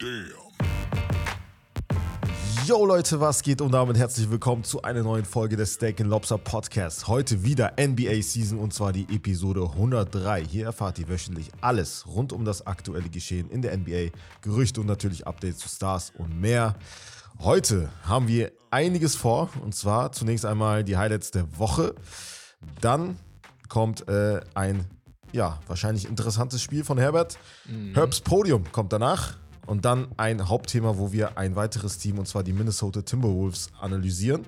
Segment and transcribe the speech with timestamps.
[0.00, 0.32] Damn.
[2.64, 6.38] Yo Leute, was geht und damit herzlich willkommen zu einer neuen Folge des Steak Lobster
[6.38, 7.06] Podcast.
[7.06, 10.46] Heute wieder NBA Season und zwar die Episode 103.
[10.46, 14.86] Hier erfahrt ihr wöchentlich alles rund um das aktuelle Geschehen in der NBA, Gerüchte und
[14.86, 16.76] natürlich Updates zu Stars und mehr.
[17.40, 21.94] Heute haben wir einiges vor und zwar zunächst einmal die Highlights der Woche.
[22.80, 23.18] Dann
[23.68, 24.86] kommt äh, ein
[25.32, 27.38] ja, wahrscheinlich interessantes Spiel von Herbert.
[27.92, 29.36] Herbs Podium kommt danach.
[29.66, 34.46] Und dann ein Hauptthema, wo wir ein weiteres Team, und zwar die Minnesota Timberwolves, analysieren.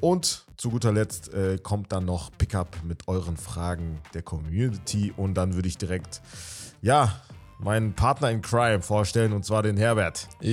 [0.00, 5.12] Und zu guter Letzt äh, kommt dann noch Pickup mit euren Fragen der Community.
[5.16, 6.20] Und dann würde ich direkt,
[6.82, 7.20] ja,
[7.58, 10.28] meinen Partner in Crime vorstellen, und zwar den Herbert.
[10.42, 10.50] Yo,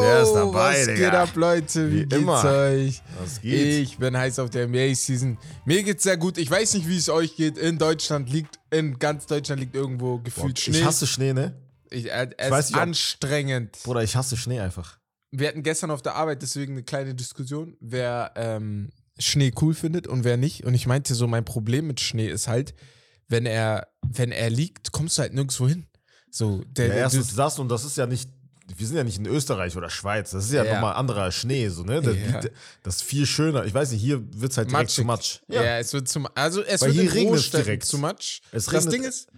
[0.00, 0.94] Der ist dabei, was Digga.
[0.94, 1.90] geht ab, Leute?
[1.90, 2.44] Wie, Wie geht's immer.
[2.44, 3.02] euch?
[3.20, 3.82] Was geht?
[3.82, 5.36] Ich bin heiß auf der NBA-Season.
[5.64, 6.38] Mir geht's sehr gut.
[6.38, 7.58] Ich weiß nicht, wie es euch geht.
[7.58, 10.78] In Deutschland liegt, in ganz Deutschland liegt irgendwo gefühlt Schnee.
[10.78, 11.54] Ich hasse Schnee, ne?
[11.90, 13.78] Ich, äh, es weiß ist nicht, ob- anstrengend.
[13.82, 14.98] Bruder, ich hasse Schnee einfach.
[15.32, 20.06] Wir hatten gestern auf der Arbeit deswegen eine kleine Diskussion, wer ähm, Schnee cool findet
[20.08, 20.64] und wer nicht.
[20.64, 22.74] Und ich meinte so, mein Problem mit Schnee ist halt,
[23.28, 25.86] wenn er, wenn er liegt, kommst du halt nirgendwo hin.
[26.30, 28.28] So, der, Ja, erstens das und das ist ja nicht,
[28.76, 30.74] wir sind ja nicht in Österreich oder Schweiz, das ist ja, Ja.
[30.74, 32.00] nochmal anderer Schnee, so, ne?
[32.00, 32.40] Das, Ja.
[32.84, 33.64] das ist viel schöner.
[33.66, 35.40] Ich weiß nicht, hier wird es halt direkt zu Matsch.
[35.48, 35.78] Ja.
[35.78, 37.84] es wird zum, also es Weil wird hier in regnet es Großstädten direkt.
[37.84, 38.40] zu Matsch.
[38.52, 39.28] Es das regnet- Ding ist,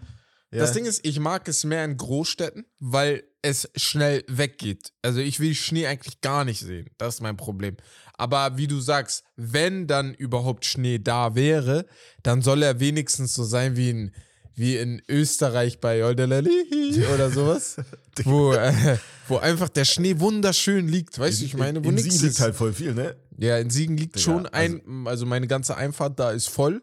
[0.53, 0.61] Ja.
[0.61, 4.93] das Ding ist, ich mag es mehr in Großstädten, weil es schnell weggeht.
[5.01, 6.91] Also ich will Schnee eigentlich gar nicht sehen.
[6.99, 7.77] Das ist mein Problem.
[8.15, 11.87] Aber wie du sagst, wenn dann überhaupt Schnee da wäre,
[12.23, 14.13] dann soll er wenigstens so sein wie in,
[14.55, 17.77] wie in Österreich bei Oldelalihi oder sowas.
[18.25, 21.19] wo, äh, wo einfach der Schnee wunderschön liegt.
[21.19, 23.17] Weißt du, ich meine, wo in Siegen liegt halt voll viel, ne?
[23.39, 26.83] Ja, in Siegen liegt Digga, schon ein, also meine ganze Einfahrt da ist voll.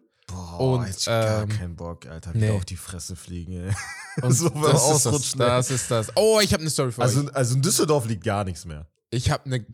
[0.60, 2.34] Boah, Und, jetzt gar ähm, keinen Bock, Alter.
[2.34, 2.52] Wieder nee.
[2.52, 3.72] auf die Fresse fliegen, ey.
[4.22, 6.12] Und so das, ist das, das ist das.
[6.16, 7.36] Oh, ich habe eine Story für Also, euch.
[7.36, 8.86] also in Düsseldorf liegt gar nichts mehr.
[9.10, 9.66] Ich habe eine.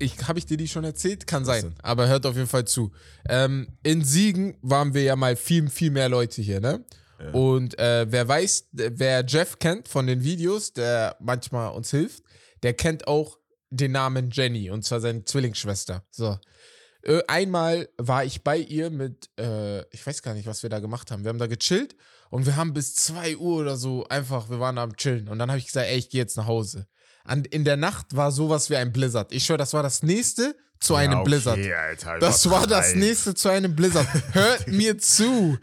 [0.00, 1.28] Ich, habe ich dir die schon erzählt?
[1.28, 1.62] Kann sein.
[1.62, 1.74] denn?
[1.80, 2.90] Aber hört auf jeden Fall zu.
[3.28, 6.84] Ähm, in Siegen waren wir ja mal viel, viel mehr Leute hier, ne?
[7.32, 12.24] Und äh, wer weiß, wer Jeff kennt von den Videos, der manchmal uns hilft,
[12.62, 13.38] der kennt auch
[13.70, 16.04] den Namen Jenny und zwar seine Zwillingsschwester.
[16.10, 16.36] So.
[17.04, 20.80] Äh, einmal war ich bei ihr mit, äh, ich weiß gar nicht, was wir da
[20.80, 21.22] gemacht haben.
[21.24, 21.94] Wir haben da gechillt
[22.30, 25.28] und wir haben bis 2 Uhr oder so einfach, wir waren am Chillen.
[25.28, 26.86] Und dann habe ich gesagt, ey, ich gehe jetzt nach Hause.
[27.24, 29.32] An, in der Nacht war sowas wie ein Blizzard.
[29.32, 31.58] Ich schwöre, das war das nächste zu einem Ja, okay, Blizzard.
[31.58, 34.06] Alter, Das war das nächste zu einem Blizzard.
[34.32, 35.58] Hört mir zu.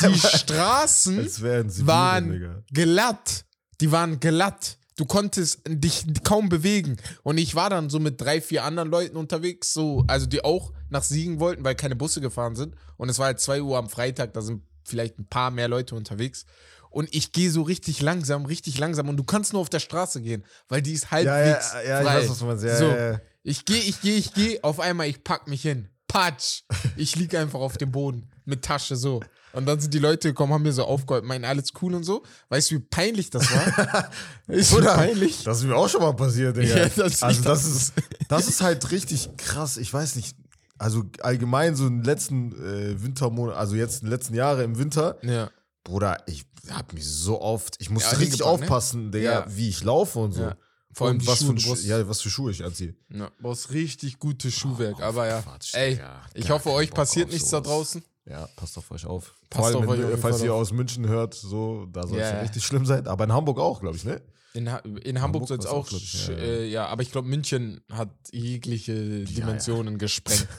[0.00, 2.62] Die Straßen waren Digga.
[2.72, 3.44] glatt.
[3.80, 4.78] Die waren glatt.
[4.96, 6.96] Du konntest dich kaum bewegen.
[7.22, 10.72] Und ich war dann so mit drei, vier anderen Leuten unterwegs, so, also die auch
[10.88, 12.74] nach Siegen wollten, weil keine Busse gefahren sind.
[12.96, 15.94] Und es war halt 2 Uhr am Freitag, da sind vielleicht ein paar mehr Leute
[15.94, 16.46] unterwegs.
[16.88, 19.10] Und ich gehe so richtig langsam, richtig langsam.
[19.10, 22.00] Und du kannst nur auf der Straße gehen, weil die ist Ja, halbwegs ja, ja,
[22.00, 22.16] ich frei.
[22.16, 22.64] weiß, was meinst.
[22.64, 23.20] Ja, so, ja, ja.
[23.42, 24.64] ich gehe, ich gehe, ich gehe.
[24.64, 25.90] Auf einmal, ich pack mich hin.
[26.08, 26.62] Patsch.
[26.96, 29.20] Ich lieg einfach auf dem Boden mit Tasche so.
[29.56, 32.22] Und dann sind die Leute gekommen, haben mir so aufgeholt, meinen alles cool und so.
[32.50, 34.10] Weißt du, wie peinlich das war?
[34.48, 35.42] ist so Bruder, peinlich.
[35.44, 36.76] Das ist mir auch schon mal passiert, Digga.
[36.76, 37.92] Ja, das- also das ist,
[38.28, 39.78] das ist halt richtig krass.
[39.78, 40.36] Ich weiß nicht,
[40.78, 44.78] also allgemein so in den letzten äh, Wintermonaten, also jetzt in den letzten Jahren im
[44.78, 45.50] Winter, Ja.
[45.84, 48.46] Bruder, ich hab mich so oft, ich musste Ja, richtig ne?
[48.46, 49.46] aufpassen, Digga, Ja.
[49.48, 50.42] wie ich laufe und so.
[50.42, 50.56] Ja.
[50.92, 52.94] Vor allem was, Schuhe, für brauchst- ja, was für Schuhe ich anziehe.
[53.10, 55.00] Ja, brauchst richtig gutes Schuhwerk.
[55.00, 56.00] aber ja, Quatsch, ey,
[56.34, 58.02] ich hoffe, euch Bock passiert nichts da draußen.
[58.28, 59.34] Ja, passt auf euch auf.
[59.50, 60.60] Passt Vor allem, auf euch wenn, jeden falls Fall ihr auf.
[60.62, 62.42] aus München hört, so, da soll es Ja, ja ja.
[62.42, 63.06] richtig schlimm sein.
[63.06, 64.20] Aber in Hamburg auch, glaube ich, ne?
[64.54, 66.40] In, ha in Hamburg Hamburg soll es auch, ich, ja, ja.
[66.40, 70.48] äh, ja, aber ich glaube, München hat jegliche Dimensionen gesprengt.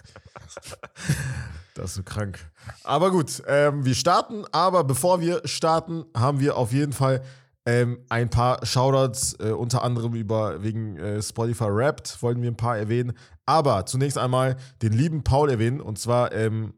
[1.73, 2.39] Das ist so krank.
[2.83, 4.45] Aber gut, ähm, wir starten.
[4.51, 7.21] Aber bevor wir starten, haben wir auf jeden Fall
[7.67, 12.57] ähm, ein paar Shoutouts, äh, unter anderem über wegen äh, Spotify Wrapped, wollten wir ein
[12.57, 13.13] paar erwähnen.
[13.45, 15.79] Aber zunächst einmal den lieben Paul erwähnen.
[15.79, 16.73] Und zwar, ähm,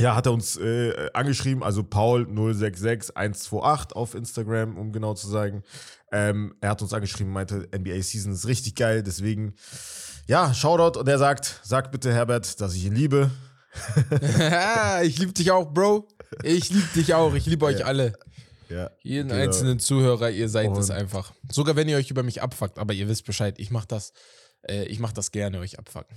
[0.00, 5.62] ja, hat er uns äh, angeschrieben, also Paul066128 auf Instagram, um genau zu sagen.
[6.10, 9.54] Ähm, er hat uns angeschrieben, meinte, NBA Season ist richtig geil, deswegen,
[10.26, 10.98] ja, Shoutout.
[10.98, 13.30] Und er sagt, sag bitte Herbert, dass ich ihn liebe.
[15.02, 16.08] ich liebe dich auch, Bro.
[16.42, 17.34] Ich liebe dich auch.
[17.34, 17.86] Ich liebe euch Ja.
[17.86, 18.12] alle.
[18.68, 19.42] Ja, Jeden genau.
[19.42, 21.32] einzelnen Zuhörer, ihr seid es einfach.
[21.50, 24.14] Sogar wenn ihr euch über mich abfuckt, aber ihr wisst Bescheid, ich mach das,
[24.68, 26.14] äh, ich mach das gerne, euch abfucken.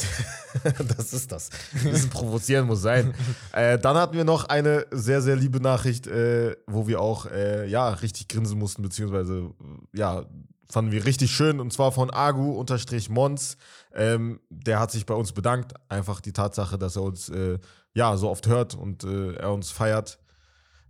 [0.97, 1.49] das ist das.
[1.73, 3.13] Ein bisschen provozieren muss sein.
[3.53, 7.67] äh, dann hatten wir noch eine sehr, sehr liebe Nachricht, äh, wo wir auch äh,
[7.67, 9.51] ja, richtig grinsen mussten, beziehungsweise
[9.93, 10.25] ja,
[10.69, 11.59] fanden wir richtig schön.
[11.59, 13.57] Und zwar von Agu-Mons.
[13.93, 15.73] Ähm, der hat sich bei uns bedankt.
[15.89, 17.59] Einfach die Tatsache, dass er uns äh,
[17.93, 20.19] ja so oft hört und äh, er uns feiert.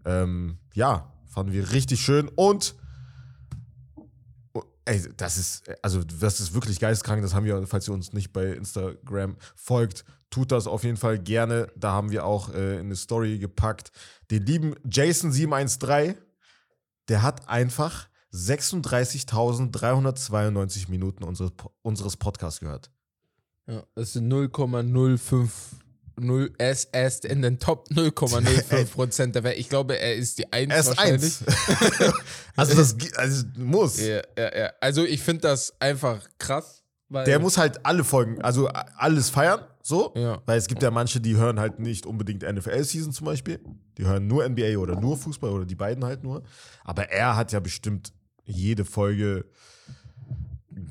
[0.06, 2.30] Ähm, ja, fanden wir richtig schön.
[2.30, 2.75] Und
[4.86, 7.22] ey, das ist, also das ist wirklich geistkrank.
[7.22, 11.18] Das haben wir, falls ihr uns nicht bei Instagram folgt, tut das auf jeden Fall
[11.20, 11.68] gerne.
[11.76, 13.92] Da haben wir auch äh, in eine Story gepackt.
[14.32, 16.16] Den lieben Jason713,
[17.10, 21.52] der hat einfach 36.392 Minuten unseres,
[21.82, 22.92] unseres Podcasts gehört.
[23.68, 25.50] Ja, das sind 0,05
[26.18, 29.58] 0, er ist, er ist in den Top 0,05 Prozent der Welt.
[29.58, 31.24] Ich glaube, er ist die 1 Er ist wahrscheinlich.
[31.24, 31.44] 1.
[32.56, 34.00] also das also, muss.
[34.00, 34.70] Ja, ja, ja.
[34.80, 36.84] Also ich finde das einfach krass.
[37.10, 40.12] Der muss halt alle Folgen, also alles feiern, so.
[40.16, 40.42] Ja.
[40.48, 43.60] Weil es gibt ja manche, die hören halt nicht unbedingt NFL-Season zum Beispiel.
[43.98, 46.44] Die hören nur NBA oder nur Fußball oder die beiden halt nur.
[46.84, 48.12] Aber er hat ja bestimmt
[48.44, 49.46] jede Folge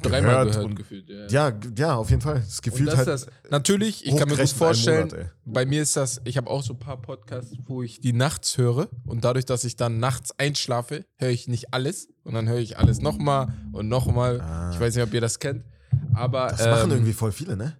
[0.03, 1.09] dreimal gehört und- gefühlt.
[1.09, 1.27] Ja.
[1.51, 2.41] Ja, ja, auf jeden Fall.
[2.41, 3.09] Das das halt.
[3.09, 6.63] das, natürlich, ich kann mir gut vorstellen, Monat, bei mir ist das, ich habe auch
[6.63, 10.39] so ein paar Podcasts, wo ich die nachts höre und dadurch, dass ich dann nachts
[10.39, 14.37] einschlafe, höre ich nicht alles und dann höre ich alles nochmal und nochmal.
[14.73, 15.65] Ich weiß nicht, ob ihr das kennt,
[16.15, 16.51] aber Ah.
[16.51, 17.77] das machen ähm, irgendwie voll viele, ne?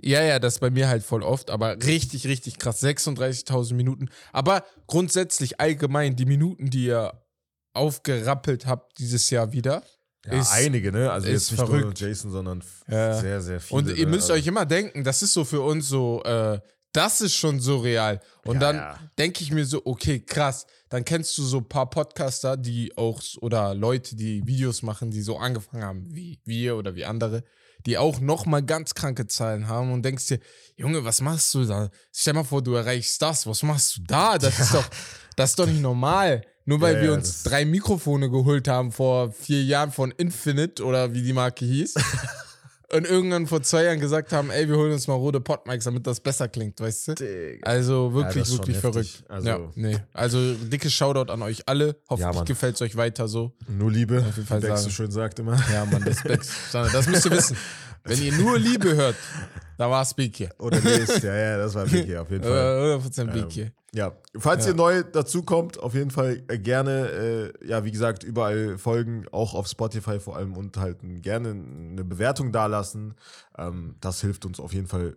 [0.00, 2.82] Ja, ja, das ist bei mir halt voll oft, aber richtig, richtig krass.
[2.82, 4.10] 36.000 Minuten.
[4.34, 7.14] Aber grundsätzlich allgemein die Minuten, die ihr
[7.72, 9.82] aufgerappelt habt dieses Jahr wieder.
[10.26, 11.10] Ja, ist, einige, ne?
[11.10, 12.00] Also ist jetzt nicht nur verrückt.
[12.00, 13.14] Jason, sondern Ja.
[13.20, 13.78] sehr, sehr viele.
[13.78, 14.10] und ihr ne?
[14.12, 16.58] müsst Also- euch immer denken, das ist so für uns so, äh,
[16.92, 18.20] das ist schon surreal.
[18.44, 18.98] Und Ja, dann ja.
[19.18, 20.66] denke ich mir so, okay, krass.
[20.90, 25.20] Dann kennst du so ein paar Podcaster, die auch, oder Leute, die Videos machen, die
[25.22, 27.42] so angefangen haben, wie wir oder wie andere,
[27.84, 30.38] die auch nochmal ganz kranke Zahlen haben und denkst dir,
[30.76, 31.90] Junge, was machst du da?
[32.14, 33.44] Stell mal vor, du erreichst das.
[33.46, 34.38] Was machst du da?
[34.38, 34.88] Das ist doch,
[35.36, 36.42] das ist doch nicht normal.
[36.66, 40.10] Nur weil Ja, wir ja, uns das- drei Mikrofone geholt haben vor vier Jahren von
[40.12, 41.94] Infinite oder wie die Marke hieß.
[42.92, 46.06] und irgendwann vor zwei Jahren gesagt haben, ey, wir holen uns mal rote Podmics, damit
[46.06, 47.14] das besser klingt, weißt du?
[47.16, 47.66] Digga.
[47.66, 48.92] Also Ja, wirklich, das schon wirklich heftig.
[49.20, 49.24] verrückt.
[49.30, 49.96] Also- ja, nee.
[50.12, 51.96] Also dickes Shoutout an euch alle.
[52.08, 52.44] Hoffentlich Mann.
[52.46, 53.52] gefällt es euch weiter so.
[53.68, 55.58] Nur Liebe, wie Dex so schön sagt immer.
[55.72, 56.46] Ja, Mann, Respekt.
[56.72, 57.56] das müsst ihr wissen.
[58.04, 59.16] Wenn ihr nur Liebe hört,
[59.78, 60.50] da war es hier.
[60.58, 63.00] Oder lest, ja, ja, das war hier auf jeden Fall.
[63.00, 63.72] Äh, 100% Big hier.
[63.94, 68.24] Ja, falls ihr neu dazu kommt, auf jeden Fall äh, gerne, äh, ja, wie gesagt,
[68.24, 73.14] überall folgen, auch auf Spotify vor allem und halt gerne eine Bewertung dalassen.
[73.56, 75.16] Ähm, das hilft uns auf jeden Fall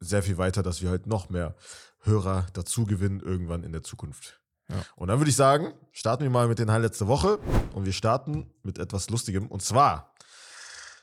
[0.00, 1.54] sehr viel weiter, dass wir halt noch mehr
[2.00, 4.40] Hörer dazu gewinnen irgendwann in der Zukunft.
[4.68, 4.76] Ja.
[4.96, 7.38] Und dann würde ich sagen, starten wir mal mit den Highlights der Woche
[7.74, 10.14] und wir starten mit etwas Lustigem und zwar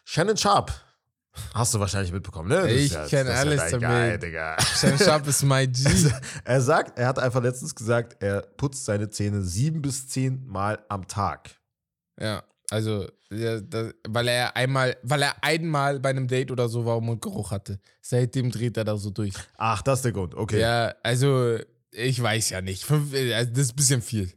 [0.04, 0.72] Shannon Sharp.
[1.54, 2.69] Hast du wahrscheinlich mitbekommen, ne?
[2.72, 4.24] Ich kenn das ist alles dein damit.
[4.24, 4.57] Digga.
[4.75, 5.84] Sam Sharp ist my G.
[6.44, 10.80] Er sagt, er hat einfach letztens gesagt, er putzt seine Zähne sieben bis zehn Mal
[10.89, 11.50] am Tag.
[12.19, 16.86] Ja, also, ja, das, weil er einmal, weil er einmal bei einem Date oder so
[16.86, 17.80] war und Mundgeruch hatte.
[18.01, 19.33] Seitdem dreht er da so durch.
[19.57, 20.36] Ach, das ist der Grund.
[20.36, 20.60] Okay.
[20.60, 21.57] Ja, also,
[21.92, 22.83] ich weiß ja nicht.
[22.83, 24.33] Fünf, also das ist ein bisschen viel.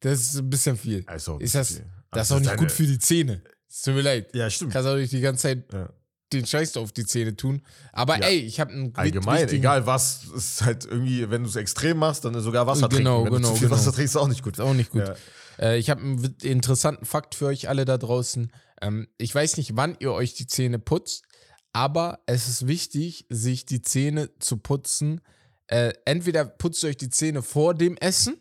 [0.00, 1.04] Das ist ein bisschen viel.
[1.06, 1.84] Also, Ist das, okay.
[2.10, 3.42] das ist Also, auch nicht gut für die Zähne.
[3.68, 4.34] Es tut mir leid.
[4.34, 4.72] Ja, stimmt.
[4.72, 5.90] Kannst auch nicht die ganze Zeit Ja.
[6.32, 7.62] Den Scheiß auf die Zähne tun.
[7.92, 8.26] Aber Ja.
[8.28, 12.24] ey, ich habe einen Allgemein, egal was, ist halt irgendwie, wenn du es extrem machst,
[12.24, 13.34] dann ist sogar Wasser Genau, trinken.
[13.36, 13.80] Wenn genau, du zu viel genau.
[13.80, 14.54] Wasser trinkst, ist auch nicht gut.
[14.54, 15.02] Ist auch nicht gut.
[15.06, 15.14] Ja.
[15.58, 18.50] Äh, ich habe einen interessanten Fakt für euch alle da draußen.
[18.80, 21.24] Ähm, ich weiß nicht, wann ihr euch die Zähne putzt,
[21.72, 25.20] aber es ist wichtig, sich die Zähne zu putzen.
[25.66, 28.36] Äh, entweder putzt ihr euch die Zähne vor dem Essen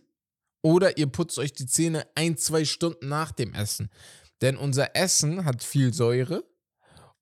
[0.61, 3.89] oder ihr putzt euch die Zähne ein, zwei Stunden nach dem Essen.
[4.41, 6.43] Denn unser Essen hat viel Säure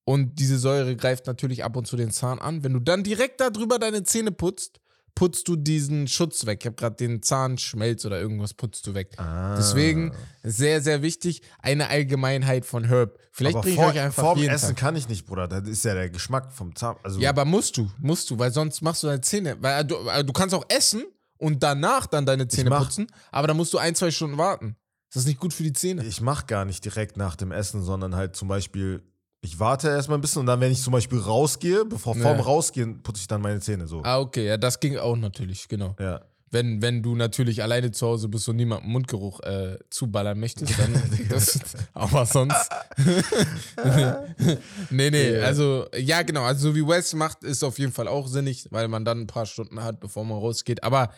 [0.08, 2.64] und diese Säure greift natürlich ab und zu den Zahn an.
[2.64, 4.80] Wenn du dann direkt darüber deine Zähne putzt,
[5.16, 6.60] putzt du diesen Schutz weg.
[6.62, 9.16] Ich habe gerade den Zahnschmelz oder irgendwas putzt du weg.
[9.18, 9.58] Ah.
[9.58, 13.20] Deswegen sehr, sehr wichtig, eine Allgemeinheit von Herb.
[13.34, 14.78] Vielleicht bringe ich vor, euch einfach vorm jeden Essen Tag.
[14.78, 15.50] kann ich nicht, Bruder.
[15.50, 16.96] Das ist ja der Geschmack vom Zahn.
[17.04, 19.58] Also, Ja, aber musst du, musst du, weil sonst machst du deine Zähne.
[19.60, 21.04] Weil du, äh, du kannst auch essen
[21.38, 24.78] und danach dann deine Zähne putzen, aber dann musst du ein, zwei Stunden warten.
[25.12, 26.06] Das ist nicht gut für die Zähne.
[26.06, 29.04] ich mache gar nicht direkt nach dem Essen, sondern halt zum Beispiel,
[29.42, 32.24] ich warte erstmal ein bisschen und dann, wenn ich zum Beispiel rausgehe, bevor Ja.
[32.24, 34.02] vorm Rausgehen, putze ich dann meine Zähne so.
[34.04, 35.96] Ah, okay, ja, das ging auch natürlich, genau.
[36.00, 36.22] Ja.
[36.50, 40.94] Wenn, wenn du natürlich alleine zu Hause bist und niemandem Mundgeruch äh, zuballern möchtest, dann.
[41.30, 41.60] das,
[41.94, 42.70] aber sonst.
[44.90, 46.44] nee, nee, also, ja, genau.
[46.44, 49.28] Also, so wie Wes macht, ist auf jeden Fall auch sinnig, weil man dann ein
[49.28, 50.84] paar Stunden hat, bevor man rausgeht.
[50.84, 51.12] Aber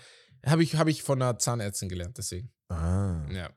[0.45, 2.49] habe ich, hab ich von einer Zahnärztin gelernt, deswegen.
[2.69, 3.23] Ah.
[3.31, 3.49] Ja.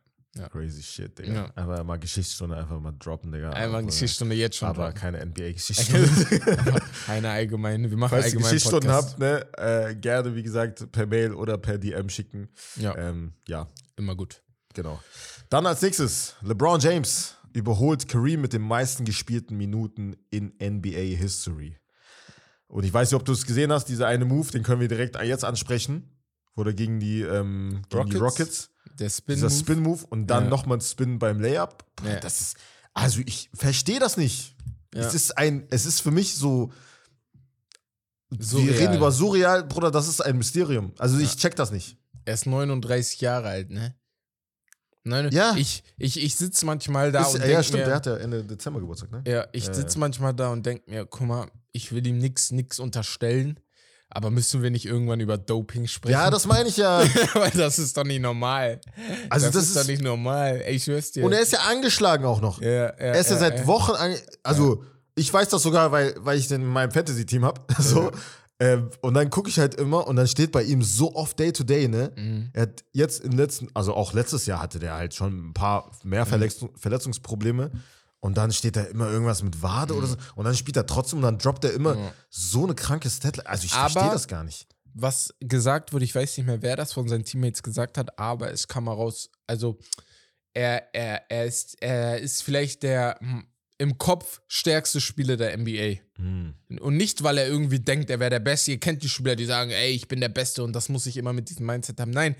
[0.50, 1.32] Crazy shit, Digga.
[1.32, 1.44] Ja.
[1.54, 3.50] Einfach mal Geschichtsstunde einfach mal droppen, Digga.
[3.50, 4.68] Einmal Aber- Geschichtsstunde jetzt schon.
[4.68, 5.00] Aber droppen.
[5.00, 6.08] keine NBA-Geschichtsstunde.
[7.06, 7.90] Keine allgemeine.
[7.90, 11.76] Wir machen Falls allgemein Geschichtsstunden habt, ne, äh, gerne, wie gesagt, per Mail oder per
[11.78, 12.48] DM schicken.
[12.76, 14.42] Ja, Ähm, ja, immer gut.
[14.72, 15.00] genau.
[15.50, 21.76] Dann als nächstes, LeBron James überholt Kareem mit den meisten gespielten Minuten in NBA History.
[22.68, 24.88] Und ich weiß nicht, ob du es gesehen hast, dieser eine Move, den können wir
[24.88, 26.08] direkt jetzt ansprechen.
[26.54, 28.70] Wurde gegen die, ähm, gegen die Rockets?
[28.98, 29.34] Der Spin.
[29.36, 30.50] Dieser Spin-Move und dann Ja.
[30.50, 31.84] nochmal ein Spin beim Layup.
[31.96, 32.20] Bruder, Ja.
[32.20, 32.56] Das ist,
[32.94, 34.54] Also ich verstehe das nicht.
[34.94, 35.00] Ja.
[35.06, 36.70] Es ist ein, es ist für mich so.
[38.38, 38.68] Surreal.
[38.68, 40.92] Wir reden über surreal, Bruder, das ist ein Mysterium.
[40.98, 41.98] Also ich check das nicht.
[42.24, 43.94] Er ist 39 Jahre alt, ne?
[45.04, 45.54] Nein, Ja.
[45.56, 48.44] Ich, ich, ich sitze manchmal da ist, und ja, stimmt, mir, der hat ja Ende
[48.44, 49.22] Dezember Geburtstag, ne?
[49.26, 52.52] Ja, ich Ja, sitze manchmal da und denke mir, guck mal, ich will ihm nix,
[52.52, 53.58] nix unterstellen,
[54.14, 56.12] aber müssen wir nicht irgendwann über Doping sprechen?
[56.12, 57.00] Ja, das meine ich ja.
[57.34, 58.80] Weil das ist doch nicht normal.
[59.30, 60.62] Also das, das ist, ist- doch nicht normal.
[60.64, 61.24] Ey, ich schwör's dir.
[61.24, 62.60] Und er ist ja angeschlagen auch noch.
[62.60, 66.38] ja, ja, Er ist ja, seit Wochen, ange also ich weiß das sogar, weil, weil
[66.38, 67.60] ich den in meinem Fantasy-Team habe.
[67.78, 68.10] So.
[68.60, 71.88] Ähm, und dann gucke ich halt immer und dann steht bei ihm so oft Day-to-Day,
[71.88, 72.12] ne?
[72.16, 72.50] Mhm.
[72.52, 75.90] Er hat jetzt im letzten, also auch letztes Jahr hatte der halt schon ein paar
[76.04, 76.10] Mhm.
[76.10, 77.72] mehr Verletzung, Verletzungsprobleme.
[78.24, 80.16] Und dann steht da immer irgendwas mit Wade oder so.
[80.36, 82.10] Und dann spielt er trotzdem und dann droppt er immer Mhm.
[82.30, 83.48] So eine kranke Statline.
[83.48, 84.68] Also ich verstehe das gar nicht.
[84.94, 88.52] was gesagt wurde, ich weiß nicht mehr, wer das von seinen Teammates gesagt hat, aber
[88.52, 89.78] es kam mal raus, also
[90.54, 93.44] er, er, er, ist, er ist vielleicht der hm,
[93.78, 95.96] im Kopf stärkste Spieler der NBA.
[96.16, 96.54] Hm.
[96.80, 98.70] Und nicht, weil er irgendwie denkt, er wäre der Beste.
[98.70, 101.16] Ihr kennt die Spieler, die sagen, ey, ich bin der Beste und das muss ich
[101.16, 102.12] immer mit diesem Mindset haben.
[102.12, 102.36] Nein,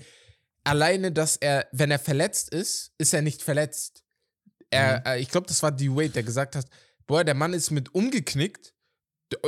[0.63, 4.02] alleine, dass er, wenn er verletzt ist, ist er nicht verletzt.
[4.73, 5.89] Er, äh, ich glaube, das war D.
[5.89, 6.65] Wade, der gesagt hat,
[7.07, 8.73] boah, der Mann ist mit umgeknickt.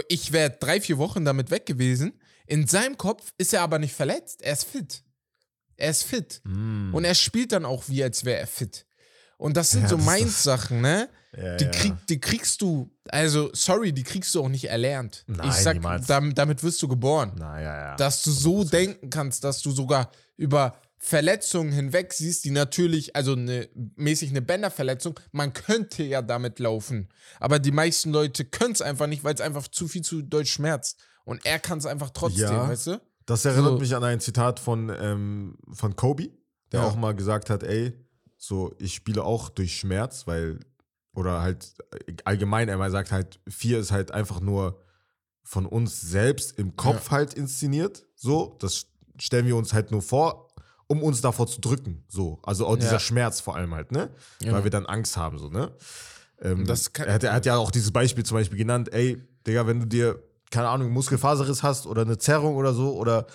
[0.10, 2.20] Ich wäre drei, vier Wochen damit weg gewesen.
[2.48, 4.42] In seinem Kopf ist er aber nicht verletzt.
[4.42, 5.04] Er ist fit.
[5.78, 6.42] Er ist fit.
[6.46, 6.92] Hm.
[6.94, 8.86] Und er spielt dann auch wie, als wäre er fit.
[9.38, 11.10] Und das sind Ja, so das Mind-Sachen, ne?
[11.36, 15.26] Ja, Die, krieg, die kriegst du, also sorry, die kriegst du auch nicht erlernt.
[15.28, 17.34] Nein, ich sag, damit, damit wirst du geboren.
[17.38, 17.96] Na, ja, ja.
[17.98, 23.34] Dass du so denken kannst, dass du sogar über Verletzungen hinweg siehst, die natürlich, also
[23.34, 27.10] eine, mäßig eine Bänderverletzung, man könnte ja damit laufen.
[27.40, 30.46] Aber die meisten Leute können es einfach nicht, weil es einfach zu viel zu doll
[30.46, 31.00] schmerzt.
[31.26, 32.70] Und er kann es einfach trotzdem, Ja.
[32.70, 33.02] weißt du?
[33.26, 33.78] Das erinnert So.
[33.80, 36.30] mich an ein Zitat von, ähm, von Kobe,
[36.72, 36.88] der Ja.
[36.88, 37.94] auch mal gesagt hat, ey,
[38.38, 40.60] so, ich spiele auch durch Schmerz, weil,
[41.14, 41.74] oder halt
[42.08, 44.82] äh, allgemein, er mal sagt halt, vier ist halt einfach nur
[45.44, 48.88] von uns selbst im Kopf halt inszeniert, so, das
[49.18, 50.45] stellen wir uns halt nur vor,
[50.88, 53.00] um uns davor zu drücken, so, also auch dieser Ja.
[53.00, 54.10] Schmerz vor allem halt, ne,
[54.42, 54.52] Ja.
[54.54, 55.72] weil wir dann Angst haben, so, ne.
[56.42, 59.22] Ähm, Das kann- er, hat, er hat ja auch dieses Beispiel zum Beispiel genannt, ey,
[59.48, 63.26] Digga, wenn du dir, keine Ahnung, Muskelfaserriss hast oder eine Zerrung oder so oder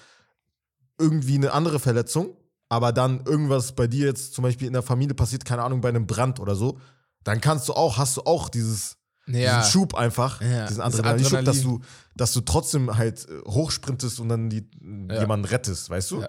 [0.99, 2.37] irgendwie eine andere Verletzung,
[2.69, 5.89] aber dann irgendwas bei dir jetzt zum Beispiel in der Familie passiert, keine Ahnung, bei
[5.89, 6.79] einem Brand oder so,
[7.25, 9.59] dann kannst du auch, hast du auch dieses, Ja.
[9.59, 11.81] diesen Schub einfach, Ja, diesen das Adrenalinschub, dass Adrenalin.
[11.81, 14.69] du, dass du trotzdem halt äh, hochsprintest und dann die,
[15.09, 15.21] Ja.
[15.21, 16.25] jemanden rettest, weißt du?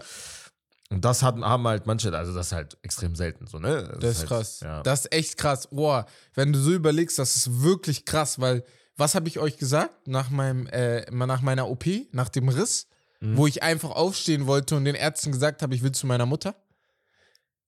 [0.92, 3.98] Und das hatten, haben halt manche, also das ist halt extrem selten so, ne?
[4.00, 4.60] Das ist halt, krass.
[4.60, 4.84] Ja.
[4.84, 5.68] Das ist echt krass.
[5.72, 8.64] Boah, wenn du so überlegst, das ist wirklich krass, weil
[8.98, 12.88] was habe ich euch gesagt nach meinem äh, nach meiner OP, nach dem Riss,
[13.24, 13.38] Mhm.
[13.38, 16.56] wo ich einfach aufstehen wollte und den Ärzten gesagt habe, ich will zu meiner Mutter?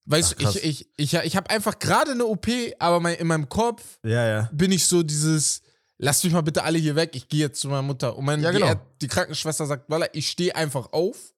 [0.06, 2.48] Weißt Ach, du, ich ich ich, ich habe einfach gerade eine OP,
[2.80, 4.50] aber mein, in meinem Kopf ja, ja.
[4.52, 5.62] bin ich so dieses
[6.00, 8.18] Lasst mich mal bitte alle hier weg, ich gehe jetzt zu meiner Mutter.
[8.18, 8.72] Und mein, Ja, die, genau.
[8.74, 11.34] Är- die Krankenschwester sagt, Walla, ich stehe einfach auf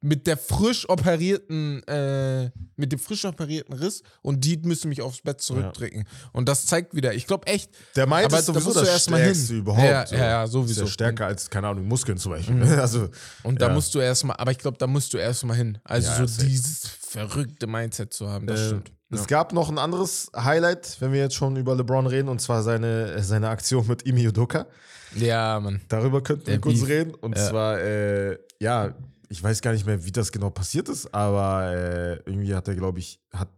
[0.00, 5.20] mit der frisch operierten, äh, mit dem frisch operierten Riss und die müssen mich aufs
[5.22, 6.04] Bett zurückdrücken.
[6.32, 9.10] Und das zeigt wieder, ich glaube echt, Der meint Aber ist sowieso musst du das
[9.10, 9.34] mal hin.
[9.34, 9.82] Stärkste überhaupt.
[9.82, 10.82] Ja, ja, ja, Ist sowieso.
[10.82, 12.54] ja stärker als, keine Ahnung, Muskeln zum Beispiel.
[12.54, 12.62] Mhm.
[12.78, 13.08] Also,
[13.42, 13.74] und da Ja.
[13.74, 15.78] musst du erstmal, aber ich glaube, da musst du erstmal hin.
[15.84, 18.92] Also Ja, so dieses verrückte Mindset zu haben, das Äh, stimmt.
[19.10, 19.26] Es Ja.
[19.26, 23.22] gab noch ein anderes Highlight, wenn wir jetzt schon über LeBron reden, und zwar seine,
[23.22, 24.66] seine Aktion mit Imi Udoka.
[25.16, 25.80] ja, Mann.
[25.88, 27.14] Darüber könnten wir kurz reden.
[27.14, 27.48] Und Ja.
[27.48, 28.94] zwar, äh, ja,
[29.28, 32.74] ich weiß gar nicht mehr, wie das genau passiert ist, aber äh, irgendwie hat er,
[32.74, 33.48] glaube ich, hat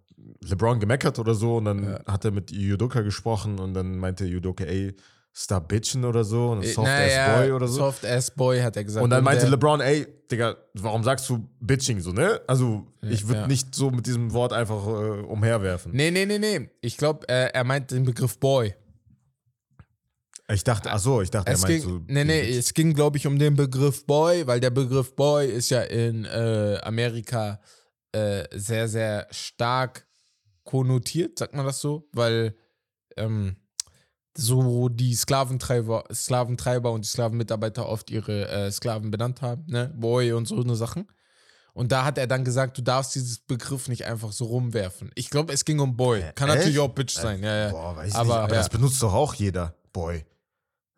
[0.42, 2.00] LeBron gemeckert oder so und dann Ja.
[2.12, 4.94] hat er mit Udoka gesprochen und dann meinte Udoka, ey,
[5.32, 7.74] stop bitchen oder so und Äh, soft naja, ass boy oder so.
[7.76, 9.04] Soft ass boy hat er gesagt.
[9.04, 12.40] Und dann meinte LeBron, ey, Digga, warum sagst du bitching so, ne?
[12.46, 13.46] Also, ich würde ja.
[13.46, 15.92] nicht so mit diesem Wort einfach äh, umherwerfen.
[15.92, 16.68] Nee, nee, nee, nee.
[16.80, 18.74] Ich glaube, äh, er meint den Begriff Boy.
[20.52, 22.02] Ich dachte, ach so, ich dachte, Es er meint ging, so.
[22.06, 25.70] nee, nee, es ging, glaube ich, um den Begriff Boy, weil der Begriff Boy ist
[25.70, 27.60] ja in äh, Amerika
[28.12, 30.06] äh, sehr, sehr stark
[30.64, 32.08] konnotiert, sagt man das so?
[32.12, 32.56] Weil
[33.16, 33.56] ähm,
[34.36, 39.92] so die Sklaventreiber, Sklaventreiber und die Sklavenmitarbeiter oft ihre äh, Sklaven benannt haben, ne?
[39.96, 41.06] Boy und so eine Sachen.
[41.72, 45.12] Und da hat er dann gesagt, du darfst dieses Begriff nicht einfach so rumwerfen.
[45.14, 46.20] Ich glaube, es ging um Boy.
[46.20, 46.58] Äh, Kann echt?
[46.58, 47.70] natürlich auch Bitch sein, ja, ja.
[47.70, 48.58] Boah, weiß ich aber, nicht, aber ja.
[48.58, 50.24] das benutzt doch auch jeder, Boy.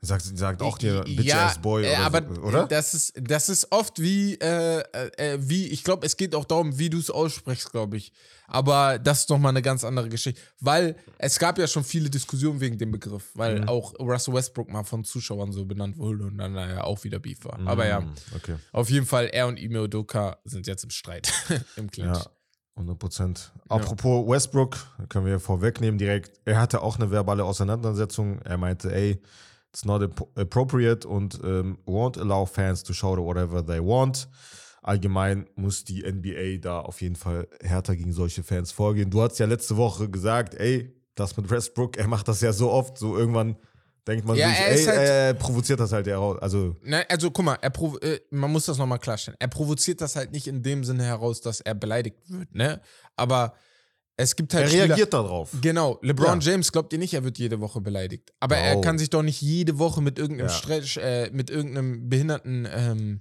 [0.05, 2.67] Sagt, sagt auch dir Bitch ja, ass Boy äh, oder aber so, oder?
[2.67, 4.81] Das ist, das ist oft wie, äh,
[5.17, 8.13] äh, wie ich glaube, es geht auch darum, wie du es aussprichst, glaube ich.
[8.49, 10.41] Aber das ist nochmal eine ganz andere Geschichte.
[10.59, 13.69] Weil es gab ja schon viele Diskussionen wegen dem Begriff, weil Mhm.
[13.69, 17.45] auch Russell Westbrook mal von Zuschauern so benannt wurde und dann naja auch wieder Beef
[17.45, 17.61] war.
[17.65, 18.57] Aber ja, Mm, Okay.
[18.73, 21.33] auf jeden Fall, er und Ime Udoka sind jetzt im Streit,
[21.77, 22.17] im Clinch.
[22.19, 22.27] Ja.
[22.75, 23.53] 100 Prozent.
[23.69, 24.77] Apropos Westbrook,
[25.11, 26.41] können wir vorwegnehmen direkt.
[26.45, 28.41] Er hatte auch eine verbale Auseinandersetzung.
[28.43, 29.23] Er meinte, ey,
[29.73, 30.03] it's not
[30.37, 34.29] appropriate und um, won't allow fans to show whatever they want.
[34.83, 39.11] Allgemein muss die NBA da auf jeden Fall härter gegen solche Fans vorgehen.
[39.11, 42.71] Du hast ja letzte Woche gesagt, ey, das mit Westbrook, er macht das ja so
[42.71, 43.57] oft, so irgendwann
[44.09, 46.37] denkt man Ja, sich, er ey, halt- er provoziert das halt ja raus.
[46.41, 49.37] Also, Nein, also guck mal, er äh, man muss das nochmal klarstellen.
[49.39, 52.81] Er provoziert das halt nicht in dem Sinne heraus, dass er beleidigt wird, ne?
[53.15, 53.55] Aber
[54.23, 55.51] es gibt halt er Spieler- reagiert darauf.
[55.61, 56.53] Genau, LeBron Ja.
[56.53, 58.33] James glaubt ihr nicht, er wird jede Woche beleidigt.
[58.41, 58.81] Aber er Oh.
[58.81, 60.55] kann sich doch nicht jede Woche mit irgendeinem Ja.
[60.55, 63.21] Stress, äh, mit irgendeinem behinderten ähm,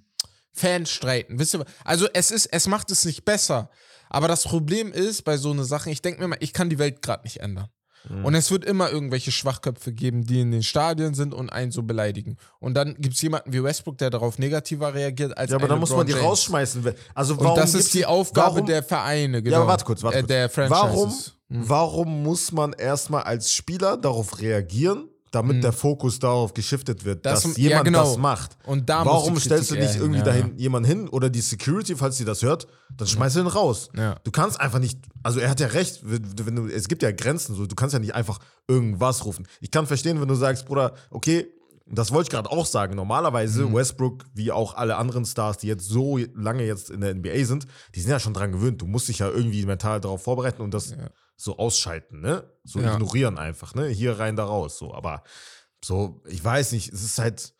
[0.54, 1.40] Fan streiten.
[1.40, 3.70] Wisst ihr, also es ist, es macht es nicht besser.
[4.10, 6.78] Aber das Problem ist bei so einer Sache, ich denke mir mal, ich kann die
[6.80, 7.70] Welt gerade nicht ändern.
[8.10, 8.26] Mhm.
[8.26, 11.84] Und es wird immer irgendwelche Schwachköpfe geben, die in den Stadien sind und einen so
[11.84, 12.38] beleidigen.
[12.60, 15.80] Und dann gibt es jemanden wie Westbrook, der darauf negativer reagiert als Ja, aber dann
[15.80, 16.26] muss man die James.
[16.26, 16.94] rausschmeißen.
[17.14, 19.56] Also, Und warum das gibt's ist die Aufgabe warum, der Vereine, genau.
[19.56, 20.28] Ja, aber warte kurz, warte äh, kurz.
[20.30, 20.82] Der Franchises.
[20.82, 21.12] Warum,
[21.52, 21.70] Hm.
[21.70, 27.26] warum muss man erstmal als Spieler darauf reagieren, damit der Fokus darauf geschiftet wird.
[27.26, 28.04] Das- dass ja, jemand genau.
[28.04, 28.58] das macht?
[28.66, 32.18] Und da Warum stellst du nicht irgendwie hin, dahin jemanden hin oder die Security, falls
[32.18, 33.90] sie das hört, dann schmeiß ihn raus.
[33.96, 34.18] Ja.
[34.24, 37.56] Du kannst einfach nicht, also er hat ja recht, wenn du, es gibt ja Grenzen,
[37.56, 39.48] so, du kannst ja nicht einfach irgendwas rufen.
[39.62, 41.48] Ich kann verstehen, wenn du sagst, Bruder, okay,
[41.94, 42.96] das wollte ich gerade auch sagen.
[42.96, 43.74] Normalerweise Mhm.
[43.76, 47.68] Westbrook, wie auch alle anderen Stars, die jetzt so lange jetzt in der NBA sind,
[47.96, 48.82] die sind ja schon dran gewöhnt.
[48.82, 50.94] Du musst dich ja irgendwie mental darauf vorbereiten und das
[51.42, 52.44] so ausschalten, ne?
[52.64, 52.94] So Ja.
[52.94, 53.88] ignorieren einfach, ne?
[53.88, 54.78] Hier rein, da raus.
[54.78, 55.24] So, aber
[55.84, 57.54] so, ich weiß nicht, es ist halt.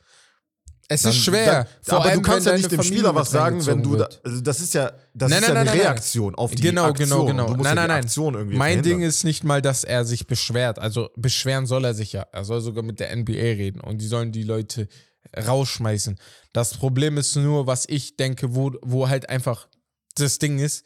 [0.88, 1.64] Es dann- ist schwer.
[1.64, 4.10] Dann, vor aber du kannst ja nicht dem Familie Spieler was sagen, wenn du da,
[4.26, 6.88] also das ist ja, das Nein, ist nein, ja eine nein, Reaktion auf die genau,
[6.90, 7.08] Aktion.
[7.08, 7.48] genau, genau.
[7.48, 8.58] Musst Nein, ja nein, nein.
[8.58, 10.80] Mein Ding ist nicht mal, dass er sich beschwert.
[10.80, 12.24] Also beschweren soll er sich ja.
[12.34, 14.90] Er soll sogar mit der NBA reden und die sollen die Leute
[15.38, 16.20] rausschmeißen.
[16.54, 19.68] Das Problem ist nur, was ich denke, wo, wo halt einfach
[20.16, 20.86] das Ding ist,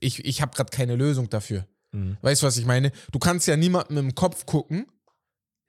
[0.00, 1.66] ich, ich habe gerade keine Lösung dafür.
[1.92, 2.16] Mhm.
[2.22, 2.92] Weißt du, was ich meine?
[3.12, 4.86] Du kannst ja niemandem im Kopf gucken,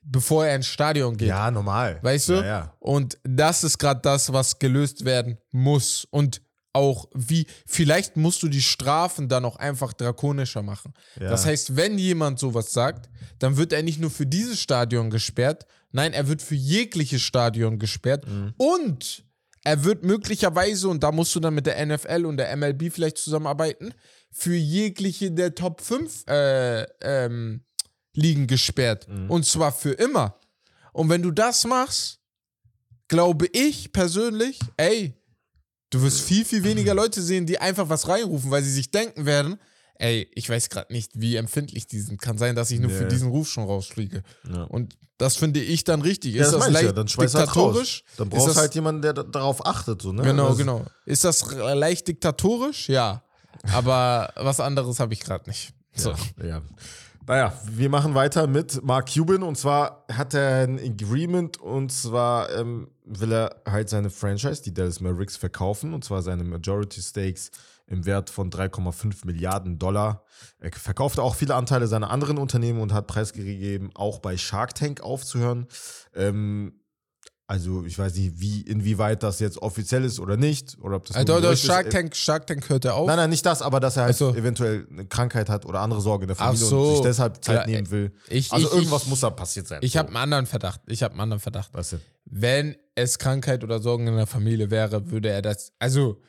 [0.02, 1.30] bevor er ins Stadion geht.
[1.30, 2.00] Ja, normal.
[2.02, 2.34] Weißt du?
[2.34, 2.78] Ja, ja.
[2.80, 6.08] Und das ist gerade das, was gelöst werden muss.
[6.10, 6.41] Und
[6.74, 10.94] auch wie, vielleicht musst du die Strafen dann auch einfach drakonischer machen.
[11.20, 11.30] Ja.
[11.30, 15.65] Das heißt, wenn jemand sowas sagt, dann wird er nicht nur für dieses Stadion gesperrt,
[15.91, 18.54] nein, er wird für jegliches Stadion gesperrt Mhm.
[18.58, 19.24] und
[19.67, 23.17] er wird möglicherweise, und da musst du dann mit der NFL und der MLB vielleicht
[23.17, 23.93] zusammenarbeiten,
[24.32, 27.65] für jegliche der Top 5 äh, ähm,
[28.13, 29.10] Ligen gesperrt.
[29.10, 29.30] Mhm.
[29.30, 30.39] Und zwar für immer.
[30.93, 32.21] Und wenn du das machst,
[33.10, 35.13] glaube ich persönlich, ey,
[35.89, 39.25] du wirst viel, viel weniger Leute sehen, die einfach was reinrufen, weil sie sich denken
[39.25, 39.60] werden,
[40.00, 42.22] ey, ich weiß gerade nicht, wie empfindlich die sind.
[42.22, 43.10] Kann sein, dass ich nur für Nee.
[43.10, 44.24] diesen Ruf schon rausfliege.
[44.52, 44.64] Ja.
[44.64, 46.36] Und das finde ich dann richtig.
[46.36, 46.92] Ja, ist das, ich leicht ja.
[46.92, 48.04] Dann halt diktatorisch?
[48.08, 48.16] raus.
[48.18, 50.02] Dann brauchst das- du halt jemanden, der da- darauf achtet.
[50.02, 50.22] So, ne?
[50.24, 50.86] Genau, Das- genau.
[51.06, 52.90] Ist das r- leicht diktatorisch?
[52.90, 53.24] Ja.
[53.74, 55.74] Aber was anderes habe ich gerade nicht.
[55.96, 56.14] So.
[56.44, 56.62] Ja.
[57.26, 62.50] Naja, wir machen weiter mit Mark Cuban und zwar hat er ein Agreement und zwar
[62.56, 67.52] ähm, will er halt seine Franchise, die Dallas Mavericks, verkaufen und zwar seine Majority Stakes
[67.88, 70.23] im Wert von 3,5 Milliarden Dollar.
[70.60, 75.02] Er verkaufte auch viele Anteile seiner anderen Unternehmen und hat preisgegeben, auch bei Shark Tank
[75.02, 75.67] aufzuhören.
[76.13, 76.82] Ähm,
[77.50, 80.78] also ich weiß nicht, wie, inwieweit das jetzt offiziell ist oder nicht.
[80.82, 81.63] Oder ob das Also, ist.
[81.63, 83.08] Shark Tank, Shark Tank hört er auf.
[83.08, 84.36] Nein, nein, nicht das, aber dass er halt Ach so.
[84.36, 86.82] eventuell eine Krankheit hat oder andere Sorgen in der Familie so.
[86.89, 88.12] und sich deshalb Zeit Ja, nehmen will.
[88.28, 89.80] ich- also ich- irgendwas ich- muss da passiert sein.
[89.82, 90.00] Ich So.
[90.00, 90.82] habe einen anderen Verdacht.
[90.88, 91.69] Ich habe einen anderen Verdacht.
[91.71, 92.02] Was denn?
[92.26, 95.71] Wenn es Krankheit oder Sorgen in der Familie wäre, würde er das.
[95.80, 96.19] Also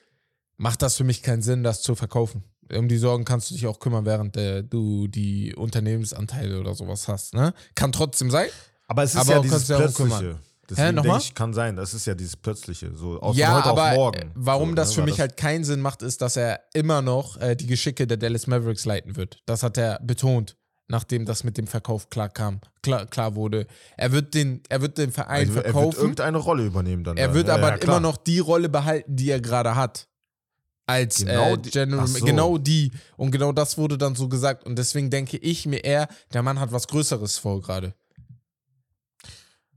[0.58, 2.44] macht das für mich keinen Sinn, das zu verkaufen.
[2.70, 7.08] Um die Sorgen kannst du dich auch kümmern, während äh, du die Unternehmensanteile oder sowas
[7.08, 7.32] hast.
[7.32, 7.54] Ne?
[7.74, 8.48] Kann trotzdem sein.
[8.88, 10.38] Aber es ist Aber ja auch dieses plötzliche.
[10.68, 11.12] Deswegen nochmal?
[11.12, 11.76] denke ich, kann sein.
[11.76, 12.94] Das ist ja dieses plötzliche.
[12.94, 14.20] So aus ja, heute aber auf morgen.
[14.20, 17.00] äh, warum so, das ne, für mich halt keinen Sinn macht, ist, dass er immer
[17.00, 19.40] noch äh, die Geschicke der Dallas Mavericks leiten wird.
[19.46, 20.56] Das hat er betont,
[20.88, 23.66] nachdem das mit dem Verkauf klar kam, klar, klar wurde.
[23.96, 26.00] Er wird den, er wird den Verein also, er wird verkaufen.
[26.00, 27.16] irgendeine Rolle übernehmen dann.
[27.16, 30.07] Er wird ja, aber ja, immer noch die Rolle behalten, die er gerade hat.
[30.88, 32.24] Als Genau äh, die- General, ach so.
[32.24, 32.90] genau die.
[33.16, 34.64] Und genau das wurde dann so gesagt.
[34.64, 37.94] Und deswegen denke ich mir eher, der Mann hat was Größeres vor gerade.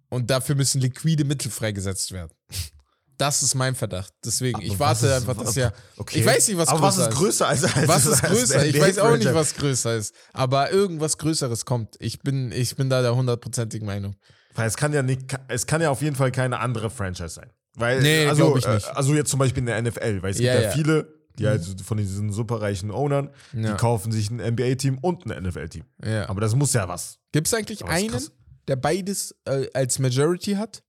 [0.09, 2.31] Und dafür müssen liquide Mittel freigesetzt werden.
[3.17, 4.11] Das ist mein Verdacht.
[4.25, 5.71] Deswegen, ich Aber warte was ist- einfach, dass was- ja.
[5.97, 6.19] Okay.
[6.21, 8.53] Ich weiß nicht, was aber größer was ist größer als, als Was ist als größer?
[8.57, 10.15] der Ich weiß auch nicht, was größer ist.
[10.33, 11.97] Aber irgendwas Größeres kommt.
[11.99, 14.15] Ich bin, ich bin da der hundertprozentigen Meinung.
[14.55, 17.51] Weil es kann ja nicht, es kann ja auf jeden Fall keine andere Franchise sein.
[17.75, 18.87] Weil, Nee, also, ich nicht.
[18.87, 20.67] äh, also jetzt zum Beispiel in der NFL, weil es gibt Ja, ja, ja.
[20.69, 20.73] Mhm.
[20.73, 23.71] viele, die halt von diesen superreichen Ownern, Ja.
[23.71, 25.83] die kaufen sich ein NBA-Team und ein NFL-Team.
[26.03, 26.27] Ja.
[26.29, 27.17] Aber das muss ja was.
[27.31, 28.31] Gibt es eigentlich einen, krass.
[28.67, 30.83] der beides äh, als Majority hat?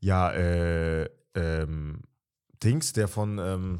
[0.00, 2.02] Ja, äh, ähm,
[2.62, 3.78] Dings, der von, ähm,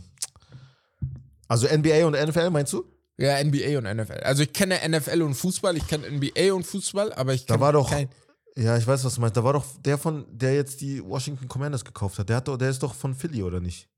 [1.48, 2.84] Also NBA und NFL, meinst du?
[3.18, 4.20] Ja, NBA und NFL.
[4.22, 7.60] Also ich kenne NFL und Fußball, ich kenne NBA und Fußball, aber ich Da kenne
[7.64, 8.08] war doch, kein.
[8.56, 9.36] Ja, ich weiß, was du meinst.
[9.36, 12.28] Da war doch der von, der jetzt die Washington Commanders gekauft hat.
[12.28, 13.88] Der, hat doch, der ist doch von Philly, oder nicht?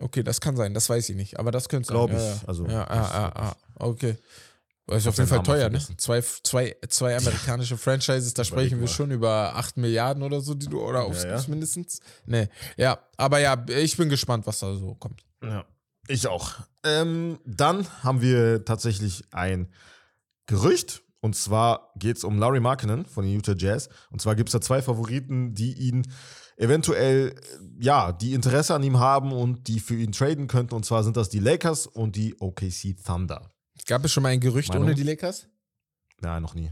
[0.00, 1.94] Okay, das kann sein, das weiß ich nicht, aber das könnte sein.
[1.94, 4.16] Glaub ja, ich, Ja, also, ja, das- ja, ja, ja, okay.
[4.86, 5.78] Das ist auf jeden Fall teuer, ne?
[5.98, 8.88] Zwei, zwei, zwei amerikanische Franchises, da sprechen wir mal.
[8.88, 11.38] schon über 8 Milliarden oder so, die du, oder aufs ja.
[11.46, 12.00] mindestens.
[12.24, 15.22] Nee, ja, aber ja, ich bin gespannt, was da so kommt.
[15.42, 15.66] Ja.
[16.06, 16.54] Ich auch.
[16.84, 19.68] Ähm, dann haben wir tatsächlich ein
[20.46, 21.02] Gerücht.
[21.20, 23.88] Und zwar geht es um Larry Markkinen von den Utah Jazz.
[24.10, 26.06] Und zwar gibt es da zwei Favoriten, die ihn
[26.56, 27.34] eventuell, äh,
[27.80, 30.74] ja, die Interesse an ihm haben und die für ihn traden könnten.
[30.74, 33.50] Und zwar sind das die Lakers und die OKC Thunder.
[33.86, 34.84] Gab es schon mal ein Gerücht Meinung?
[34.84, 35.48] ohne die Lakers?
[36.20, 36.70] Nein, noch nie.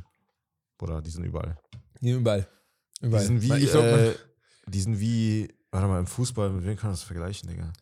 [0.80, 1.56] Oder die sind überall.
[2.00, 2.46] Nee, überall.
[3.00, 3.22] Überall.
[3.22, 4.14] Die sind wie, äh,
[4.68, 7.72] die sind wie, warte mal, im Fußball, mit wem kann man das vergleichen, Digga?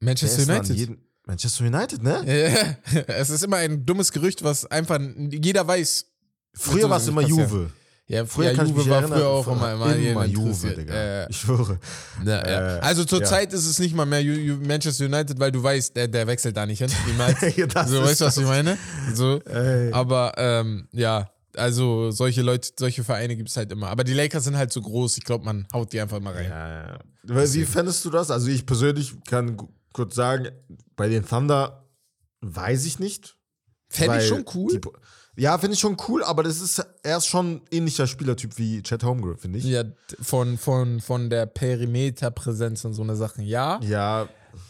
[0.00, 0.98] Manchester United.
[1.28, 2.22] Manchester United, ne?
[2.26, 4.98] Ja, es ist immer ein dummes Gerücht, was einfach
[5.30, 6.06] jeder weiß.
[6.54, 7.50] Früher war es immer passieren.
[7.50, 7.70] Juve.
[8.06, 10.70] Ja, Früher ja, kann ich Juve war früher auch immer, immer, immer Juve.
[10.70, 10.94] Digga.
[10.94, 11.78] Äh, ich schwöre.
[12.24, 12.76] Ja, ja.
[12.76, 13.08] Äh, also ja.
[13.08, 14.24] zurzeit ist es nicht mal mehr
[14.56, 16.90] Manchester United, weil du weißt, der, der wechselt da nicht hin.
[17.06, 17.38] Niemals.
[17.88, 18.78] So, weißt du, was ich meine?
[19.12, 19.42] So.
[19.44, 19.92] Ey.
[19.92, 23.88] Aber ähm, ja, also solche Leute, solche Vereine gibt es halt immer.
[23.88, 26.48] Aber die Lakers sind halt so groß, ich glaube, man haut die einfach mal rein.
[26.48, 27.54] Ja, ja.
[27.54, 28.30] Wie fändest du das?
[28.30, 29.58] Also ich persönlich kann
[29.92, 30.48] kurz sagen,
[30.96, 31.88] bei den Thunder
[32.40, 33.36] weiß ich nicht.
[33.90, 34.80] Fände ich schon cool.
[34.80, 38.58] Die, ja, finde ich schon cool, aber das ist, er ist schon ein ähnlicher Spielertyp
[38.58, 39.64] wie Chet Holmgren, finde ich.
[39.64, 39.84] ja,
[40.20, 43.80] von, von, von der Perimeterpräsenz und so eine Sachen, ja.
[43.82, 44.28] Ja,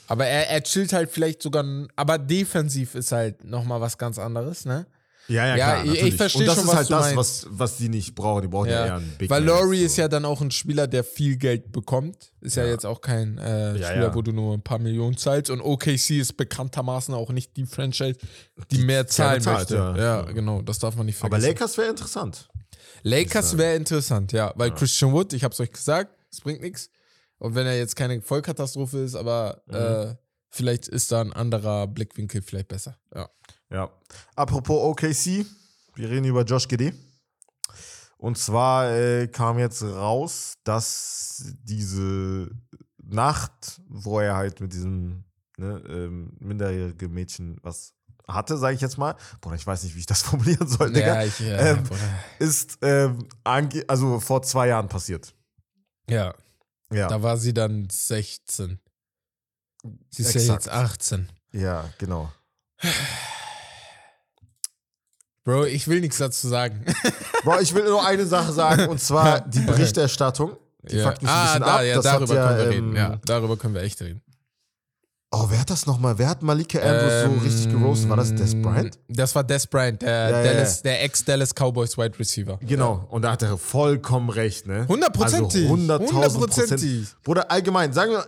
[0.08, 1.64] Aber er, er chillt halt vielleicht sogar,
[1.96, 4.86] aber defensiv ist halt nochmal was ganz anderes, ne?
[5.28, 5.84] Ja, ja, Ja, klar.
[5.84, 6.14] ich- ich natürlich.
[6.16, 7.16] versteh Und das schon, ist was halt du das, meinst.
[7.16, 8.42] was, was die nicht brauchen.
[8.42, 9.84] Die brauchen ja, eher Ja, einen Big weil Laurie so.
[9.86, 12.32] ist ja dann auch ein Spieler, der viel Geld bekommt.
[12.40, 12.70] Ist ja, Ja.
[12.70, 14.14] jetzt auch kein äh, Ja, Spieler, ja.
[14.14, 15.50] wo du nur ein paar Millionen zahlst.
[15.50, 18.18] Und OKC ist bekanntermaßen auch nicht die Franchise,
[18.70, 19.74] die, mehr zahlen zahlt, möchte.
[19.76, 19.96] ja.
[19.96, 20.22] Ja.
[20.22, 21.48] genau, das darf man nicht Aber vergessen.
[21.52, 22.48] Lakers wäre interessant.
[23.02, 24.52] Lakers wäre interessant, ja.
[24.56, 26.90] Weil Christian Wood, ich hab's euch gesagt, es bringt nichts.
[27.38, 29.74] Und wenn er jetzt keine Vollkatastrophe ist, aber Mhm.
[29.74, 30.14] äh,
[30.50, 32.96] vielleicht ist da ein anderer Blickwinkel vielleicht besser.
[33.14, 33.28] Ja.
[33.70, 33.90] Ja.
[34.34, 35.46] Apropos OKC,
[35.94, 36.92] wir reden über Josh Giddy.
[38.16, 42.50] Und zwar äh, kam jetzt raus, dass diese
[43.02, 45.24] Nacht, wo er halt mit diesem
[45.56, 47.94] ne, ähm, minderjährigen Mädchen was
[48.26, 51.14] hatte, sage ich jetzt mal, Bruder, ich weiß nicht, wie ich das formulieren soll, Digga,
[51.14, 51.84] Ja, ich, ja, Ähm,
[52.38, 55.34] ist ähm, ange also vor zwei Jahren passiert.
[56.08, 56.34] ja.
[56.90, 58.80] Ja, Da war sie dann 16.
[60.08, 60.64] Sie ist ja Exakt.
[60.64, 61.28] jetzt 18.
[61.52, 62.32] ja, genau.
[65.48, 66.84] Bro, ich will nichts dazu sagen.
[67.42, 70.58] Bro, ich will nur eine Sache sagen, und zwar die Berichterstattung.
[70.82, 71.04] Die ja.
[71.04, 71.82] fuckt mich ein ah, bisschen da, ab.
[71.84, 72.96] ja, Das darüber ja, können wir ähm, reden.
[72.96, 74.20] Ja, darüber können wir echt reden.
[75.30, 76.18] Oh, wer hat das nochmal?
[76.18, 78.10] Wer hat Malika Andrews so richtig geroastet?
[78.10, 78.96] War das Des Bryant?
[78.96, 82.58] Ähm, Das war Des Bryant, der, Ja, ja, Dallas, der Ex-Dallas Cowboys Wide Receiver.
[82.60, 83.06] Genau.
[83.08, 84.86] Und da hat er vollkommen recht, ne?
[84.86, 85.62] Hundertprozentig.
[85.62, 86.12] Also 100.000 Prozent.
[86.12, 87.08] Hundertprozentig.
[87.24, 88.26] Bruder, allgemein, sagen wir,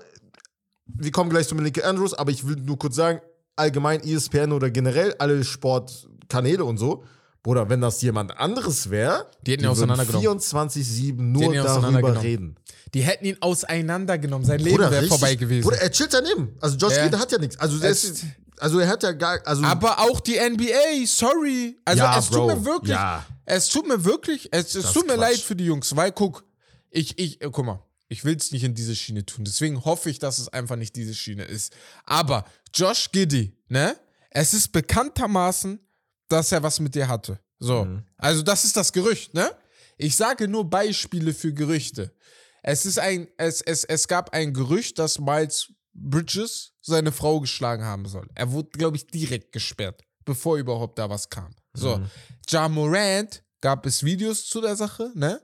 [0.86, 3.20] wir kommen gleich zu Malika Andrews, aber ich will nur kurz sagen,
[3.60, 7.04] allgemein ESPN oder generell alle Sportkanäle und so,
[7.42, 10.40] Bruder, wenn das jemand anderes wäre, Die hätten ihn auseinandergenommen.
[10.40, 12.56] 24-7 Die nur darüber reden.
[12.92, 14.46] Die hätten ihn auseinandergenommen.
[14.46, 15.62] Sein Leben Bruder, wäre richtig- vorbei gewesen.
[15.64, 16.54] Bruder, er chillt daneben.
[16.60, 17.18] Also Josh Ja.
[17.18, 17.56] Hat ja nichts.
[17.58, 18.24] Also, ist,
[18.58, 21.78] also er hat ja gar, also Aber auch die NBA, sorry.
[21.84, 23.24] Also Ja, es tut Bro, mir wirklich, ja.
[23.46, 25.20] es tut mir wirklich, es, es tut mir Quatsch.
[25.30, 26.44] leid für die Jungs, weil guck,
[26.90, 29.44] ich, ich, äh, guck mal, ich will es nicht in diese Schiene tun.
[29.44, 31.72] Deswegen hoffe ich, dass es einfach nicht diese Schiene ist.
[32.04, 33.96] Aber Josh Giddy, ne?
[34.30, 35.80] Es ist bekanntermaßen,
[36.28, 37.40] dass er was mit dir hatte.
[37.58, 37.84] So.
[37.84, 38.04] Mhm.
[38.16, 39.50] Also, das ist das Gerücht, ne?
[39.96, 42.14] Ich sage nur Beispiele für Gerüchte.
[42.62, 47.84] Es ist ein, es, es, es gab ein Gerücht, dass Miles Bridges seine Frau geschlagen
[47.84, 48.28] haben soll.
[48.34, 51.54] Er wurde, glaube ich, direkt gesperrt, bevor überhaupt da was kam.
[51.74, 51.98] So.
[51.98, 52.10] Mhm.
[52.48, 55.40] Ja Morant gab es Videos zu der Sache, ne?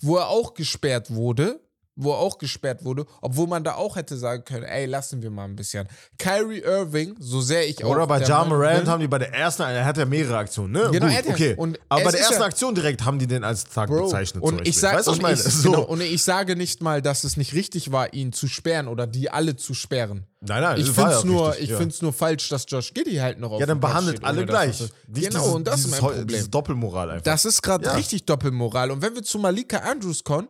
[0.00, 1.60] Wo er auch gesperrt wurde.
[2.00, 5.30] Wo er auch gesperrt wurde, obwohl man da auch hätte sagen können, ey, lassen wir
[5.32, 5.88] mal ein bisschen.
[6.16, 7.90] Kyrie Irving, so sehr ich auch.
[7.90, 10.90] Oder bei Ja Morant haben die bei der ersten, er hat ja mehrere Aktionen, ne?
[10.92, 11.54] Genau, Gut, okay.
[11.56, 14.44] und Aber bei der ersten ja- Aktion direkt haben die den als Thug Bro, bezeichnet.
[14.44, 15.72] und ich sag, weißt und ich so.
[15.72, 19.08] genau, und ich sage nicht mal, dass es nicht richtig war, ihn zu sperren oder
[19.08, 20.24] die alle zu sperren.
[20.40, 21.86] nein, nein, Ich das finde es nur, richtig, ich ja.
[22.02, 24.78] nur falsch, dass Josh Giddy halt noch auf Ja, dann behandelt steht, alle gleich.
[24.80, 26.28] Nicht Genau, dieses, und das ist mein Problem.
[26.28, 27.24] Dieses Doppelmoral einfach.
[27.24, 27.92] Das ist gerade Ja.
[27.94, 28.92] richtig Doppelmoral.
[28.92, 30.46] Und wenn wir zu Malika Andrews kommen,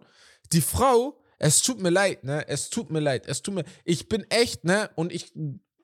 [0.53, 2.47] die Frau, es tut mir leid, ne?
[2.49, 3.27] Es tut mir leid.
[3.27, 3.65] Es tut mir.
[3.85, 4.91] Ich bin echt, ne?
[4.97, 5.33] Und ich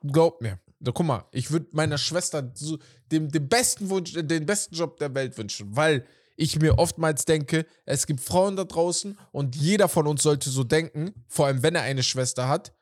[0.03, 0.59] glaub mir.
[0.81, 2.79] So, guck mal, ich würde meiner Schwester so,
[3.11, 6.05] dem, dem besten Wunsch, den besten Job der Welt wünschen, weil
[6.37, 10.65] ich mir oftmals denke, es gibt Frauen da draußen und jeder von uns sollte so
[10.65, 12.75] denken, vor allem wenn er eine Schwester hat.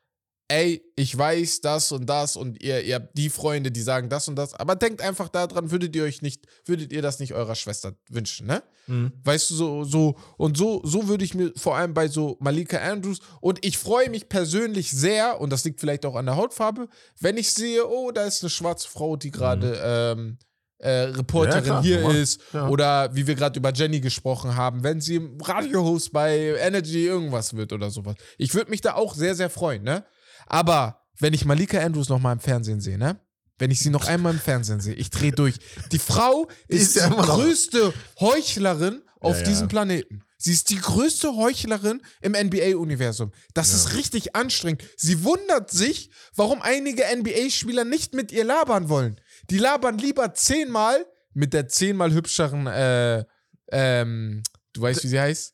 [0.49, 4.27] Ey, ich weiß das und das und ihr, ihr habt die Freunde, die sagen das
[4.27, 7.55] und das, aber denkt einfach daran, würdet ihr euch nicht, würdet ihr das nicht eurer
[7.55, 8.61] Schwester wünschen, ne?
[8.87, 9.13] Mhm.
[9.23, 12.77] Weißt du, so, so, und so, so würde ich mir vor allem bei so Malika
[12.77, 16.87] Andrews, und ich freue mich persönlich sehr, und das liegt vielleicht auch an der Hautfarbe,
[17.19, 20.37] wenn ich sehe, oh, da ist eine schwarze Frau, die gerade ähm,
[20.79, 21.65] äh, Reporterin Mhm.
[21.67, 22.15] Ja, klar, hier normal.
[22.17, 22.67] ist, Ja.
[22.67, 27.55] oder wie wir gerade über Jenny gesprochen haben, wenn sie im Radiohost bei Energy irgendwas
[27.55, 28.15] wird oder sowas.
[28.37, 30.03] Ich würde mich da auch sehr, sehr freuen, ne?
[30.47, 33.19] Aber wenn ich Malika Andrews noch mal im Fernsehen sehe, ne?
[33.59, 35.55] Wenn ich sie noch einmal im Fernsehen sehe, ich drehe durch.
[35.91, 39.43] Die Frau ist, ist ja die größte Heuchlerin auf ja.
[39.43, 40.23] diesem Planeten.
[40.37, 43.31] Sie ist die größte Heuchlerin im NBA-Universum.
[43.53, 44.83] Das ist richtig anstrengend.
[44.97, 49.21] Sie wundert sich, warum einige NBA-Spieler nicht mit ihr labern wollen.
[49.49, 53.23] Die labern lieber zehnmal mit der zehnmal hübscheren, äh,
[53.71, 55.53] ähm, du weißt, wie sie heißt?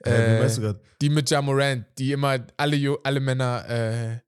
[0.00, 0.80] Äh, du grad?
[1.00, 4.18] Die mit Jamorant, die immer alle, alle Männer, äh,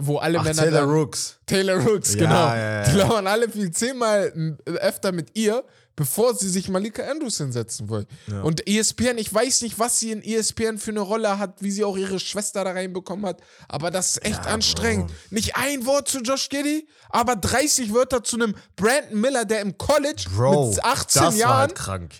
[0.00, 0.62] wo alle Ach, Männer.
[0.62, 1.38] Taylor dann- Rooks.
[1.46, 2.54] Taylor Rooks, Ja, genau.
[2.54, 2.84] ja.
[2.84, 5.64] Die labern alle viel zehnmal öfter mit ihr,
[5.96, 8.06] bevor sie sich Malika Andrews hinsetzen wollen.
[8.44, 11.82] Und ESPN, ich weiß nicht, was sie in ESPN für eine Rolle hat, wie sie
[11.84, 15.08] auch ihre Schwester da reinbekommen hat, aber das ist echt anstrengend.
[15.08, 15.14] Bro.
[15.30, 19.76] Nicht ein Wort zu Josh Giddy, aber 30 Wörter zu einem Brandon Miller, der im
[19.76, 22.12] College Bro, mit 18 das war Jahren, halt krank.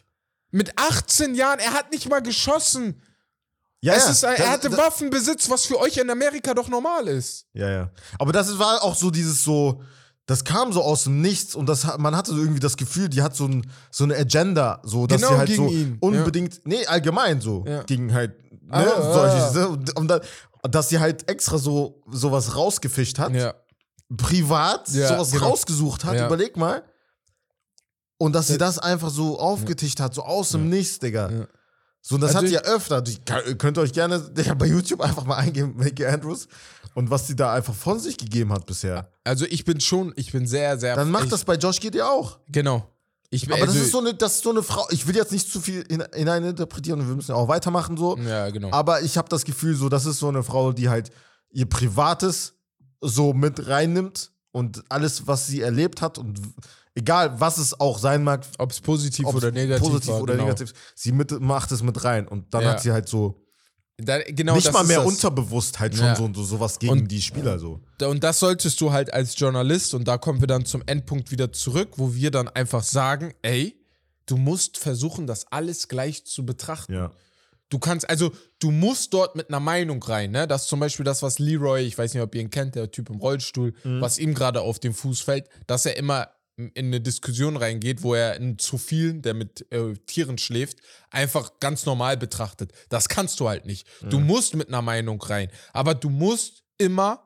[0.51, 3.01] mit 18 Jahren, er hat nicht mal geschossen.
[3.81, 6.69] Ja, es ja, ist, er das- hatte das- Waffenbesitz, was für euch in Amerika doch
[6.69, 7.47] normal ist.
[7.53, 7.91] Ja, ja.
[8.19, 9.83] Aber das war auch so dieses so,
[10.27, 13.09] das kam so aus dem Nichts und das, hat- man hatte so irgendwie das Gefühl,
[13.09, 15.97] die hat so, ein, so eine Agenda, so, dass Genau, sie halt gegen so ihn,
[16.01, 17.83] unbedingt, nee, allgemein so, Ja.
[17.85, 18.33] gegen halt,
[18.64, 19.67] ne, Ah, solche, ah.
[19.73, 20.21] und, und da,
[20.69, 23.55] dass sie halt extra so sowas rausgefischt hat, Ja.
[24.17, 25.51] privat Ja, sowas genau.
[25.51, 26.27] rausgesucht hat, Ja.
[26.27, 26.83] überleg mal.
[28.19, 31.47] Und dass sie das einfach so aufgetischt hat, so aus dem Nichts, Digga.
[32.01, 33.03] So, und das Also hat sie ja öfter.
[33.25, 34.19] Kann- könnt ihr euch gerne
[34.59, 36.49] bei YouTube einfach mal eingeben, Maggie Andrews.
[36.95, 39.11] Und was sie da einfach von sich gegeben hat bisher.
[39.25, 40.97] Also ich bin schon, ich bin sehr, sehr.
[40.97, 42.39] Dann macht ich, das bei Josh Giddy auch.
[42.49, 42.89] Genau.
[43.31, 44.87] Ich, Aber das also- ist so eine, das ist so eine Frau.
[44.91, 48.17] Ich will jetzt nicht zu viel hin- hineininterpretieren wir müssen ja auch weitermachen so.
[48.19, 48.71] Ja, genau.
[48.73, 51.11] Aber ich habe das Gefühl, so, das ist so eine Frau, die halt
[51.51, 52.55] ihr Privates
[53.03, 56.41] so mit reinnimmt und alles, was sie erlebt hat und
[56.99, 60.35] egal, was es auch sein mag, Ob es positiv ob's oder negativ positiv war, oder
[60.35, 60.45] genau.
[60.47, 62.71] negativ, sie mit, macht es mit rein und dann Ja.
[62.71, 63.41] hat sie halt so
[64.01, 65.07] Da, genau nicht mal mehr das.
[65.07, 66.15] unterbewusst halt schon Ja.
[66.17, 67.81] so, so sowas gegen Und- die Spieler so.
[68.03, 71.53] Und das solltest du halt als Journalist, und da kommen wir dann zum Endpunkt wieder
[71.53, 73.75] zurück, wo wir dann einfach sagen, ey,
[74.27, 76.93] du musst versuchen, das alles gleich zu betrachten.
[76.95, 77.11] Ja.
[77.71, 78.31] Du kannst, also
[78.61, 80.47] du musst dort mit einer Meinung rein, ne?
[80.47, 82.91] Das ist zum Beispiel das, was Leroy, ich weiß nicht, ob ihr ihn kennt, der
[82.91, 84.01] Typ im Rollstuhl, Mhm.
[84.01, 88.14] was ihm gerade auf den Fuß fällt, dass er immer in eine Diskussion reingeht, wo
[88.14, 90.79] er einen zu vielen, der mit äh, Tieren schläft,
[91.11, 92.73] einfach ganz normal betrachtet.
[92.88, 93.87] Das kannst du halt nicht.
[94.03, 94.11] Mhm.
[94.11, 95.49] Du musst mit einer Meinung rein.
[95.73, 97.25] Aber du musst immer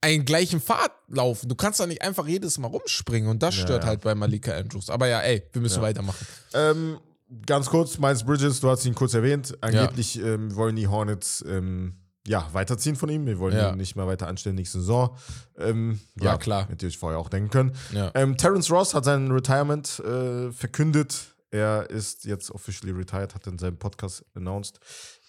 [0.00, 1.48] einen gleichen Pfad laufen.
[1.48, 3.88] Du kannst da nicht einfach jedes Mal rumspringen und das Ja, stört ja.
[3.90, 4.90] halt bei Malika Andrews.
[4.90, 5.82] Aber ja, ey, wir müssen Ja.
[5.82, 6.26] weitermachen.
[6.54, 6.98] Ähm,
[7.46, 9.56] ganz kurz, Miles Bridges, du hast ihn kurz erwähnt.
[9.60, 11.94] Angeblich ähm, wollen die Hornets ähm,
[12.26, 13.26] ja, weiterziehen von ihm.
[13.26, 13.70] Wir wollen Ja.
[13.70, 15.16] ihn nicht mehr weiter anstellen nächste Saison.
[15.58, 16.64] Ähm, Ja, klar.
[16.64, 17.72] Hättet ihr euch vorher auch denken können.
[17.92, 18.10] Ja.
[18.14, 21.34] Ähm, Terrence Ross hat sein Retirement äh, verkündet.
[21.50, 24.78] Er ist jetzt officially retired, hat in seinem Podcast announced.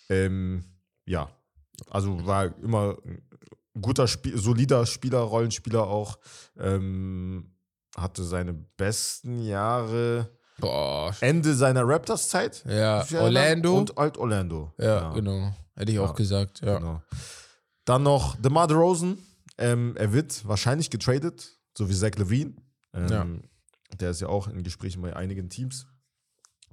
[0.09, 0.63] Ähm,
[1.05, 1.29] ja,
[1.89, 3.21] also war immer ein
[3.81, 6.19] guter, Spiel, solider Spieler, Rollenspieler auch.
[6.59, 7.49] Ähm,
[7.97, 10.29] hatte seine besten Jahre
[10.59, 12.63] Boah, Ende seiner Raptors-Zeit.
[12.67, 13.77] Ja, Für Orlando.
[13.77, 14.71] Und alt Orlando.
[14.77, 15.53] ja, genau.
[15.75, 16.77] Hätte ich auch Ja, gesagt, ja.
[16.77, 17.01] Genau.
[17.85, 19.17] Dann noch DeMar DeRozan.
[19.57, 22.55] Ähm, er wird wahrscheinlich getradet, so wie Zach Levine.
[22.93, 23.27] Ähm, Ja.
[23.99, 25.85] Der ist ja auch in Gesprächen bei einigen Teams.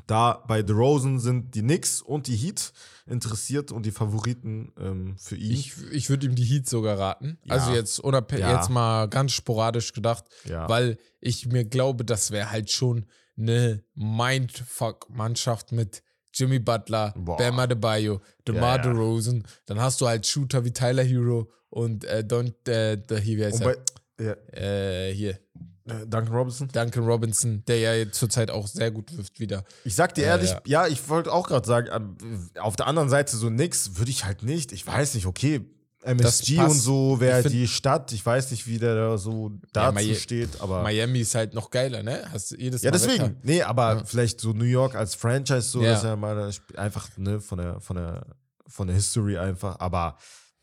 [0.06, 2.72] Da bei DeRozan sind die Knicks und die Heat
[3.06, 5.52] interessiert und die Favoriten ähm, für ihn.
[5.52, 7.38] Ich, ich würde ihm die Heat sogar raten.
[7.44, 7.54] Ja.
[7.56, 8.56] Also jetzt, Ja.
[8.56, 10.66] jetzt mal ganz sporadisch gedacht, ja.
[10.70, 16.02] weil ich mir glaube, das wäre halt schon eine Mindfuck-Mannschaft mit
[16.32, 17.36] Jimmy Butler, Boah.
[17.36, 18.92] Bam Adebayo, DeMar Ja, ja.
[18.92, 19.44] DeRozan.
[19.66, 23.60] Dann hast du halt Shooter wie Tyler Hero und äh, Don, äh, hier, wie heißt
[23.60, 23.74] ja,
[24.18, 24.36] er?
[24.52, 26.68] Äh, hier, äh, Duncan Robinson.
[26.68, 29.64] Duncan Robinson, der ja zurzeit auch sehr gut wirft wieder.
[29.84, 30.60] Ich sag dir Ja, ehrlich, ja.
[30.66, 32.16] ja, ich wollte auch gerade sagen,
[32.58, 34.72] auf der anderen Seite so nix würde ich halt nicht.
[34.72, 35.64] Ich weiß nicht, okay,
[36.02, 38.12] MSG und so wäre die Stadt.
[38.12, 40.82] Ich weiß nicht, wie der da so dazu Mai- steht, aber.
[40.82, 42.24] Miami ist halt noch geiler, ne?
[42.32, 43.22] Hast du jedes ja, Mal deswegen.
[43.24, 43.34] Wetter.
[43.42, 44.04] Nee, aber Ja.
[44.04, 45.94] vielleicht so New York als Franchise, so, Ja.
[45.96, 48.26] ist ja mal einfach, ne, von der, von der,
[48.66, 49.78] von der History einfach.
[49.78, 50.16] Aber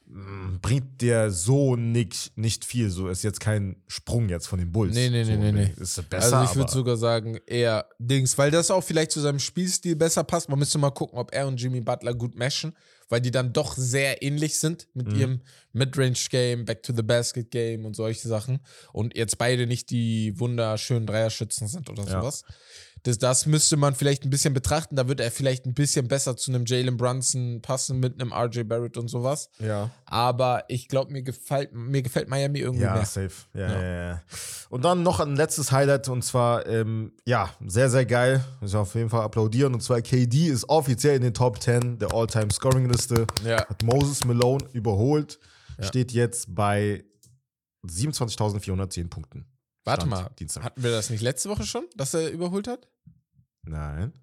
[0.08, 2.90] mh, bringt dir so nicht, nicht viel.
[2.90, 4.96] So ist jetzt kein Sprung jetzt von den Bulls.
[4.96, 5.74] Nee, nee, nee, so, nee, nee.
[5.78, 9.40] Ist besser, also ich würde sogar sagen, eher Dings, weil das auch vielleicht zu seinem
[9.40, 10.50] Spielstil besser passt.
[10.50, 12.74] Man müsste mal gucken, ob er und Jimmy Butler gut meshen,
[13.10, 15.20] weil die dann doch sehr ähnlich sind mit Mhm.
[15.20, 15.42] ihrem
[15.74, 18.60] Midrange-Game, Back-to-the-Basket-Game und solche Sachen.
[18.94, 22.22] Und jetzt beide nicht die wunderschönen Dreierschützen sind oder Ja.
[22.22, 22.44] sowas.
[23.04, 24.96] Das, das müsste man vielleicht ein bisschen betrachten.
[24.96, 28.64] Da wird er vielleicht ein bisschen besser zu einem Jalen Brunson passen mit einem RJ
[28.64, 29.50] Barrett und sowas.
[29.60, 29.90] Ja.
[30.06, 33.06] Aber ich glaube, mir gefällt, mir gefällt Miami irgendwie Ja, mehr.
[33.06, 33.32] safe.
[33.54, 33.82] Ja, Ja.
[33.82, 34.08] ja.
[34.10, 34.22] Ja,
[34.70, 38.44] Und dann noch ein letztes Highlight und zwar, ähm, ja, sehr, sehr geil.
[38.62, 39.74] Muss ich auf jeden Fall applaudieren.
[39.74, 43.28] Und zwar, KD ist offiziell in den Top 10 der All-Time-Scoring-Liste.
[43.46, 43.68] Ja.
[43.68, 45.40] Hat Moses Malone überholt.
[45.80, 47.04] Steht jetzt bei
[47.86, 49.46] 27.410 Punkten.
[49.88, 50.64] Warte Stand mal, Dienstag.
[50.64, 52.88] hatten wir das nicht letzte Woche schon, dass er überholt hat?
[53.64, 54.14] Nein.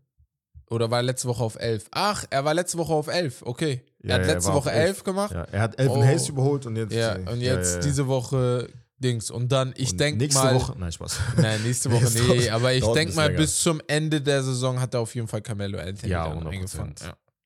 [0.70, 1.88] Oder war er letzte Woche auf 11?
[1.90, 3.82] Ach, er war letzte Woche auf 11, okay.
[4.02, 4.88] Ja, er hat ja, er letzte auf Woche 11.
[4.88, 5.32] 11 gemacht.
[5.32, 6.02] Ja, er hat Elvin Oh.
[6.04, 6.92] Hayes überholt und jetzt.
[6.92, 9.30] Ja, und jetzt diese Woche Dings.
[9.30, 10.54] Und dann, ich denke nächste mal.
[10.54, 10.74] Woche.
[10.78, 11.18] Nein, Spaß.
[11.36, 13.38] Nein, nächste Woche Nächste nee, aber ich denke mal, länger.
[13.38, 16.48] bis zum Ende der Saison hat er auf jeden Fall Carmelo Anthony Ja, dann 100%.
[16.50, 16.94] eingefangen.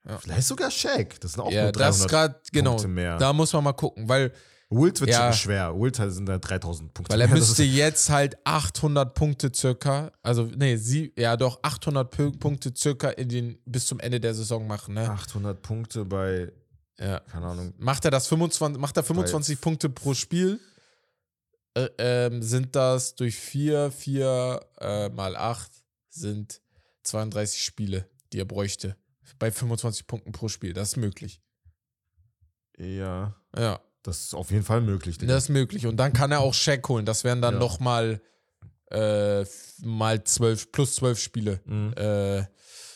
[0.09, 1.21] Ja, Vielleicht sogar Shaq.
[1.21, 3.17] Das sind auch ja nur 300 das ist gerade, genau, Punkte mehr.
[3.19, 4.33] da muss man mal gucken, weil,
[4.71, 5.33] Wilt wird Ja.
[5.33, 5.75] schon schwer.
[5.75, 7.13] Halt sind da 3000 Punkte.
[7.13, 12.39] weil er müsste jetzt halt 800 Punkte circa, also nee, sie, ja doch, 800 Pu-
[12.39, 15.09] Punkte circa in den, bis zum Ende der Saison machen, ne?
[15.09, 16.53] 800 Punkte bei,
[16.99, 17.21] Ja.
[17.21, 17.73] keine Ahnung.
[17.79, 20.61] Macht er das 25, macht er 25 Punkte pro Spiel,
[21.75, 25.71] äh, ähm, sind das durch 4, 4 äh, mal 8
[26.11, 26.61] sind
[27.05, 28.97] 32 Spiele, die er bräuchte.
[29.39, 30.73] Bei 25 Punkten pro Spiel.
[30.75, 31.41] Das ist möglich.
[32.77, 35.19] Ja, Ja, das ist auf jeden Fall möglich.
[35.19, 35.33] Digga.
[35.35, 35.87] das ist möglich.
[35.87, 37.07] Und dann kann er auch Shaq holen.
[37.07, 37.61] Das wären dann Ja.
[37.61, 38.21] noch mal,
[38.91, 39.45] äh,
[39.83, 41.61] mal 12, plus 12 Spiele.
[41.65, 41.93] Mhm.
[41.97, 42.45] Äh,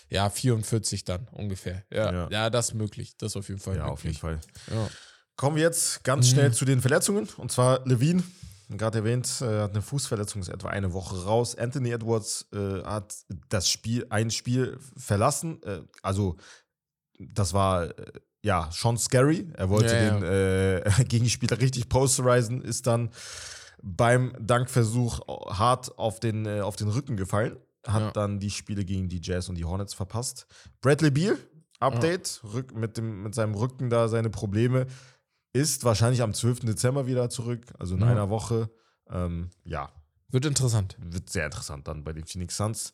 [0.08, 1.84] ja, 44 dann ungefähr.
[1.90, 2.28] Ja, Ja.
[2.30, 2.50] ja.
[2.50, 3.16] das ist möglich.
[3.18, 3.92] Das ist auf jeden Fall ja, möglich.
[3.92, 4.40] auf jeden Fall.
[4.70, 4.88] Ja.
[5.36, 6.30] Kommen wir jetzt ganz Mhm.
[6.32, 7.28] schnell zu den Verletzungen.
[7.36, 8.22] Und zwar Levine,
[8.68, 11.56] gerade erwähnt, äh, hat eine Fußverletzung, ist etwa eine Woche raus.
[11.56, 13.14] Anthony Edwards äh, hat
[13.48, 15.62] das Spiel, ein Spiel verlassen.
[15.62, 16.36] Äh, also,
[17.18, 19.48] das war äh, ja schon scary.
[19.54, 20.18] Er wollte Ja, ja.
[20.20, 20.22] den
[21.00, 23.10] äh, Gegenspieler richtig posterisen, ist dann
[23.82, 25.20] beim Dankversuch
[25.58, 27.56] hart auf den, äh, auf den Rücken gefallen.
[27.86, 28.10] Hat Ja.
[28.12, 30.46] dann die Spiele gegen die Jazz und die Hornets verpasst.
[30.80, 31.36] Bradley Beal,
[31.80, 34.86] Update, Rück, mit, dem, mit seinem Rücken da seine Probleme.
[35.52, 36.60] Ist wahrscheinlich am 12.
[36.60, 38.06] Dezember wieder zurück, also in Ja.
[38.06, 38.70] einer Woche.
[39.10, 39.90] Ähm, ja,
[40.30, 40.96] Wird interessant.
[41.00, 42.92] wird sehr interessant dann bei den Phoenix Suns.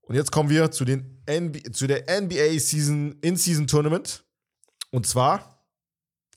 [0.00, 4.24] Und jetzt kommen wir zu, den NBA, zu der NBA Season In-Season Tournament.
[4.90, 5.64] Und zwar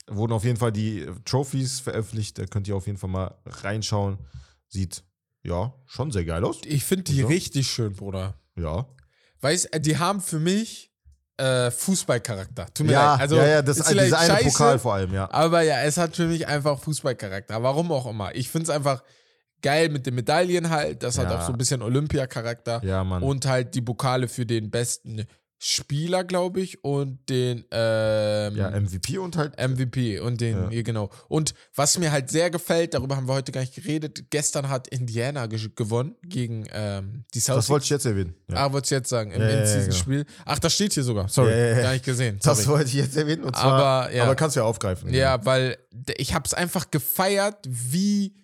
[0.06, 2.38] wurden auf jeden Fall die Trophies veröffentlicht.
[2.38, 4.18] Da könnt ihr auf jeden Fall mal reinschauen.
[4.68, 5.02] Sieht
[5.42, 6.60] ja schon sehr geil aus.
[6.64, 7.26] Ich finde die So.
[7.28, 8.34] richtig schön, Bruder.
[8.56, 8.86] Ja.
[9.40, 10.90] Weißt die haben für mich
[11.38, 12.66] äh, Fußballcharakter.
[12.74, 13.20] Tut mir Ja, leid.
[13.22, 15.30] Also, ja, ja, das ist ist dieser eine scheiße, Pokal vor allem, ja.
[15.32, 17.62] Aber ja, es hat für mich einfach Fußballcharakter.
[17.62, 18.34] Warum auch immer.
[18.34, 19.02] Ich finde es einfach
[19.62, 21.02] geil mit den Medaillen halt.
[21.02, 21.38] Das hat Ja.
[21.40, 22.82] auch so ein bisschen Olympia-Charakter.
[22.84, 23.22] Ja, Mann.
[23.22, 25.24] Und halt die Pokale für den besten
[25.64, 29.54] Spieler, glaube ich, und den ähm, ja, MVP und halt.
[29.60, 30.70] MVP und den, Ja.
[30.70, 31.08] hier genau.
[31.28, 34.88] Und was mir halt sehr gefällt, darüber haben wir heute gar nicht geredet, gestern hat
[34.88, 37.68] Indiana ge gewonnen gegen ähm, die das Celtics.
[37.68, 38.34] wollte ich jetzt erwähnen.
[38.50, 38.56] Ja.
[38.56, 40.24] Ah, wolltest du jetzt sagen, im Ja, ja, In-Season-Spiel.
[40.44, 41.28] Ach, das steht hier sogar.
[41.28, 42.40] Sorry, gar nicht gesehen.
[42.42, 42.68] das Sorry.
[42.78, 43.44] wollte ich jetzt erwähnen.
[43.44, 45.14] Und zwar, Aber, aber kannst du ja aufgreifen.
[45.14, 48.34] Ja, weil d- ich habe es einfach gefeiert, wie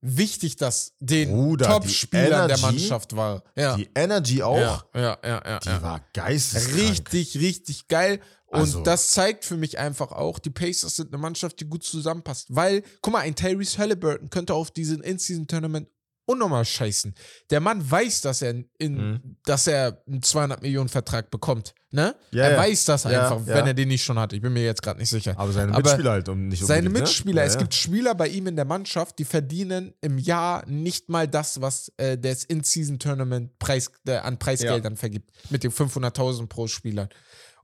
[0.00, 3.42] wichtig das den Top-Spielern der Mannschaft war.
[3.56, 3.76] Ja.
[3.76, 5.82] Die Energy auch, ja, ja, ja, ja, die ja.
[5.82, 6.76] war geisteskrank.
[6.76, 8.20] Richtig, richtig geil.
[8.46, 11.84] Und Also- das zeigt für mich einfach auch, die Pacers sind eine Mannschaft, die gut
[11.84, 12.46] zusammenpasst.
[12.48, 15.88] Weil, guck mal, ein Tyrese Halliburton könnte auf diesen In-Season-Tournament
[16.28, 17.14] unnormal scheißen.
[17.50, 19.36] Der Mann weiß, dass er, in, Mhm.
[19.44, 21.74] dass er einen 200 Millionen Vertrag bekommt.
[21.90, 22.14] Ne?
[22.32, 22.58] Ja, er ja.
[22.58, 23.54] weiß das einfach, ja.
[23.54, 24.34] wenn er den nicht schon hat.
[24.34, 25.34] Ich bin mir jetzt gerade nicht sicher.
[25.38, 27.48] Aber seine Aber Mitspieler halt um nicht Seine unbedingt, Mitspieler, ne?
[27.48, 31.62] es gibt Spieler bei ihm in der Mannschaft, die verdienen im Jahr nicht mal das,
[31.62, 35.30] was äh, das In-Season-Tournament Preis, äh, an Preisgeldern vergibt.
[35.48, 37.08] Mit den 500.000 pro Spieler.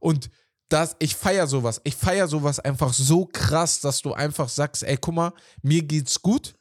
[0.00, 0.30] Und
[0.70, 1.82] das, ich feier sowas.
[1.84, 6.22] Ich feier sowas einfach so krass, dass du einfach sagst, ey, guck mal, mir geht's
[6.22, 6.54] gut.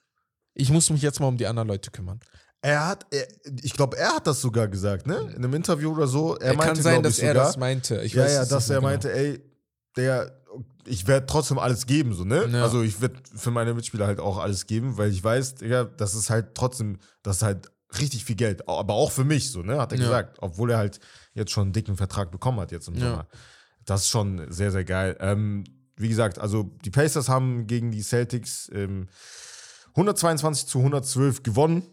[0.53, 2.19] Ich muss mich jetzt mal um die anderen Leute kümmern.
[2.61, 3.27] Er hat, er,
[3.61, 5.17] ich glaube, er hat das sogar gesagt, ne?
[5.35, 6.35] In einem Interview oder so.
[6.37, 8.01] Er Er meinte, kann sein, dass ich, er sogar, das meinte.
[8.03, 9.41] Ich ja, weiß ja, dass er mehr meinte, ey,
[9.97, 10.41] der,
[10.85, 12.47] ich werde trotzdem alles geben, so, ne?
[12.49, 12.63] Ja.
[12.63, 16.15] Also ich werde für meine Mitspieler halt auch alles geben, weil ich weiß, Digga, das
[16.15, 18.67] ist halt trotzdem, das ist halt richtig viel Geld.
[18.67, 19.77] Aber auch für mich, so, ne?
[19.77, 20.05] Hat er Ja.
[20.05, 20.37] gesagt.
[20.39, 20.99] Obwohl er halt
[21.33, 23.09] jetzt schon einen dicken Vertrag bekommen hat jetzt im Ja.
[23.09, 23.27] Sommer.
[23.85, 25.17] Das ist schon sehr, sehr geil.
[25.19, 25.65] Ähm,
[25.97, 29.09] wie gesagt, also die Pacers haben gegen die Celtics ähm,
[29.95, 31.83] 122 zu 112 gewonnen.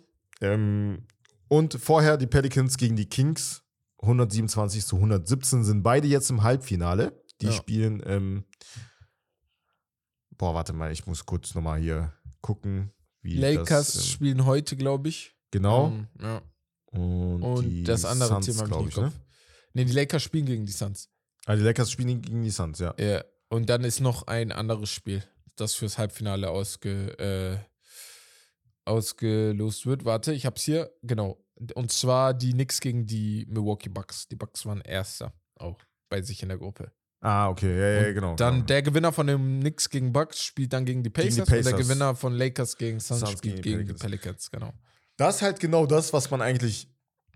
[0.40, 1.06] Ähm,
[1.48, 3.62] und vorher die Pelicans gegen die Kings
[4.02, 7.22] 127 zu 117 sind beide jetzt im Halbfinale.
[7.40, 7.52] Die Ja.
[7.52, 8.44] spielen, ähm,
[10.36, 12.92] boah, warte mal, ich muss kurz nochmal hier gucken,
[13.22, 15.36] wie Lakers das, ähm, spielen heute, glaube ich.
[15.50, 15.88] genau.
[15.88, 16.42] Ähm, ja.
[16.92, 19.12] und Und das andere Suns, Thema habe ich ne?
[19.74, 21.08] Nee, die Lakers spielen gegen die Suns.
[21.46, 22.94] Ah, die Lakers spielen gegen die Suns, ja.
[22.98, 23.22] Ja.
[23.48, 25.22] Und dann ist noch ein anderes Spiel,
[25.56, 27.58] das fürs Halbfinale ausge, äh,
[28.90, 30.04] ausgelost wird.
[30.04, 30.90] Warte, ich hab's hier.
[31.02, 31.38] Genau.
[31.74, 34.28] Und zwar die Knicks gegen die Milwaukee Bucks.
[34.28, 35.78] Die Bucks waren Erster auch
[36.08, 36.92] bei sich in der Gruppe.
[37.22, 38.34] Ah, okay, ja, ja, genau.
[38.34, 38.66] Dann genau.
[38.66, 41.64] der Gewinner von dem Knicks gegen Bucks spielt dann gegen die Gegen Pacers, die und
[41.64, 41.86] der Pacers.
[41.88, 44.72] Gewinner von Lakers gegen Suns, Suns spielt gegen gegen, die die Pelicans, genau.
[45.18, 46.88] Das ist halt genau das, was man eigentlich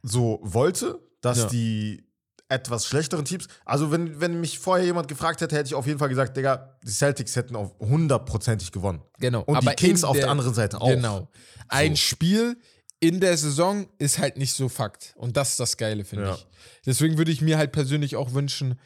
[0.03, 1.49] so wollte, dass Ja.
[1.49, 2.03] die
[2.55, 5.99] etwas schlechteren Teams, also wenn, wenn mich vorher jemand gefragt hätte, hätte ich auf jeden
[5.99, 9.03] Fall gesagt, Digga, die Celtics hätten auf hundertprozentig gewonnen.
[9.19, 9.43] Genau.
[9.43, 10.89] Und die Kings in auf der anderen Seite auch.
[10.89, 11.29] Genau.
[11.69, 12.03] Ein So.
[12.03, 12.57] Spiel
[13.01, 15.13] in der Saison ist halt nicht so Fakt.
[15.17, 16.35] Und das ist das Geile, finde Ja.
[16.37, 16.47] ich.
[16.87, 18.81] Deswegen würde ich mir halt persönlich auch wünschen,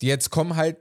[0.00, 0.76] die jetzt kommen halt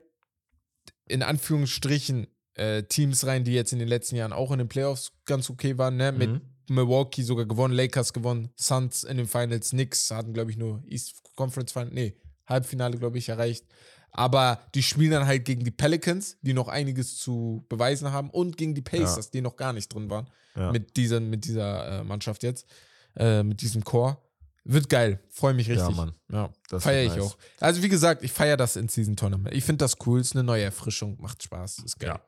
[1.07, 5.13] in Anführungsstrichen äh, Teams rein, die jetzt in den letzten Jahren auch in den Playoffs
[5.25, 6.11] ganz okay waren, ne?
[6.11, 6.41] Mit Mhm.
[6.71, 11.21] Milwaukee sogar gewonnen, Lakers gewonnen, Suns in den Finals, Knicks hatten, glaube ich, nur East
[11.35, 12.15] Conference Final, nee,
[12.47, 13.65] Halbfinale, glaube ich, erreicht.
[14.11, 18.57] Aber die spielen dann halt gegen die Pelicans, die noch einiges zu beweisen haben, und
[18.57, 20.27] gegen die Pacers, die noch gar nicht drin waren.
[20.55, 20.71] Ja.
[20.71, 22.65] Mit, dieser, mit dieser äh, Mannschaft jetzt,
[23.15, 24.21] äh, mit diesem Chor.
[24.63, 25.89] Wird geil, freue mich richtig.
[25.89, 26.13] Ja, Mann.
[26.31, 27.23] Ja, Das feiere ich nice.
[27.23, 27.37] auch.
[27.59, 29.55] Also wie gesagt, ich feiere das in Season Tournament.
[29.55, 32.09] Ich finde das cool, ist eine neue Erfrischung, macht Spaß, ist geil.
[32.09, 32.21] Ja.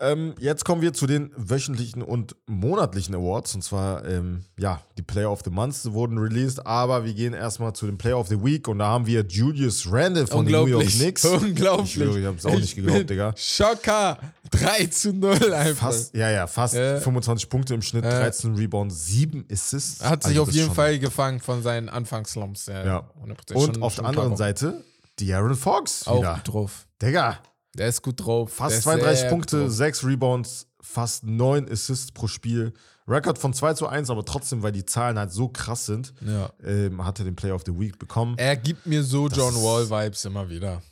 [0.00, 3.54] Ähm, jetzt kommen wir zu den wöchentlichen und monatlichen Awards.
[3.56, 7.72] Und zwar, ähm, ja, die Player of the Month wurden released, aber wir gehen erstmal
[7.72, 10.66] zu den Player of the Week und da haben wir Julius Randle von den New
[10.66, 10.98] York Unglaublich.
[11.00, 11.24] Knicks.
[11.24, 11.86] Unglaublich.
[11.88, 13.34] Ich schwöre, ich hab's auch nicht geglaubt, Digga.
[13.36, 14.18] Schocker.
[14.52, 15.88] 3 zu 0 einfach.
[15.88, 17.00] Fast, ja, ja, fast Ja.
[17.00, 20.04] 25 Punkte im Schnitt, 13 Rebounds, 7 Assists.
[20.04, 22.66] Hat sich Also auf jeden Fall gefangen von seinen Anfangsslumps.
[22.66, 23.10] Ja, Ja.
[23.20, 23.54] 100%.
[23.56, 24.36] Und Schon- auf der anderen.
[24.36, 24.84] Seite,
[25.18, 26.40] De'Aaron Fox auch wieder.
[26.44, 26.86] drauf.
[27.02, 27.38] Digga,
[27.76, 28.52] Der ist gut drauf.
[28.52, 29.74] Fast ist 32 sehr Punkte, gut drauf.
[29.76, 32.72] 6 Rebounds, fast 9 Assists pro Spiel.
[33.06, 36.50] Rekord von 2 zu 1, aber trotzdem, weil die Zahlen halt so krass sind, Ja.
[36.64, 38.36] ähm, hat er den Player of the Week bekommen.
[38.38, 40.82] Er gibt mir so John ist- Wall-Vibes immer wieder.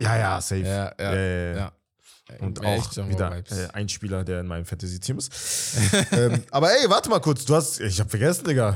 [0.00, 0.60] Ja, ja, safe.
[0.62, 1.72] Ja, ja, Ja, ja.
[2.40, 3.42] Und auch John wieder äh,
[3.72, 5.30] ein Spieler, der in meinem Fantasy-Team ist.
[6.12, 7.44] ähm, aber ey, warte mal kurz.
[7.44, 8.74] Du hast, ich hab vergessen, Digga.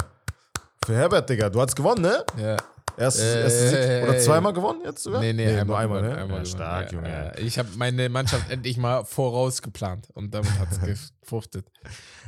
[0.85, 1.51] Für Herbert, Digga.
[1.51, 2.25] Du hast gewonnen, ne?
[2.39, 2.57] Ja.
[3.01, 4.03] Erst, Äh, Sieg.
[4.05, 4.21] Oder ey.
[4.21, 5.21] zweimal gewonnen jetzt sogar?
[5.21, 6.23] Nee, nee, nur einmal, gewonnen, ne?
[6.23, 7.09] einmal ja, stark, Junge.
[7.09, 7.39] ja.
[7.39, 10.81] Ich habe meine Mannschaft endlich mal vorausgeplant und damit hat es
[11.23, 11.67] gefruchtet.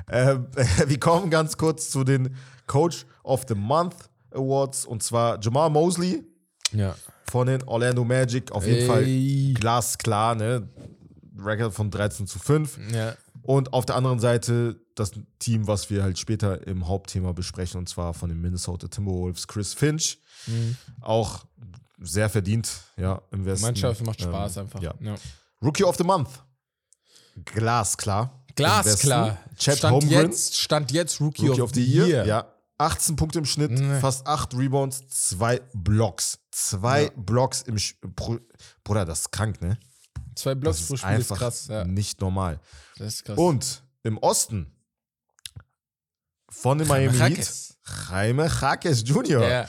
[0.06, 0.36] Äh,
[0.86, 2.34] wir kommen ganz kurz zu den
[2.66, 3.96] Coach of the Month
[4.30, 6.22] Awards und zwar Jamal Mosley
[6.72, 6.94] Ja.
[7.30, 8.50] von den Orlando Magic.
[8.52, 8.86] Auf jeden Ey.
[8.86, 10.68] Fall glasklar, ne?
[11.38, 12.78] Record von 13 zu 5.
[12.94, 13.14] Ja.
[13.42, 17.88] Und auf der anderen Seite das Team, was wir halt später im Hauptthema besprechen, und
[17.88, 20.18] zwar von den Minnesota Timberwolves, Chris Finch.
[20.47, 20.76] Mhm.
[21.01, 21.45] Auch
[22.01, 23.66] sehr verdient, ja, im Die Westen.
[23.66, 24.82] Mannschaft macht Ähm, Spaß einfach.
[24.82, 24.95] Ja.
[25.01, 25.14] Ja.
[25.62, 26.28] Rookie of the Month.
[27.45, 28.45] Glasklar.
[28.55, 29.38] Glasklar.
[29.57, 30.26] Chad Stand Holmgren.
[30.30, 32.26] jetzt, stand jetzt Rookie, Rookie of, of the Year.
[32.26, 32.47] Ja.
[32.78, 34.01] 18 Punkte im Schnitt, Nee.
[34.01, 36.38] fast 8 Rebounds, 2 Blocks.
[36.51, 37.11] Zwei Ja.
[37.16, 38.38] Blocks im Sch Pro
[38.84, 39.78] Bruder, das ist krank, ne?
[40.34, 41.66] Zwei Blocks Das pro Spiel ist einfach krass.
[41.68, 41.84] Ja.
[41.84, 42.61] nicht normal.
[42.99, 43.38] Das ist krass.
[43.38, 44.74] Und im Osten
[46.53, 47.50] von den Jaime Miami Heat.
[48.11, 49.48] Jaime Jaquez Jr.
[49.48, 49.68] ja.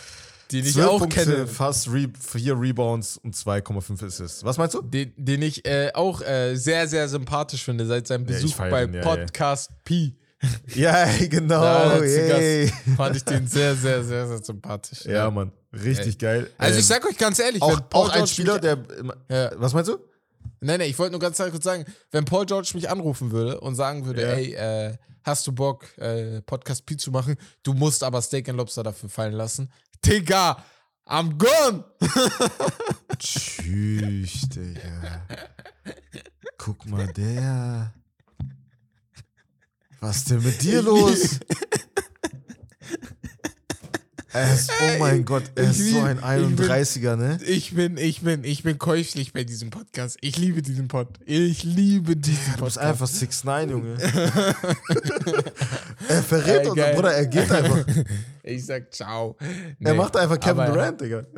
[0.52, 1.48] Den ich 12 auch Punkte, kenne.
[1.48, 4.44] fast Re 4 Rebounds und 2,5 Assists.
[4.44, 4.82] Was meinst du?
[4.84, 8.70] Den, den ich äh, auch äh, sehr, sehr sympathisch finde seit seinem Ja, Besuch feier
[8.70, 9.08] bei den, ja, ja.
[9.16, 10.14] Podcast P.
[10.76, 11.62] Ja, genau.
[11.62, 12.66] Da yay.
[12.68, 15.06] Gast fand ich den sehr, sehr, sehr, sehr sympathisch.
[15.06, 15.52] Ja, Mann.
[15.74, 16.50] Richtig geil.
[16.58, 18.78] Also Ähm, ich sag euch ganz ehrlich, auch, auch ein Spieler, der.
[19.30, 19.52] Ja.
[19.56, 19.98] Was meinst du?
[20.64, 23.76] Nein, nein, ich wollte nur ganz kurz sagen, wenn Paul George mich anrufen würde und
[23.76, 24.28] sagen würde, Ja.
[24.30, 27.36] ey, äh, hast du Bock, äh, Podcast P zu machen?
[27.64, 29.72] Du musst aber Steak and Lobster dafür fallen lassen.
[30.06, 30.64] Digga,
[31.06, 31.84] I'm gone!
[33.20, 35.28] Tschüss, Digga.
[36.58, 37.94] Guck mal, der.
[40.00, 41.40] Was ist denn mit dir los?
[44.34, 47.40] Er ist, oh mein Gott, er ich ist so lieb- ein ich bin- 31er, ne?
[47.46, 50.18] Ich bin, ich bin, ich bin käuflich bei diesem Podcast.
[50.22, 51.08] Ich liebe diesen Pod.
[51.26, 52.80] Ich liebe diesen Du bist Podcast.
[52.80, 53.98] einfach 6'9, Junge.
[56.10, 56.82] er verrät uns.
[56.96, 57.86] Bruder, er geht einfach.
[58.46, 59.38] Ich sag ciao.
[59.40, 59.48] Er
[59.80, 61.24] Nee, macht einfach Kevin Durant, Digga.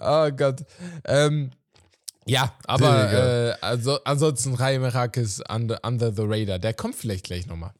[0.00, 0.64] Oh Gott.
[1.04, 1.50] Ähm,
[2.26, 6.58] ja, aber äh, also, ansonsten Jaime Rakis under, under the Radar.
[6.58, 7.72] Der kommt vielleicht gleich nochmal.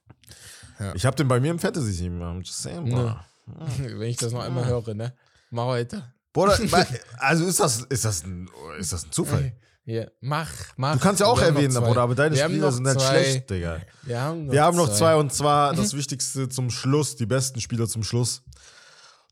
[0.94, 2.20] Ich hab den bei mir im Fantasy-Team.
[2.22, 3.24] I'm just saying, Bruder.
[3.78, 5.14] Wenn ich das noch einmal höre, ne?
[5.50, 6.12] Mach weiter.
[6.32, 6.58] Bruder,
[7.18, 9.52] also ist das, ist das, ein, ist das ein Zufall?
[9.86, 10.94] Ja, mach, mach.
[10.94, 11.80] Du kannst ja auch erwähnen, zwei.
[11.80, 13.22] Bruder, aber deine Wir Spieler sind halt zwei.
[13.22, 13.80] schlecht, Digga.
[14.02, 17.60] Wir haben noch, Wir haben noch zwei und zwar das Wichtigste zum Schluss, die besten
[17.60, 18.42] Spieler zum Schluss.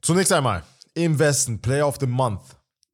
[0.03, 0.63] Zunächst einmal
[0.95, 2.43] im Westen, Player of the Month.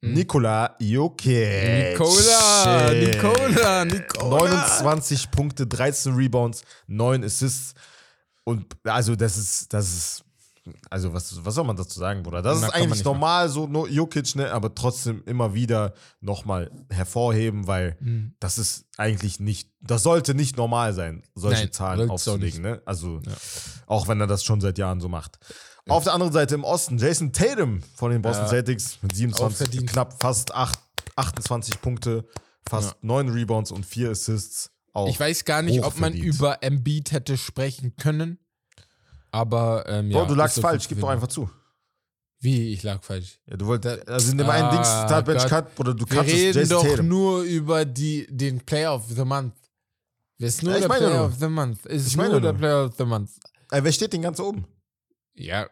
[0.00, 1.90] Nikola Jokic.
[1.90, 3.14] Nicola, Shit.
[3.14, 4.38] Nicola, Nicola.
[4.38, 7.74] 29 Punkte, 13 Rebounds, 9 Assists.
[8.48, 10.24] Und also das ist, das ist
[10.90, 12.42] also was, was soll man dazu sagen, Bruder?
[12.42, 17.66] Das Na, ist eigentlich normal, so nur Jokic, ne, aber trotzdem immer wieder nochmal hervorheben,
[17.66, 18.34] weil Hm.
[18.38, 22.82] das ist eigentlich nicht, das sollte nicht normal sein, solche Nein, Zahlen aufzulegen, ne?
[22.84, 23.32] Also, Ja.
[23.86, 25.38] auch wenn er das schon seit Jahren so macht.
[25.88, 28.50] Auf der anderen Seite im Osten, Jason Tatum von den Boston Ja.
[28.50, 29.90] Celtics mit 27, verdient.
[29.90, 30.78] knapp fast 8,
[31.16, 32.26] 28 Punkte,
[32.68, 32.96] fast Ja.
[33.00, 34.70] 9 Rebounds und 4 Assists.
[34.98, 38.38] Auch Ich weiß gar nicht, ob man über Embiid hätte sprechen können.
[39.30, 40.24] Aber ähm, Bro, ja.
[40.26, 41.50] du lagst falsch, gib doch einfach zu.
[42.40, 43.40] Wie, ich lag falsch.
[43.46, 45.48] Ja, du wolltest, also in dem einen Ah, Dings, Startbench Gott.
[45.50, 47.08] Cut, oder du Wir reden Jason doch Tatum.
[47.08, 49.54] nur über die, den Player of the Month.
[50.38, 51.26] Wer ist nur Ja, ich der Player nur.
[51.26, 51.86] of the Month?
[51.86, 52.58] Ist Ich nur meine der nur.
[52.60, 53.30] Player of the Month.
[53.70, 54.66] Ey, wer steht denn ganz oben?
[55.34, 55.68] Ja,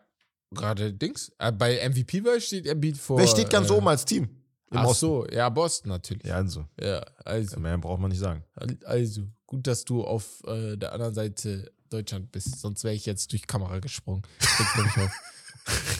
[0.50, 1.30] gerade Dings.
[1.38, 3.18] Äh, bei MVP steht Embiid vor.
[3.18, 4.28] wer steht ganz äh, oben als Team?
[4.70, 5.06] Im Ach Osten.
[5.06, 6.24] so, ja, Boston natürlich.
[6.24, 6.66] Ja, also.
[6.80, 7.58] Ja, also.
[7.60, 8.42] Mehr braucht man nicht sagen.
[8.84, 12.60] Also, gut, dass du auf äh, der anderen Seite Deutschland bist.
[12.60, 14.22] Sonst wäre ich jetzt durch Kamera gesprungen.
[14.58, 15.10] Regt mich auf.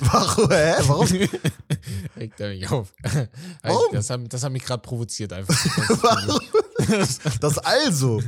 [0.00, 0.50] Warum?
[0.50, 0.74] Hä?
[0.86, 1.08] Warum?
[2.16, 2.92] Regt er mich auf.
[3.62, 3.92] Warum?
[3.92, 5.54] Das hat, das hat mich gerade provoziert einfach.
[6.02, 6.40] Warum?
[7.40, 8.22] Das also.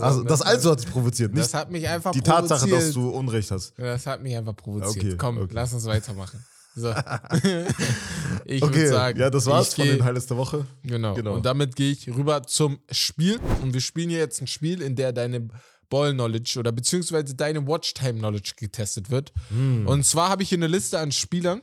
[0.00, 2.48] Also, das also hat es provoziert, nicht Das hat mich einfach die provoziert.
[2.48, 3.74] Tatsache, dass du Unrecht hast.
[3.76, 5.04] Das hat mich einfach provoziert.
[5.04, 5.52] Okay, Komm, okay.
[5.52, 6.44] lass uns weitermachen.
[6.78, 6.90] So.
[8.44, 9.18] ich Okay, würde sagen.
[9.20, 10.66] ja, das war's von geh- den Highlights der Woche.
[10.82, 11.14] Genau.
[11.14, 11.34] Genau.
[11.34, 13.40] Und damit gehe ich rüber zum Spiel.
[13.62, 15.48] Und wir spielen hier jetzt ein Spiel, in der deine
[15.88, 19.32] Ball-Knowledge oder beziehungsweise deine Watchtime-Knowledge getestet wird.
[19.48, 19.86] Hm.
[19.86, 21.62] Und zwar habe ich hier eine Liste an Spielern,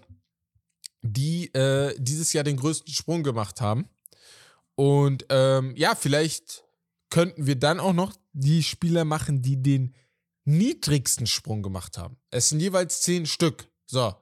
[1.03, 3.87] die äh, dieses Jahr den größten Sprung gemacht haben.
[4.75, 6.63] Und ähm, ja, vielleicht
[7.11, 9.93] könnten wir dann auch noch die Spieler machen, die den
[10.45, 12.17] niedrigsten Sprung gemacht haben.
[12.31, 13.67] Es sind jeweils zehn Stück.
[13.85, 14.15] So.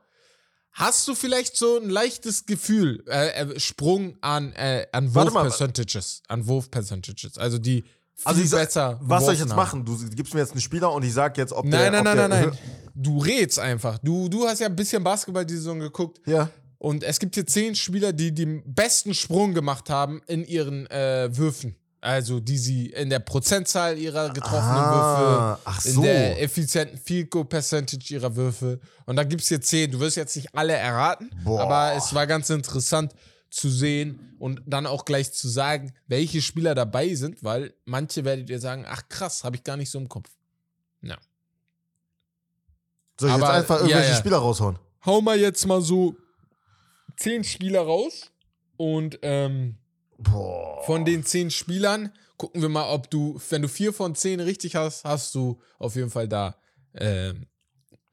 [0.74, 5.14] Hast du vielleicht so ein leichtes Gefühl, äh, äh, Sprung an, äh, an.
[5.14, 7.90] Wurf-Percentages, an Wurf-Percentages, also die viel
[8.26, 9.56] Also ich sag- besser Was soll ich jetzt haben?
[9.58, 9.86] machen?
[9.86, 11.92] Du gibst mir jetzt einen Spieler und ich sag jetzt, ob der.
[11.92, 12.58] Nein, nein, ob nein, nein, nein.
[12.94, 13.98] Du rätst einfach.
[14.00, 16.22] Du, du hast ja ein bisschen Basketball die Saison geguckt.
[16.26, 16.50] Ja.
[16.78, 21.30] Und es gibt hier zehn Spieler, die den besten Sprung gemacht haben in ihren äh,
[21.36, 21.76] Würfen.
[22.04, 26.02] Also, die sie in der Prozentzahl ihrer getroffenen Ah, Würfe, ach in so.
[26.02, 28.80] der effizienten Field Goal Percentage ihrer Würfe.
[29.06, 29.92] Und da gibt es hier zehn.
[29.92, 31.62] Du wirst jetzt nicht alle erraten, Boah.
[31.62, 33.14] aber es war ganz interessant
[33.52, 38.50] zu sehen und dann auch gleich zu sagen, welche Spieler dabei sind, weil manche werdet
[38.50, 40.30] ihr sagen, ach krass, habe ich gar nicht so im Kopf.
[41.04, 41.18] Ja.
[43.20, 44.18] Soll ich jetzt Aber- einfach irgendwelche ja, ja.
[44.20, 44.80] Spieler raushauen?
[45.06, 46.16] hau mal jetzt mal so
[47.18, 48.32] zehn Spieler raus
[48.78, 49.78] und ähm,
[50.24, 50.84] Boah.
[50.86, 54.76] von den zehn Spielern gucken wir mal, ob du, wenn du vier von zehn richtig
[54.76, 56.56] hast, hast du auf jeden Fall da
[56.96, 57.46] ähm,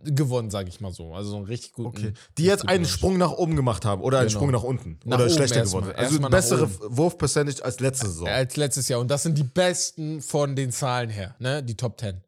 [0.05, 1.15] gewonnen, sage ich mal so.
[1.15, 1.89] Also so einen richtig guten.
[1.97, 2.13] Okay.
[2.37, 4.39] Die jetzt einen Sprung nach oben gemacht haben oder einen Genau.
[4.39, 5.01] Sprung nach unten.
[5.05, 5.93] Nach oder schlechter geworden.
[5.97, 6.69] Also bessere.
[6.97, 8.29] Wurf-Percentage als letzte Saison.
[8.29, 9.01] Als letztes Jahr.
[9.01, 11.63] Und das sind die besten von den Zahlen her, ne?
[11.63, 12.21] Die Top 10.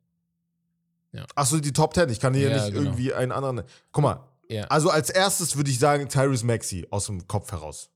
[1.34, 2.08] Achso, die Top 10.
[2.08, 2.86] Ich kann hier Ja, nicht genau.
[2.90, 3.62] irgendwie einen anderen.
[3.92, 4.24] Guck mal.
[4.48, 4.64] Ja.
[4.64, 7.90] Also als erstes würde ich sagen Tyrese Maxey aus dem Kopf heraus.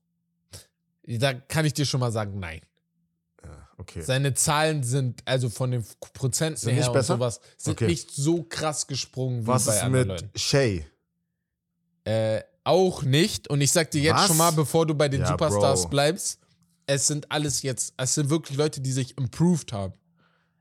[1.07, 2.61] Da kann ich dir schon mal sagen, nein.
[3.77, 4.01] Okay.
[4.01, 7.15] Seine Zahlen sind, also von den Prozenten Sind her nicht und besser?
[7.15, 7.87] sowas, sind Okay.
[7.87, 10.37] nicht so krass gesprungen wie Was bei ist anderen mit Leuten.
[10.37, 10.85] Shay?
[12.05, 13.49] Äh, auch nicht.
[13.49, 14.27] Und ich sag dir jetzt Was?
[14.27, 15.89] schon mal, bevor du bei den Ja, Superstars Bro.
[15.89, 16.39] bleibst,
[16.87, 19.93] es sind alles jetzt, es sind wirklich Leute, die sich improved haben.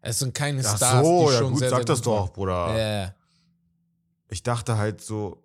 [0.01, 2.21] Es sind keine Ach Stars, so, die ja schon gut, sehr, sag sehr das doch,
[2.21, 2.33] waren.
[2.33, 2.77] Bruder.
[2.79, 3.15] Ja.
[4.29, 5.41] Ich dachte halt so.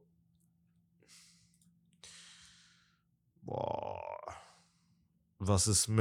[3.43, 4.08] Boah.
[5.41, 5.99] Was ist mit.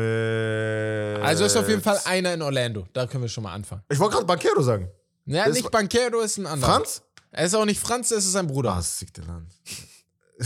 [1.22, 2.86] Also ist auf jeden Fall einer in Orlando.
[2.92, 3.82] Da können wir schon mal anfangen.
[3.88, 4.88] Ich wollte gerade Banquero sagen.
[5.26, 6.72] Ja, Ist- nicht Banquero ist ein anderer.
[6.74, 7.02] Franz?
[7.30, 8.72] Er ist auch nicht Franz, es ist sein Bruder.
[8.72, 9.52] Ah, sick der Land.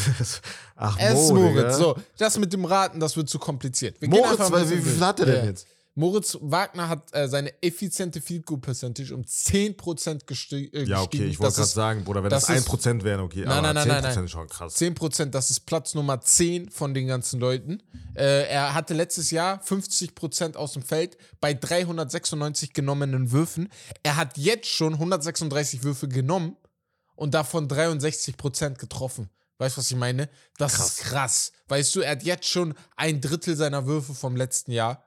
[0.76, 1.76] Ach, Er ist Mo, Moritz.
[1.76, 4.00] So, das mit dem Raten, das wird zu kompliziert.
[4.00, 5.44] Wir gehen Moritz, weil, wie, wie viel hat er denn Ja.
[5.44, 5.66] jetzt?
[5.94, 11.18] Moritz Wagner hat äh, seine effiziente Field Goal Percentage um 10% gesti äh, Ja, okay,
[11.18, 11.30] gestiegen.
[11.30, 13.44] ich wollte gerade ist sagen, Bruder, wenn das das, ist- 1% wären, okay.
[13.46, 14.24] Nein, nein, nein, 10% nein, nein.
[14.24, 14.76] ist schon krass.
[14.76, 17.82] 10%, das ist Platz Nummer 10 von den ganzen Leuten.
[18.14, 23.68] Äh, er hatte letztes Jahr 50% aus dem Feld bei 396 genommenen Würfen.
[24.02, 26.56] Er hat jetzt schon 136 Würfe genommen
[27.16, 29.28] und davon 63% getroffen.
[29.58, 30.28] Weißt du, was ich meine?
[30.56, 31.52] Das ist krass.
[31.68, 35.04] Weißt du, er hat jetzt schon ein Drittel seiner Würfe vom letzten Jahr.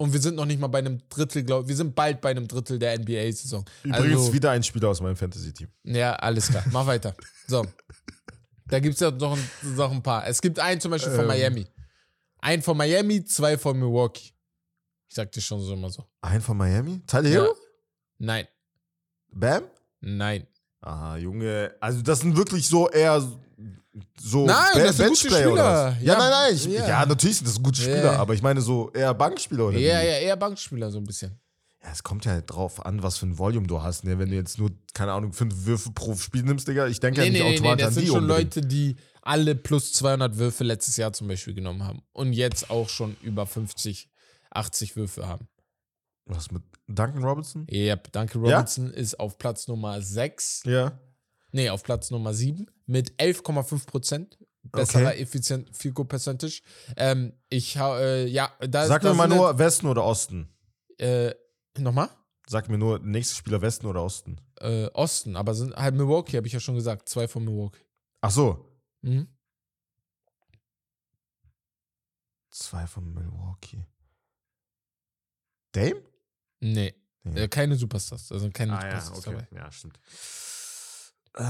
[0.00, 2.48] Und wir sind noch nicht mal bei einem Drittel, glaube Wir sind bald bei einem
[2.48, 3.66] Drittel der NBA-Saison.
[3.82, 5.68] Übrigens Also- wieder ein Spieler aus meinem Fantasy-Team.
[5.84, 6.64] ja, alles klar.
[6.72, 7.14] Mach weiter.
[7.46, 7.66] So.
[8.66, 10.26] Da gibt es ja noch ein, noch ein paar.
[10.26, 11.26] Es gibt einen zum Beispiel von Ähm.
[11.26, 11.66] Miami.
[12.38, 14.30] Einen von Miami, zwei von Milwaukee.
[15.08, 16.06] Ich sag dir schon so immer so.
[16.22, 17.02] Ein von Miami?
[17.06, 17.48] Tyler Ja.
[18.16, 18.46] Nein,
[19.32, 19.64] Bam?
[20.00, 20.46] nein.
[20.80, 21.74] Aha, Junge.
[21.80, 23.22] Also, das sind wirklich so eher
[24.20, 25.92] so Nein, Be- das sind gute Benchplayer oder?
[25.92, 25.96] Spieler.
[26.02, 26.18] Ja, Ja.
[26.18, 26.54] nein, nein.
[26.54, 26.88] Ich, Ja.
[26.88, 27.06] ja.
[27.06, 27.88] natürlich sind das gute Ja.
[27.90, 30.06] Spieler, aber ich meine so eher Bankspieler oder Ja, wie?
[30.06, 31.40] ja, eher Bankspieler so ein bisschen.
[31.82, 34.04] Ja, es kommt ja drauf an, was für ein Volume du hast.
[34.04, 34.18] Ne?
[34.18, 37.30] Wenn du jetzt nur, keine Ahnung, fünf Würfe pro Spiel nimmst, Digga, ich denke ja
[37.30, 38.54] nicht automatisch das an sind die schon unbedingt.
[38.56, 42.88] Leute, die alle plus 200 Würfe letztes Jahr zum Beispiel genommen haben und jetzt auch
[42.90, 44.08] schon über 50,
[44.50, 45.48] 80 Würfe haben.
[46.26, 47.66] Was mit Duncan Robinson?
[47.70, 48.58] Yep, Duncan Ja?
[48.58, 50.92] Robinson ist auf Platz Nummer 6, Ja.
[51.50, 54.38] nee, auf Platz Nummer 7 mit 11,5 Prozent.
[54.62, 56.60] Besserer effizient Field Goal Percentage.
[56.96, 60.52] Ähm, ich hau, äh, ja, da Sag da mir mal nur Westen oder Osten.
[60.98, 61.34] Äh,
[61.78, 62.10] nochmal?
[62.46, 64.38] Sag mir nur, nächster Spieler Westen oder Osten.
[64.56, 67.08] Äh, Osten, aber sind halt Milwaukee, habe ich ja schon gesagt.
[67.08, 67.80] Zwei von Milwaukee.
[68.20, 68.66] Ach so.
[69.00, 69.28] Mhm.
[72.50, 73.86] Zwei von Milwaukee.
[75.72, 76.02] Dame?
[76.60, 77.40] Nee, Nee.
[77.42, 78.30] äh, keine Superstars.
[78.32, 79.46] Also keine Ah ja, Superstars okay.
[79.50, 79.62] dabei.
[79.64, 79.98] Ja, stimmt.
[81.36, 81.42] Äh,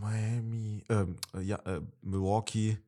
[0.00, 2.78] Miami, ähm, äh, ja, äh, Milwaukee.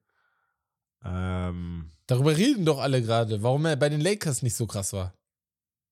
[1.05, 5.15] Ähm, Darüber reden doch alle gerade, warum er bei den Lakers nicht so krass war.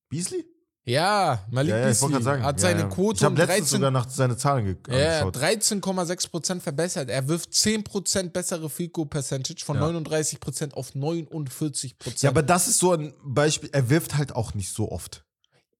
[0.09, 0.45] Beasley?
[0.85, 2.43] Ja, Malik Ja, ja, Beasley sagen.
[2.43, 2.87] hat ja, seine ja.
[2.87, 5.37] Quote Ich habe um letztens 13, sogar nach seine Zahlen ja, angeschaut.
[5.37, 7.09] 13,6% verbessert.
[7.09, 9.87] Er wirft 10% bessere Goal Percentage von Ja.
[9.87, 12.23] 39% auf 49%.
[12.23, 13.69] Ja, aber das ist so ein Beispiel.
[13.71, 15.25] Er wirft halt auch nicht so oft.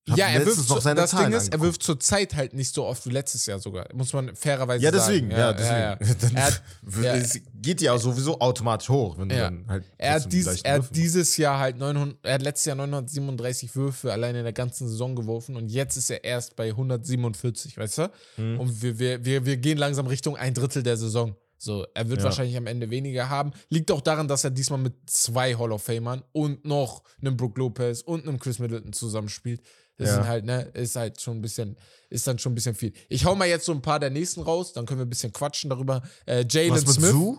[0.08, 1.62] Ja, er wirft, noch zu, seine das Zahlen Ding ist, er angeguckt.
[1.62, 3.86] wirft zur Zeit halt nicht so oft wie letztes Jahr sogar.
[3.94, 5.30] Muss man fairerweise Ja, deswegen.
[5.30, 5.40] sagen.
[5.40, 6.18] Ja, deswegen.
[6.20, 6.62] Dann Er hat-
[7.02, 7.14] ja.
[7.16, 9.50] es geht ja sowieso automatisch hoch, wenn Ja.
[9.50, 9.84] dann halt.
[9.98, 14.12] Er hat, dies, er hat dieses Jahr halt 900, er hat letztes Jahr 937 Würfe
[14.12, 18.10] allein in der ganzen Saison geworfen und jetzt ist er erst bei 147, weißt du?
[18.38, 18.58] Mhm.
[18.60, 21.36] Und wir, wir, wir, wir gehen langsam Richtung ein Drittel der Saison.
[21.58, 22.24] So, er wird Ja.
[22.24, 23.52] wahrscheinlich am Ende weniger haben.
[23.68, 27.58] Liegt auch daran, dass er diesmal mit zwei Hall of Famern und noch einem Brook
[27.58, 29.60] Lopez und einem Chris Middleton zusammenspielt.
[30.00, 30.14] Das Ja.
[30.14, 31.76] sind halt, ne, ist halt schon ein bisschen,
[32.08, 32.92] ist dann schon ein bisschen viel.
[33.10, 35.32] Ich hau mal jetzt so ein paar der nächsten raus, dann können wir ein bisschen
[35.32, 36.02] quatschen darüber.
[36.26, 37.10] Äh, Jalen Smith.
[37.10, 37.38] Sue?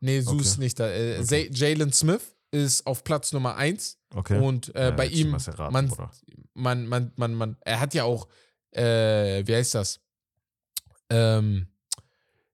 [0.00, 0.42] Nee, Sue Okay.
[0.42, 0.88] ist nicht da.
[0.88, 4.38] Äh, Zay- Jalen Smith ist auf Platz Nummer 1 Okay.
[4.40, 5.92] und äh, bei ihm, erraten, man,
[6.54, 8.28] man, man, man, man, er hat ja auch,
[8.70, 10.00] äh, wie heißt das?
[11.10, 11.66] Ähm,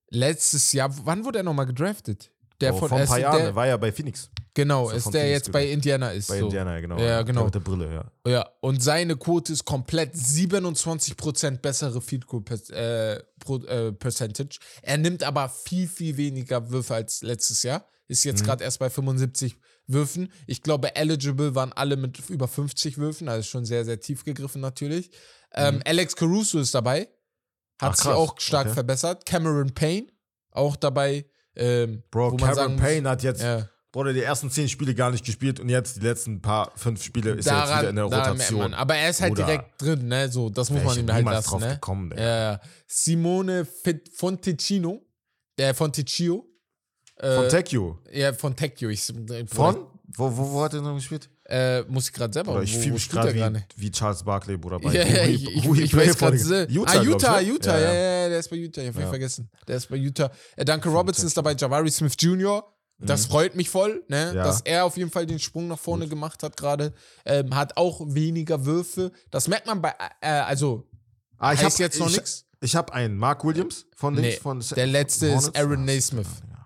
[0.09, 2.31] letztes Jahr, wann wurde er nochmal gedraftet?
[2.59, 4.31] Der oh, von vor ein paar Jahren, der, er war ja bei Phoenix.
[4.53, 6.27] genau, Ist ist der Phoenix jetzt bei Indiana ist.
[6.27, 6.45] Bei so.
[6.45, 6.97] Indiana, genau.
[6.97, 7.41] Ja, genau.
[7.41, 7.93] Der mit der Brille,
[8.25, 8.31] ja.
[8.31, 14.57] Ja, und seine Quote ist komplett 27% bessere Field Goal äh, äh, Percentage.
[14.81, 17.85] Er nimmt aber viel, viel weniger Würfe als letztes Jahr.
[18.07, 18.45] Ist jetzt Mhm.
[18.45, 19.55] gerade erst bei 75
[19.85, 20.31] Würfen.
[20.47, 24.61] Ich glaube, eligible waren alle mit über 50 Würfen, also schon sehr, sehr tief gegriffen
[24.61, 25.11] natürlich.
[25.53, 27.01] Ähm, Alex Caruso ist dabei.
[27.01, 27.09] Hat Mhm.
[27.79, 28.73] Ach, sich auch stark Okay.
[28.73, 29.25] verbessert.
[29.25, 30.07] Cameron Payne
[30.51, 31.25] auch dabei.
[31.57, 33.67] Ähm, Bro, wo man Cameron sagen Payne hat jetzt, ja.
[33.91, 37.31] Bruder, die ersten zehn Spiele gar nicht gespielt und jetzt die letzten paar, fünf Spiele
[37.31, 38.73] ist er jetzt wieder in der daran Rotation.
[38.73, 39.45] Aber er ist halt Bruder.
[39.47, 40.29] direkt drin, ne?
[40.29, 41.73] So, das muss man ihm halt lassen, drauf ne?
[41.73, 42.51] gekommen, Digga.
[42.51, 42.61] Ja.
[42.85, 45.01] Simone Fit Fonticino,
[45.57, 46.45] der Fonticchio.
[47.15, 47.99] Äh, Von Tecchio.
[48.11, 48.89] Ja, von Tecchio.
[48.89, 49.01] Ich,
[49.47, 49.87] Von?
[50.15, 51.29] Wo, wo, wo hat er noch gespielt?
[51.49, 52.53] Äh, muss ich gerade selber.
[52.53, 54.79] Oder ich fühle mich gerade er wie, wie Charles Barkley, Bruder.
[54.79, 56.35] Bei Ja, he- ich, ich, ich weiß gerade.
[56.35, 57.47] Utah, ah, glaub ich, Utah, ne?
[57.47, 59.07] Utah, ja, ja, ja, der ist bei Utah, ich hab Ja.
[59.07, 59.49] vergessen.
[59.67, 60.29] Der ist bei Utah.
[60.57, 62.63] Äh, Duncan Robinson ist dabei, Javari Smith Jr.,
[62.99, 64.29] das freut mich voll, ne?
[64.31, 64.37] Mhm.
[64.37, 64.43] Ja.
[64.43, 66.93] dass er auf jeden Fall den Sprung nach vorne gemacht hat gerade.
[67.25, 69.11] Ähm, hat auch weniger Würfe.
[69.29, 70.87] Das merkt man bei, äh, also
[71.37, 72.45] Ah, ich heißt hab, jetzt noch ich, nix?
[72.59, 73.15] Ich habe einen.
[73.15, 74.37] Mark Williams von links.
[74.37, 75.59] Nee, von der letzte ist Hornets?
[75.59, 76.27] Aaron Ah, Naismith.
[76.49, 76.56] Ja.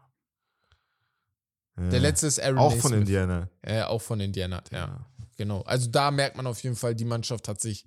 [1.78, 2.82] Der letzte ist Aaron Auch Naismith.
[2.84, 3.49] von Indiana.
[3.67, 5.05] Ja, auch von Indiana, ja.
[5.38, 5.61] Genau.
[5.61, 7.86] Also da merkt man auf jeden Fall, die Mannschaft hat sich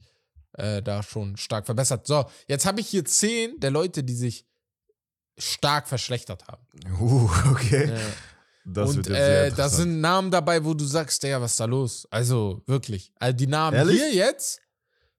[0.54, 2.06] äh, da schon stark verbessert.
[2.06, 4.46] So, jetzt habe ich hier zehn der Leute, die sich
[5.38, 6.66] stark verschlechtert haben.
[7.00, 7.90] Uh, okay.
[7.90, 8.00] Ja.
[8.66, 11.52] Das Und wird jetzt sehr äh, da sind Namen dabei, wo du sagst, Digga, was
[11.52, 12.08] ist da los?
[12.10, 13.12] Also wirklich.
[13.16, 13.96] Also die Namen Ehrlich?
[13.96, 14.60] hier jetzt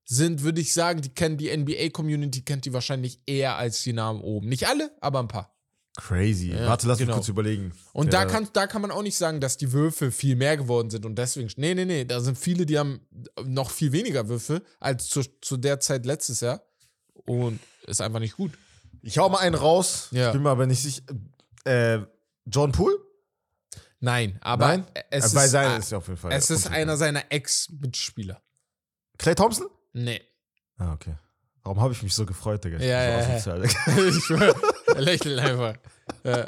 [0.03, 4.21] sind, würde ich sagen, die kennen die NBA-Community, kennt die wahrscheinlich eher als die Namen
[4.21, 4.49] oben.
[4.49, 5.54] Nicht alle, aber ein paar.
[5.97, 6.51] Crazy.
[6.51, 7.11] Ja, Warte, lass genau.
[7.11, 7.71] mich kurz überlegen.
[7.93, 8.23] Und Ja.
[8.23, 11.05] da, kann, da kann man auch nicht sagen, dass die Würfe viel mehr geworden sind
[11.05, 11.49] und deswegen.
[11.55, 12.03] Nee, nee, nee.
[12.05, 12.99] Da sind viele, die haben
[13.45, 16.61] noch viel weniger Würfe als zu, zu der Zeit letztes Jahr.
[17.25, 18.51] Und ist einfach nicht gut.
[19.01, 20.09] Ich hau mal einen raus.
[20.11, 20.27] Ja.
[20.27, 21.01] Ich bin mir aber nicht sicher.
[21.63, 21.99] Äh,
[22.45, 22.95] John Poole?
[24.01, 24.85] Nein, aber Nein?
[25.09, 26.31] es Äh, Bei ist, seinen ist auf jeden Fall.
[26.33, 28.41] es ist einer seiner Ex-Mitspieler.
[29.17, 29.67] Clay Thompson?
[29.93, 30.21] Nee.
[30.77, 31.15] Ah, okay.
[31.63, 32.77] Warum habe ich mich so gefreut, Digga?
[32.77, 33.63] Ich Ja, bin ja, ja.
[34.09, 34.55] ich schwör,
[34.99, 35.75] er lächelt einfach.
[36.23, 36.47] Ja,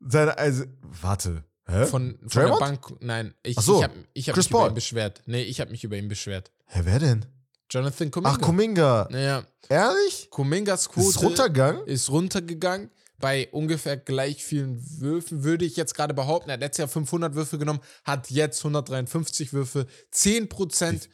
[0.00, 0.64] Seine, also,
[1.02, 1.44] warte.
[1.66, 1.84] Hä?
[1.86, 2.56] von, von der?
[2.56, 2.94] Bank.
[3.00, 4.68] Nein, ich, Ach so, ich habe ich hab Chris mich über Paul.
[4.70, 5.22] ihn beschwert.
[5.26, 6.50] Nee, ich habe mich über ihn beschwert.
[6.66, 7.26] Hä, wer denn?
[7.70, 8.34] Jonathan Kuminga.
[8.34, 9.08] Ach, Kuminga.
[9.12, 10.28] Ja, Ehrlich?
[10.30, 11.86] Kumingas Quote Ist runtergegangen?
[11.86, 12.90] ist runtergegangen.
[13.18, 17.34] Bei ungefähr gleich vielen Würfen würde ich jetzt gerade behaupten, er hat letztes Jahr 500
[17.34, 21.08] Würfe genommen, hat jetzt 153 Würfe, 10%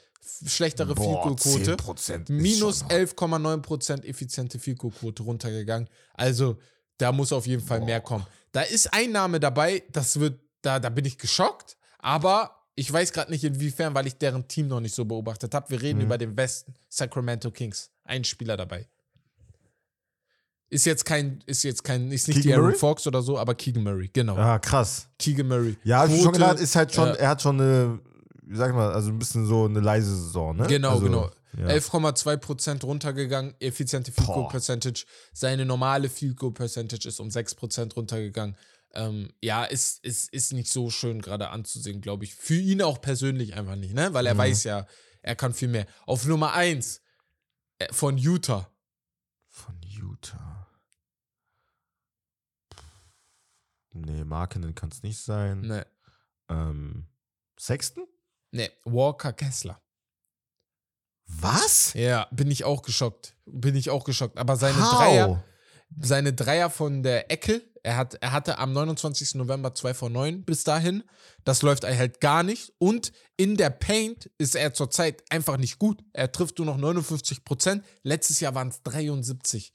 [0.47, 5.89] schlechtere Field Goal Quote, 10% ist minus schon- 11,9% effiziente Field Goal Quote runtergegangen.
[6.15, 6.59] Also,
[6.99, 8.27] da muss auf jeden Fall mehr kommen.
[8.53, 13.13] Da ist ein Name dabei, das wird, da, da bin ich geschockt, aber ich weiß
[13.13, 15.71] gerade nicht inwiefern, weil ich deren Team noch nicht so beobachtet habe.
[15.71, 16.05] Wir reden Mhm.
[16.07, 16.75] über den Westen.
[16.89, 17.91] Sacramento Kings.
[18.05, 18.89] Ein Spieler dabei.
[20.71, 22.79] Ist jetzt kein, ist jetzt kein, ist nicht Keegan Aaron Murray?
[22.79, 24.37] Fox oder so, aber Keegan Murray, genau.
[24.37, 25.09] Ah, krass.
[25.19, 25.77] Keegan Murray.
[25.85, 27.15] Ja, ich schon Quote, gedacht, ist halt schon, ja.
[27.15, 28.01] er hat schon eine,
[28.47, 30.67] wie sag ich mal, also ein bisschen so eine leise Saison, ne?
[30.67, 31.31] Genau, also, genau.
[31.57, 31.69] Ja.
[31.69, 34.49] 11,2% runtergegangen, effiziente Field Goal.
[34.49, 35.05] Percentage.
[35.33, 38.57] Seine normale Field Goal Percentage ist um 6% runtergegangen.
[38.93, 42.35] Ähm, ja, ist, ist, ist nicht so schön gerade anzusehen, glaube ich.
[42.35, 44.13] Für ihn auch persönlich einfach nicht, ne?
[44.15, 44.39] Weil er Mhm.
[44.39, 44.87] weiß ja,
[45.23, 45.87] er kann viel mehr.
[46.07, 47.01] Auf Nummer 1
[47.79, 48.69] äh, von Utah.
[49.49, 50.69] Von Utah.
[53.93, 55.61] Nee, Markinen kann es nicht sein.
[55.63, 55.87] Ne,
[56.49, 57.07] Ähm,
[57.59, 58.07] Sexton?
[58.55, 59.81] Ne, Walker Kessler.
[61.27, 61.93] Was?
[61.95, 63.35] Ja, bin ich auch geschockt.
[63.47, 64.39] Bin ich auch geschockt.
[64.39, 64.99] Aber seine How?
[64.99, 65.45] Dreier,
[66.01, 69.35] seine Dreier von der Ecke, er, hat, er hatte am 29.
[69.35, 71.03] November 2 von 9 bis dahin.
[71.45, 72.73] Das läuft halt gar nicht.
[72.79, 76.03] Und in der Paint ist er zurzeit einfach nicht gut.
[76.13, 77.85] Er trifft nur noch 59 Prozent.
[78.03, 79.73] Letztes Jahr waren es 73.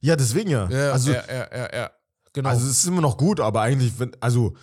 [0.00, 0.68] Ja, deswegen ja.
[0.70, 1.90] Ja, also, ja, ja, ja, ja.
[2.32, 2.48] Genau.
[2.48, 4.56] also es ist immer noch gut, aber eigentlich, wenn, also,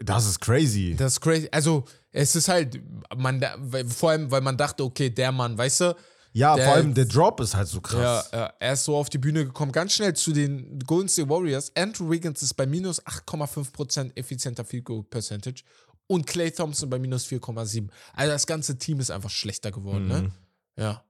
[0.00, 0.94] das ist crazy.
[0.96, 1.48] das ist crazy.
[1.50, 1.84] Also,
[2.18, 2.80] es ist halt,
[3.16, 3.44] man,
[3.88, 5.96] vor allem, weil man dachte, okay, der Mann, weißt du,
[6.32, 8.28] ja, der- vor allem der Drop ist halt so krass.
[8.32, 9.72] ja, er ist so auf die Bühne gekommen.
[9.72, 11.72] Ganz schnell zu den Golden State Warriors.
[11.76, 15.62] Andrew Wiggins ist bei minus 8,5% effizienter Field Goal Percentage
[16.06, 17.88] und Clay Thompson bei minus 4,7.
[18.14, 20.22] Also das ganze Team ist einfach schlechter geworden, ne?
[20.22, 20.32] Mhm.
[20.76, 21.02] Ja.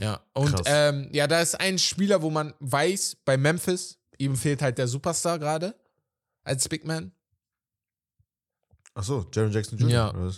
[0.00, 0.20] Ja.
[0.34, 4.78] Und ähm, ja, da ist ein Spieler, wo man weiß, bei Memphis, ihm fehlt halt
[4.78, 5.74] der Superstar gerade
[6.44, 7.10] als Big Man.
[8.98, 9.90] Achso, Jaron Jackson Jr.
[9.90, 10.30] Ja.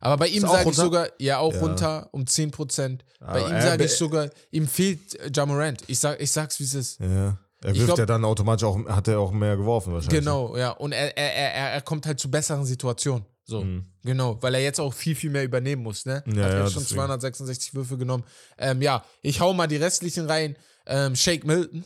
[0.00, 1.60] Aber bei ihm sage ich sogar, ja, auch Ja.
[1.60, 3.04] runter um 10%.
[3.20, 5.82] Bei Aber ihm er- sage ich sogar, ihm fehlt äh, Ja Morant.
[5.86, 7.00] Ich, sag, ich sag's, wie es ist.
[7.00, 7.38] Ja.
[7.60, 10.20] Er wirft glaub- ja dann automatisch auch, hat er auch mehr geworfen wahrscheinlich.
[10.20, 10.70] Genau, ja.
[10.70, 13.24] Und er, er, er, er- er kommt halt zu besseren Situationen.
[13.44, 13.86] So, Mhm.
[14.04, 16.22] genau, weil er jetzt auch viel, viel mehr übernehmen muss, ne?
[16.26, 16.98] Ja, Hat ja, jetzt schon deswegen.
[17.00, 18.24] 266 Würfe genommen.
[18.58, 20.54] Ähm, ja, ich hau mal die restlichen rein.
[20.86, 21.84] Ähm, Shake Milton.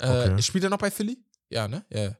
[0.00, 0.42] Äh, Okay.
[0.42, 1.18] Spielt er noch bei Philly?
[1.50, 1.84] Ja, ne?
[1.90, 2.16] Ja.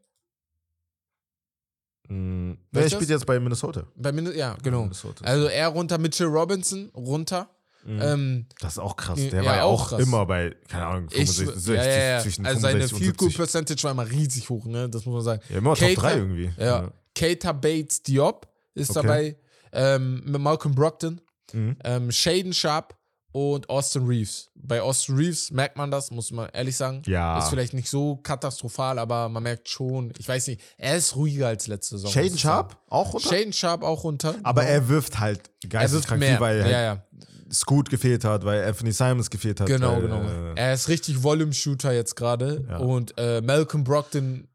[2.08, 2.58] Mhm.
[2.72, 3.08] Wer Er spielt das?
[3.10, 3.84] jetzt bei Minnesota.
[3.96, 4.82] Bei Min ja, genau.
[4.82, 5.24] Minnesota.
[5.24, 7.48] Also er runter, Mitchell Robinson runter.
[7.86, 8.00] Mhm.
[8.00, 9.18] Ähm, das ist auch krass.
[9.22, 10.00] ja, Der war ja auch krass.
[10.00, 12.20] immer bei, keine Ahnung, ich, 65, ja, ja, ja.
[12.20, 13.36] zwischen Also seine 65 Field Goal 70.
[13.38, 14.88] Percentage war immer riesig hoch, ne?
[14.88, 15.42] Das muss man sagen.
[15.50, 16.50] Ja, immer Top Keita- 3 irgendwie.
[16.58, 16.90] Ja.
[17.14, 19.02] Keita Bates Diop ist Okay.
[19.06, 19.36] dabei.
[19.72, 21.20] Ähm, mit Malcolm Brockton.
[21.52, 21.76] Mhm.
[21.84, 22.96] ähm, Shaden Sharp
[23.34, 24.48] und Austin Reeves.
[24.54, 27.02] Bei Austin Reeves merkt man das, muss man ehrlich sagen.
[27.06, 27.36] Ja.
[27.36, 31.48] Ist vielleicht nicht so katastrophal, aber man merkt schon, ich weiß nicht, er ist ruhiger
[31.48, 32.12] als letzte Saison.
[32.12, 32.38] Shaden.
[32.38, 33.28] Sharp auch runter?
[33.28, 34.36] Shaden Sharp auch runter.
[34.44, 34.72] Aber genau.
[34.74, 36.30] er wirft halt geisteskrank mehr.
[36.36, 37.02] viel, weil halt ja, ja,
[37.52, 39.66] Scoot gefehlt hat, weil Anthony Simons gefehlt hat.
[39.66, 40.22] genau, weil, genau.
[40.22, 42.64] Äh, er ist richtig Volume-Shooter jetzt gerade.
[42.68, 42.76] Ja.
[42.76, 44.46] Und äh, Malcolm Brogdon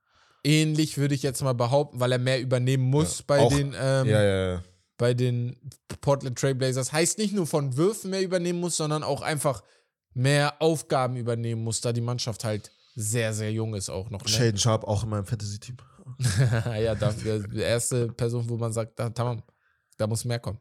[0.46, 4.08] ähnlich, würde ich jetzt mal behaupten, weil er mehr übernehmen muss bei Auch- den ähm,
[4.08, 4.62] ja, ja, ja.
[5.00, 5.56] Bei den
[6.02, 6.92] Portland Trailblazers.
[6.92, 9.64] Heißt nicht nur von Würfen mehr übernehmen muss, sondern auch einfach
[10.14, 14.22] mehr Aufgaben übernehmen muss, da die Mannschaft halt sehr, sehr jung ist auch noch.
[14.22, 14.30] Ne?
[14.30, 15.78] Shaden Sharp auch in meinem Fantasy-Team.
[16.84, 19.42] ja, da, die erste Person, wo man sagt, da, tamam,
[19.98, 20.60] da muss mehr kommen.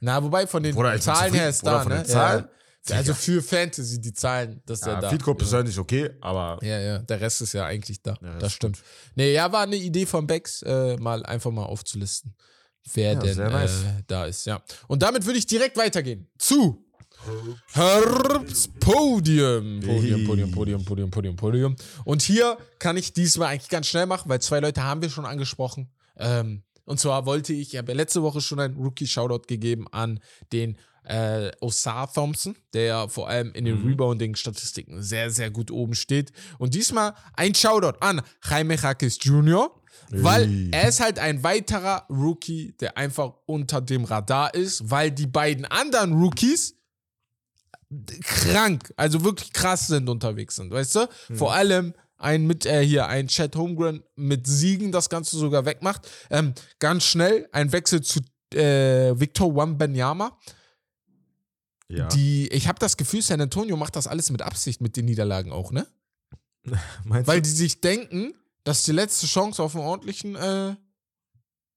[0.00, 2.04] Na, wobei von den Bruder, Zahlen her ist Bruder, da, ne?
[2.04, 2.44] Zahlen?
[2.88, 2.96] Ja.
[2.96, 5.08] Also für Fantasy, die Zahlen, das ist ja, Ja, da.
[5.08, 5.38] Field Goal ja.
[5.38, 8.18] persönlich okay, aber Ja, ja, der Rest ist ja eigentlich da.
[8.20, 8.82] Ja, das das ist stimmt.
[9.14, 12.34] Nee, ja, war eine Idee von Bex, äh, mal einfach mal aufzulisten,
[12.94, 13.82] wer Ja, denn sehr nice.
[13.82, 14.62] äh, da ist, ja.
[14.88, 16.84] Und damit würde ich direkt weitergehen zu
[17.72, 19.80] Herbs Podium.
[19.80, 20.24] Podium.
[20.24, 21.76] Podium, Podium, Podium, Podium, Podium.
[22.04, 25.24] Und hier kann ich diesmal eigentlich ganz schnell machen, weil zwei Leute haben wir schon
[25.26, 25.88] angesprochen.
[26.16, 30.20] Ähm, und zwar wollte ich, ich habe letzte Woche schon einen Rookie-Shoutout gegeben an
[30.52, 33.88] den äh, Osar Thompson, der ja vor allem in den Mhm.
[33.88, 36.32] Rebounding-Statistiken sehr, sehr gut oben steht.
[36.58, 39.70] Und diesmal ein Shoutout an Jaime Jaques Jr.,
[40.10, 45.26] weil er ist halt ein weiterer Rookie, der einfach unter dem Radar ist, weil die
[45.26, 46.76] beiden anderen Rookies
[48.22, 51.08] krank, also wirklich krass sind unterwegs sind, weißt du?
[51.34, 56.08] Vor allem ein mit äh, hier ein Chad Holmgren mit Siegen das Ganze sogar wegmacht.
[56.30, 58.20] Ähm, ganz schnell ein Wechsel zu
[58.54, 60.38] äh, Victor Wambenyama.
[61.88, 62.06] ja.
[62.08, 65.52] Die, ich habe das Gefühl, San Antonio macht das alles mit Absicht mit den Niederlagen
[65.52, 65.86] auch, ne?
[67.04, 67.48] Meinst Weil du?
[67.48, 68.34] die sich denken,
[68.64, 70.76] dass die letzte Chance auf einen ordentlichen, äh,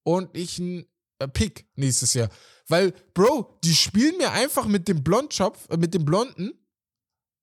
[0.04, 0.86] ordentlichen
[1.18, 2.28] äh, Pick nächstes Jahr.
[2.68, 6.52] Weil, Bro, die spielen mir einfach mit dem Blondschopf, äh, mit dem Blonden,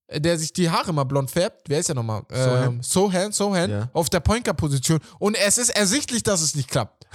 [0.08, 1.70] äh, der sich die Haare mal blond färbt.
[1.70, 2.24] Wer ist der nochmal?
[2.30, 2.64] Sohan.
[2.76, 3.90] Ähm, Sohan, Sohan, Ja.
[3.94, 5.00] auf der Pointer-Position.
[5.20, 7.08] Und es ist ersichtlich, dass es nicht klappt.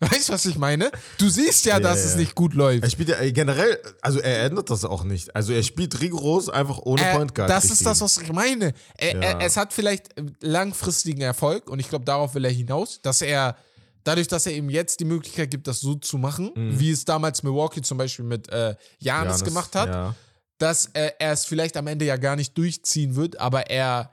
[0.00, 0.90] Weißt du, was ich meine?
[1.18, 2.04] Du siehst ja, Ja, dass ja.
[2.10, 2.82] es nicht gut läuft.
[2.84, 5.34] Er spielt ja äh, generell, also er ändert das auch nicht.
[5.34, 7.48] Also er spielt rigoros einfach ohne Äh, Point Guard.
[7.50, 8.74] das ist das, was ich meine.
[8.98, 13.00] Er, er, es hat vielleicht äh, langfristigen Erfolg und ich glaube, darauf will er hinaus,
[13.00, 13.56] dass er,
[14.04, 16.78] dadurch, dass er ihm jetzt die Möglichkeit gibt, das so zu machen, Mhm.
[16.78, 20.14] wie es damals Milwaukee zum Beispiel mit äh, Janis gemacht hat, Ja.
[20.58, 24.12] dass äh, er es vielleicht am Ende ja gar nicht durchziehen wird, aber er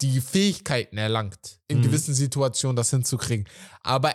[0.00, 1.82] die Fähigkeiten erlangt, in Mhm.
[1.82, 3.46] gewissen Situationen das hinzukriegen.
[3.82, 4.14] Aber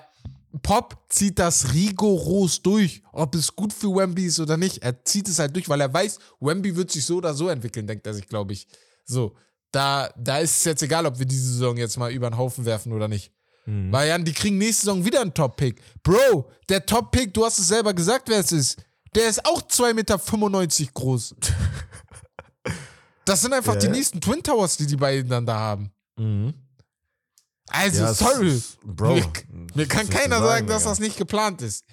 [0.61, 4.83] Pop zieht das rigoros durch, ob es gut für Wemby ist oder nicht.
[4.83, 7.87] Er zieht es halt durch, weil er weiß, Wemby wird sich so oder so entwickeln,
[7.87, 8.67] denkt er sich, glaube ich.
[9.05, 9.35] So,
[9.71, 12.65] da, da ist es jetzt egal, ob wir diese Saison jetzt mal über den Haufen
[12.65, 13.31] werfen oder nicht.
[13.65, 13.91] Mhm.
[13.91, 15.81] Weil Jan, die kriegen nächste Saison wieder einen Top-Pick.
[16.03, 18.77] Bro, der Top-Pick, du hast es selber gesagt, wer es ist.
[19.15, 21.35] Der ist auch 2,95 Meter groß.
[23.25, 25.91] Das sind einfach Ja, die nächsten Twin Towers, die die beiden dann da haben.
[26.15, 26.53] Mhm.
[27.69, 28.49] Also, Ja, sorry.
[28.55, 29.25] ist- Bro, mir,
[29.75, 31.85] mir kann keiner sagen, sagen, dass das nicht geplant ist.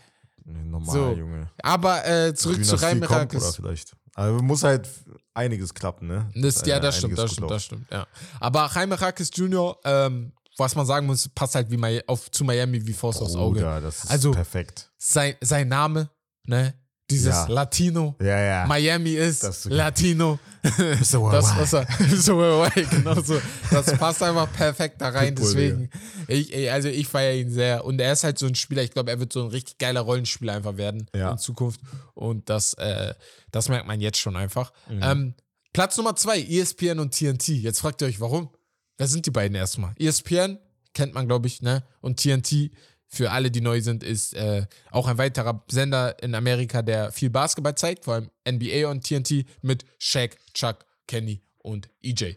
[0.45, 1.13] Normal, So.
[1.13, 1.51] Junge.
[1.63, 3.57] Aber äh, zurück zu Reim Merakis.
[3.57, 3.97] vielleicht.
[4.15, 4.89] Also muss halt
[5.33, 6.31] einiges klappen, ne?
[6.37, 8.07] Das, ja, äh, das stimmt, das stimmt, das stimmt, ja.
[8.41, 12.87] Aber Jaime Rakis Jr., ähm, was man sagen muss, passt halt wie auf, zu Miami
[12.87, 13.61] wie Faust aufs Auge.
[13.61, 14.93] Das ist Also- perfekt.
[14.99, 16.11] Sein, sein Name,
[16.45, 16.75] ne?
[17.11, 17.47] Dieses Ja.
[17.49, 18.17] Latino.
[18.21, 18.67] Ja, ja.
[18.67, 20.39] Miami ist, Das so- Latino.
[20.63, 21.31] Mr.
[21.31, 21.87] Das, was er,
[22.17, 22.39] so
[22.91, 23.39] genau so.
[23.71, 25.35] Das passt einfach perfekt da rein.
[25.35, 25.91] Pitbull, Deswegen,
[26.29, 27.85] ich, also ich feiere ihn sehr.
[27.85, 30.01] Und er ist halt so ein Spieler, ich glaube, er wird so ein richtig geiler
[30.01, 31.81] Rollenspieler einfach werden in Zukunft.
[32.15, 33.13] Und das, äh,
[33.51, 34.73] das merkt man jetzt schon einfach.
[34.89, 35.01] Mhm.
[35.03, 35.35] Ähm,
[35.75, 37.49] Platz Nummer zwei, ESPN und TNT.
[37.49, 38.49] Jetzt fragt ihr euch, warum?
[38.97, 39.93] Wer sind die beiden erstmal?
[39.99, 40.59] ESPN
[40.95, 41.83] kennt man, glaube ich, ne?
[42.01, 42.71] Und TNT,
[43.15, 47.31] für alle, die neu sind, ist äh, auch ein weiterer Sender in Amerika, der viel
[47.31, 52.35] Basketball zeigt, vor allem NBA und TNT mit Shaq, Chuck, Kenny und EJ.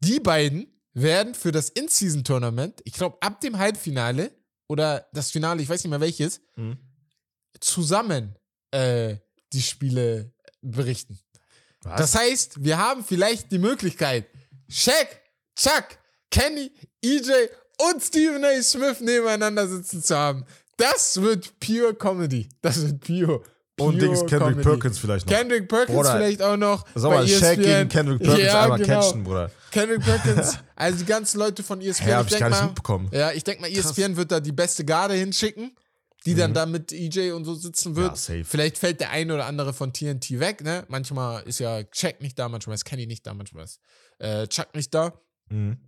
[0.00, 4.32] Die beiden werden für das In-Season-Tournament, ich glaube, ab dem Halbfinale
[4.68, 6.78] oder das Finale, ich weiß nicht mehr welches, Mhm.
[7.60, 8.36] zusammen
[8.72, 9.16] äh,
[9.52, 10.32] die Spiele
[10.62, 11.18] berichten.
[11.82, 11.98] Was?
[12.00, 14.26] Das heißt, wir haben vielleicht die Möglichkeit,
[14.68, 15.08] Shaq,
[15.56, 15.84] Chuck,
[16.30, 16.70] Kenny,
[17.02, 17.48] EJ
[17.92, 18.62] und Stephen A.
[18.62, 20.44] Smith nebeneinander sitzen zu haben.
[20.76, 22.48] Das wird pure Comedy.
[22.62, 23.42] Das wird pure.
[23.78, 24.62] Und pure Dings Kendrick Comedy.
[24.62, 25.34] Perkins vielleicht noch.
[25.36, 26.84] Kendrick Perkins Bruder, vielleicht auch noch.
[26.94, 27.62] Sag mal, Shaq ESPN.
[27.62, 29.00] gegen Kendrick Perkins Ja, einmal genau.
[29.00, 29.50] catchen, Bruder.
[29.70, 32.08] Kendrick Perkins, also die ganzen Leute von ESPN.
[32.08, 33.08] Ja, hab ich ich gar nicht mal, mitbekommen.
[33.12, 35.74] ja, ich denke mal, ESPN wird da die beste Garde hinschicken,
[36.26, 38.06] die dann da mit EJ und so sitzen wird.
[38.08, 38.12] Mhm.
[38.12, 38.44] Ja, safe.
[38.44, 40.84] Vielleicht fällt der eine oder andere von TNT weg, ne?
[40.88, 43.80] Manchmal ist ja Check nicht da, manchmal ist Kenny nicht da, manchmal ist
[44.18, 45.12] äh, Chuck nicht da.
[45.48, 45.78] Mhm.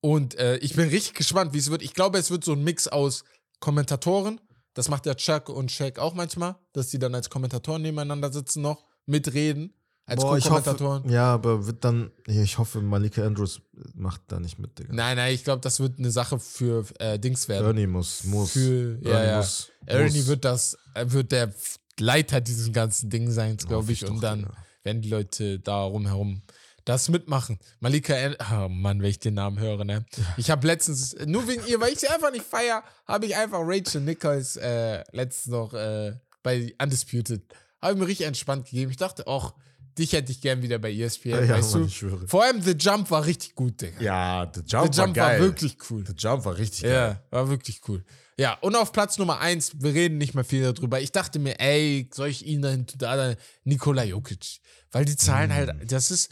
[0.00, 1.82] Und äh, ich bin richtig gespannt, wie es wird.
[1.82, 3.24] Ich glaube, es wird so ein Mix aus
[3.58, 4.40] Kommentatoren.
[4.74, 8.62] Das macht ja Chuck und Shaq auch manchmal, dass die dann als Kommentatoren nebeneinander sitzen
[8.62, 9.74] noch, mitreden.
[10.06, 13.60] Als Boah, ich hoffe, ja, aber wird dann, ja, ich hoffe, Malika Andrews
[13.94, 14.92] macht da nicht mit, Digga.
[14.92, 17.66] Nein, nein, ich glaube, das wird eine Sache für äh, Dings werden.
[17.66, 18.50] Ernie muss, muss.
[18.50, 19.36] Für, ja, Ernie ja.
[19.36, 19.70] muss.
[19.86, 20.26] Ernie muss.
[20.26, 21.54] wird das, er wird der
[22.00, 24.02] Leiter dieses ganzen Ding sein, glaube ich.
[24.02, 24.56] ich Und doch, dann Digga.
[24.82, 26.42] werden die Leute da rumherum
[26.90, 27.58] das mitmachen.
[27.80, 30.04] Malika, An oh Mann, wenn ich den Namen höre, ne?
[30.36, 33.60] Ich habe letztens, nur wegen ihr, weil ich sie einfach nicht feier, habe ich einfach
[33.62, 37.42] Rachel Nichols äh, letztens noch äh, bei Undisputed,
[37.80, 38.90] habe ich mir richtig entspannt gegeben.
[38.90, 39.54] Ich dachte, auch
[39.98, 41.88] dich hätte ich gern wieder bei ESPN, Ja, weißt Mann, du?
[41.88, 42.26] ich schwöre.
[42.28, 44.00] Vor allem The Jump war richtig gut, Digga.
[44.00, 46.04] Ja, The Jump, The Jump war war, wirklich cool.
[46.06, 46.92] The Jump war richtig geil.
[47.20, 48.04] Ja, war wirklich cool.
[48.38, 50.98] Ja, und auf Platz Nummer eins, wir reden nicht mehr viel darüber.
[51.00, 53.34] Ich dachte mir, ey, soll ich ihn dahin, da, da,
[53.64, 54.60] Nikola Jokic.
[54.92, 55.54] Weil die Zahlen Mhm.
[55.54, 56.30] halt, das ist,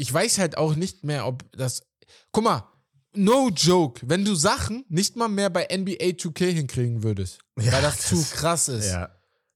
[0.00, 1.82] ich weiß halt auch nicht mehr, ob das,
[2.32, 2.64] guck mal,
[3.14, 7.82] no joke, wenn du Sachen nicht mal mehr bei NBA 2K hinkriegen würdest, Ja, weil
[7.82, 9.10] das, das- zu krass ist, Ja,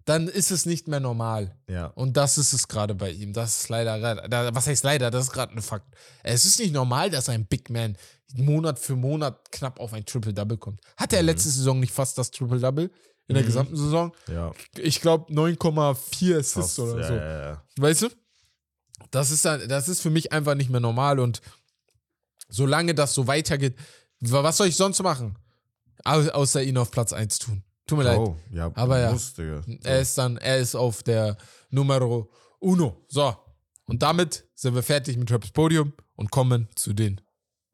[0.05, 1.57] dann ist es nicht mehr normal.
[1.69, 1.87] ja.
[1.87, 3.33] Und das ist es gerade bei ihm.
[3.33, 4.01] Das ist leider,
[4.55, 5.95] was heißt leider, das ist gerade ein Fakt.
[6.23, 7.97] Es ist nicht normal, dass ein Big Man
[8.37, 10.81] Monat für Monat knapp auf ein Triple-Double kommt.
[10.97, 11.29] Hatte er Mhm.
[11.29, 12.91] letzte Saison nicht fast das Triple-Double
[13.29, 14.13] in der gesamten Saison?
[14.27, 17.83] Ja, Ich glaube 9,4 Assists fast, oder so.
[17.83, 18.09] Weißt du?
[19.11, 21.41] Das ist, dann- das ist für mich einfach nicht mehr normal und
[22.49, 23.77] solange das so weitergeht,
[24.21, 25.37] wa- was soll ich sonst machen?
[26.05, 27.63] Au- Außer ihn auf Platz 1 tun.
[27.87, 28.19] Tut mir leid.
[28.19, 29.13] Oh, ja, Aber ja.
[29.37, 29.63] Digga.
[29.83, 31.37] Er ist dann, er ist auf der
[31.71, 32.31] Numero
[32.61, 33.05] Uno.
[33.09, 33.37] So.
[33.87, 37.21] Und damit sind wir fertig mit Traps Podium und kommen zu den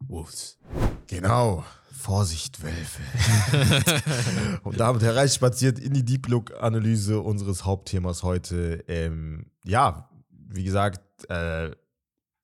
[0.00, 0.58] Wolves.
[1.06, 1.64] Genau.
[1.92, 3.02] Vorsicht, Wölfe.
[4.64, 8.82] und damit hereinspaziert in die Deep Look-Analyse unseres Hauptthemas heute.
[8.88, 10.09] Ähm, ja,
[10.50, 11.70] wie gesagt, äh,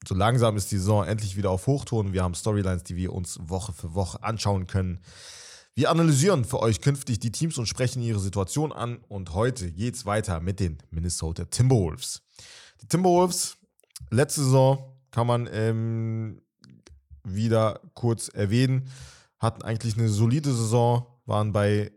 [0.06, 2.12] so langsam ist die Saison endlich wieder auf Hochton.
[2.12, 5.00] Wir haben Storylines, die wir uns Woche für Woche anschauen können.
[5.74, 8.98] Wir analysieren für euch künftig die Teams und sprechen ihre Situation an.
[9.08, 12.22] Und heute geht's weiter mit den Minnesota Timberwolves.
[12.82, 13.56] Die Timberwolves,
[14.10, 16.40] letzte Saison kann man ähm,
[17.24, 18.88] wieder kurz erwähnen,
[19.38, 21.92] hatten eigentlich eine solide Saison, waren bei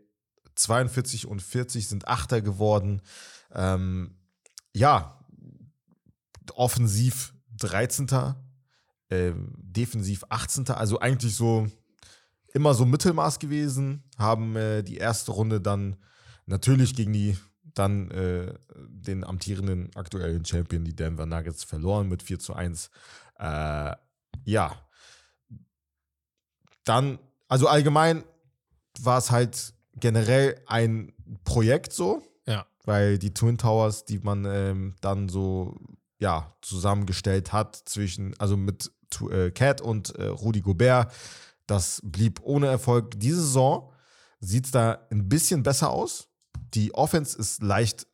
[0.56, 3.00] 42 und 40, sind Achter geworden.
[3.54, 4.16] Ähm,
[4.74, 5.19] ja,
[6.56, 8.34] offensiv 13.
[9.10, 10.68] Ähm, defensiv 18.
[10.68, 11.66] Also eigentlich so
[12.52, 15.96] immer so Mittelmaß gewesen, haben äh, die erste Runde dann
[16.46, 17.36] natürlich gegen die
[17.74, 22.90] dann äh, den amtierenden aktuellen Champion, die Denver Nuggets, verloren mit 4 zu 1.
[23.38, 23.94] Äh,
[24.44, 24.76] ja.
[26.84, 28.24] Dann, also allgemein
[28.98, 31.12] war es halt generell ein
[31.44, 32.22] Projekt so.
[32.46, 32.66] Ja.
[32.84, 35.78] Weil die Twin Towers, die man ähm, dann so
[36.20, 38.92] ja, zusammengestellt hat zwischen, also mit
[39.30, 41.12] äh, Cat und äh, Rudi Gobert,
[41.66, 43.18] das blieb ohne Erfolg.
[43.18, 43.92] Diese Saison
[44.40, 46.28] sieht es da ein bisschen besser aus.
[46.74, 48.06] Die Offense ist leicht,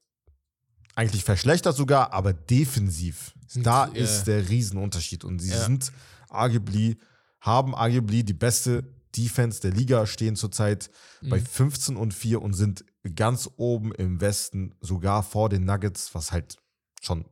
[0.95, 3.35] eigentlich verschlechtert sogar, aber defensiv.
[3.49, 3.95] Sind- da ja.
[3.95, 5.25] ist der Riesenunterschied.
[5.25, 5.65] Und sie Ja.
[5.65, 5.93] sind
[6.29, 6.99] arguably,
[7.41, 8.85] haben arguably die beste
[9.17, 10.91] Defense der Liga, stehen zurzeit
[11.23, 12.85] bei 15 und 4 und sind
[13.15, 16.57] ganz oben im Westen, sogar vor den Nuggets, was halt
[17.01, 17.25] schon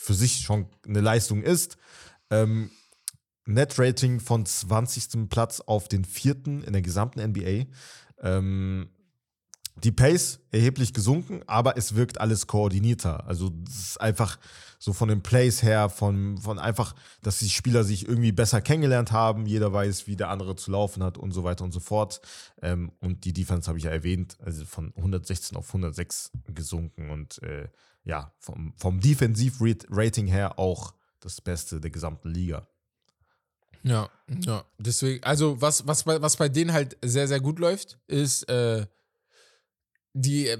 [0.00, 1.76] für sich schon eine Leistung ist.
[2.30, 2.70] Ähm,
[3.44, 5.28] Net-Rating von 20.
[5.28, 7.66] Platz auf den vierten in der gesamten NBA.
[8.22, 8.88] Ähm,
[9.84, 13.26] die Pace erheblich gesunken, aber es wirkt alles koordinierter.
[13.26, 14.38] Also es ist einfach
[14.78, 19.12] so von den Plays her, von, von einfach, dass die Spieler sich irgendwie besser kennengelernt
[19.12, 19.44] haben.
[19.44, 22.22] Jeder weiß, wie der andere zu laufen hat und so weiter und so fort.
[22.62, 27.42] Ähm, und die Defense habe ich ja erwähnt, also von 116 auf 106 gesunken und
[27.42, 27.68] äh,
[28.04, 32.66] ja, vom, vom Defensiv-Rating her auch das Beste der gesamten Liga.
[33.82, 34.10] Ja,
[34.44, 34.64] ja.
[34.78, 38.86] Deswegen, also was, was, bei, was bei denen halt sehr, sehr gut läuft, ist äh,
[40.12, 40.58] die, äh,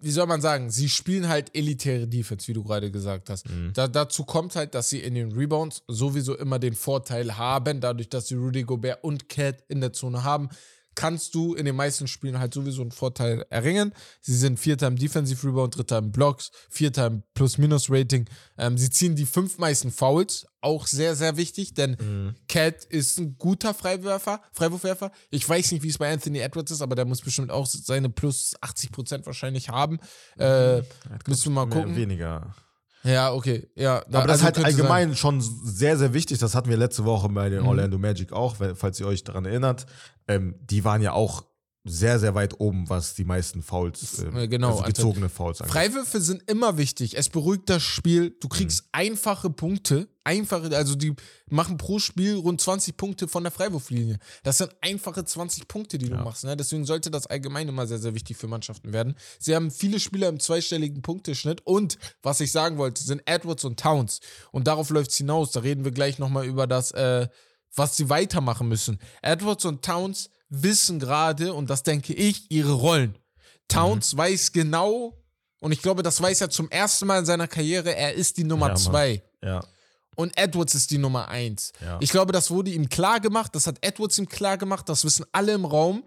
[0.00, 3.46] wie soll man sagen, sie spielen halt elitäre Defense, wie du gerade gesagt hast.
[3.72, 8.08] Da, dazu kommt halt, dass sie in den Rebounds sowieso immer den Vorteil haben, dadurch,
[8.08, 10.48] dass sie Rudy Gobert und Cat in der Zone haben.
[10.96, 13.92] Kannst du in den meisten Spielen halt sowieso einen Vorteil erringen.
[14.20, 18.28] Sie sind Vierter im Defensive Rebound, Dritter im Blocks, Vierter im Plus-Minus-Rating.
[18.58, 23.36] Ähm, sie ziehen die fünf meisten Fouls, auch sehr, sehr wichtig, denn Cat ist ein
[23.38, 25.12] guter Freiwerfer, Freiwurfwerfer.
[25.30, 28.10] Ich weiß nicht, wie es bei Anthony Edwards ist, aber der muss bestimmt auch seine
[28.10, 30.00] plus 80 Prozent wahrscheinlich haben.
[30.38, 30.82] Äh,
[31.28, 31.94] müssen wir mal gucken.
[31.94, 32.54] Weniger.
[33.06, 33.68] Ja, okay.
[33.74, 36.38] Ja, da- Aber das ist also halt könnte allgemein schon sehr, sehr wichtig.
[36.38, 37.52] Das hatten wir letzte Woche bei Mhm.
[37.54, 39.86] den Orlando Magic auch, falls ihr euch daran erinnert.
[40.28, 41.44] Ähm, die waren ja auch
[41.88, 45.72] sehr, sehr weit oben, was die meisten Fouls, ähm, Äh, genau, also gezogene Fouls angeht.
[45.72, 47.16] Freiwürfe sind immer wichtig.
[47.16, 48.36] Es beruhigt das Spiel.
[48.40, 48.88] Du kriegst Mhm.
[48.92, 50.08] einfache Punkte.
[50.24, 51.14] Einfache, also die
[51.48, 54.18] machen pro Spiel rund 20 Punkte von der Freiwurflinie.
[54.42, 56.42] Das sind einfache 20 Punkte, die du machst.
[56.42, 56.56] Ne?
[56.56, 59.14] Deswegen sollte das allgemein immer sehr, sehr wichtig für Mannschaften werden.
[59.38, 63.78] Sie haben viele Spieler im zweistelligen Punkteschnitt und, was ich sagen wollte, sind Edwards und
[63.78, 64.18] Towns.
[64.50, 65.52] Und darauf läuft es hinaus.
[65.52, 67.28] Da reden wir gleich nochmal über das, äh,
[67.76, 68.98] was sie weitermachen müssen.
[69.22, 73.16] Edwards und Towns wissen gerade, und das denke ich, ihre Rollen.
[73.68, 74.18] Towns Mhm.
[74.18, 75.22] weiß genau,
[75.60, 78.44] und ich glaube, das weiß er zum ersten Mal in seiner Karriere, er ist die
[78.44, 79.22] Nummer Ja, zwei.
[79.42, 79.64] Ja.
[80.14, 81.72] Und Edwards ist die Nummer eins.
[81.82, 81.98] Ja.
[82.00, 85.26] Ich glaube, das wurde ihm klar gemacht, das hat Edwards ihm klar gemacht, das wissen
[85.32, 86.04] alle im Raum.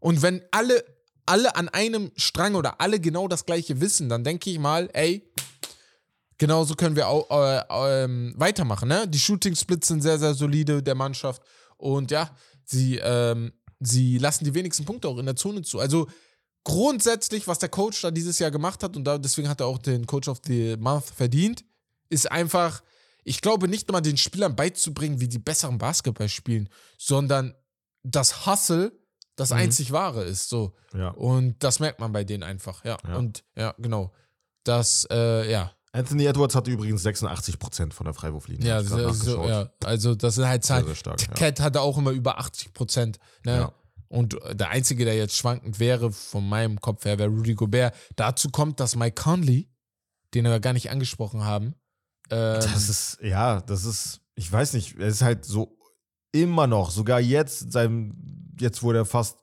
[0.00, 0.84] Und wenn alle,
[1.24, 5.30] alle an einem Strang oder alle genau das gleiche wissen, dann denke ich mal, ey,
[6.38, 7.62] genauso können wir auch äh,
[8.04, 8.88] ähm, weitermachen.
[8.88, 9.08] Ne?
[9.08, 11.40] Die Shooting-Splits sind sehr, sehr solide der Mannschaft.
[11.78, 12.30] Und ja,
[12.64, 15.78] sie, ähm, sie lassen die wenigsten Punkte auch in der Zone zu.
[15.78, 16.08] Also
[16.64, 19.78] grundsätzlich, was der Coach da dieses Jahr gemacht hat, und da, deswegen hat er auch
[19.78, 21.64] den Coach of the Month verdient,
[22.08, 22.82] ist einfach,
[23.24, 26.68] ich glaube, nicht mal den Spielern beizubringen, wie die besseren Basketball spielen,
[26.98, 27.54] sondern
[28.02, 28.92] das Hustle
[29.36, 30.48] das einzig wahre ist.
[30.48, 30.74] So.
[30.94, 31.10] ja.
[31.10, 32.96] Und das merkt man bei denen einfach, ja.
[33.06, 33.16] Ja.
[33.16, 34.12] Und ja, genau.
[34.64, 35.75] Das, äh, ja.
[35.96, 38.66] Anthony Edwards hatte übrigens 86% von der Freiwurflinie.
[38.66, 40.86] Ja, grad so, ja, also das sind halt Zahlen.
[40.86, 41.34] sehr stark, ja.
[41.34, 43.18] Cat hatte auch immer über 80 Prozent.
[43.44, 43.56] Ne?
[43.56, 43.72] Ja.
[44.08, 47.94] Und der Einzige, der jetzt schwankend wäre, von meinem Kopf her, wäre Rudy Gobert.
[48.14, 49.68] Dazu kommt, dass Mike Conley,
[50.34, 51.74] den wir gar nicht angesprochen haben,
[52.30, 55.78] ähm, Das ist, ja, das ist, ich weiß nicht, es ist halt so
[56.32, 58.14] immer noch, sogar jetzt, seinem,
[58.60, 59.38] jetzt wo der fast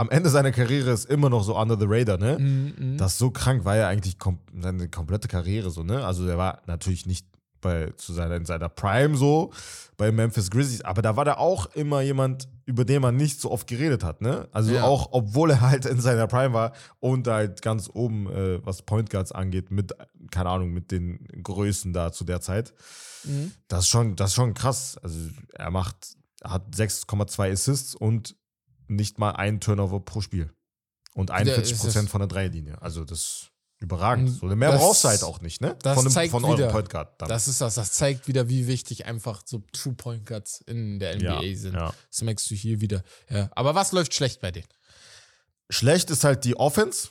[0.00, 2.38] am Ende seiner Karriere ist, immer noch so under the radar, ne?
[2.38, 2.96] mm, mm.
[2.96, 6.04] Das so krank war ja eigentlich kom seine komplette Karriere so, ne?
[6.04, 7.26] Also der war natürlich nicht
[7.60, 9.52] bei, zu seiner, in seiner Prime so
[9.98, 13.50] bei Memphis Grizzlies, aber da war da auch immer jemand, über den man nicht so
[13.50, 14.48] oft geredet hat, ne?
[14.52, 14.84] Also Ja.
[14.84, 19.10] auch, obwohl er halt in seiner Prime war und halt ganz oben, äh, was Point
[19.10, 19.92] Guards angeht, mit,
[20.30, 22.72] keine Ahnung, mit den Größen da zu der Zeit.
[23.24, 23.52] Mhm.
[23.68, 24.96] Das ist schon, das ist schon krass.
[25.02, 25.18] Also
[25.52, 28.34] er macht, hat 6,2 Assists und
[28.90, 30.52] nicht mal einen Turnover pro Spiel.
[31.14, 32.80] Und 41 ist Prozent von der Dreierlinie.
[32.82, 34.30] Also das ist überragend.
[34.30, 35.76] So, mehr Das- brauchst du halt auch nicht, ne?
[35.82, 37.20] das von, einem- zeigt von eurem wieder, Point Guard.
[37.20, 37.28] Dann.
[37.28, 37.74] Das ist das.
[37.76, 41.74] Das zeigt wieder, wie wichtig einfach so True Point Guards in der NBA ja, sind.
[41.74, 41.92] ja.
[42.10, 43.02] Das merkst du hier wieder.
[43.28, 43.48] Ja.
[43.52, 44.68] Aber was läuft schlecht bei denen?
[45.68, 47.08] Schlecht ist halt die Offense.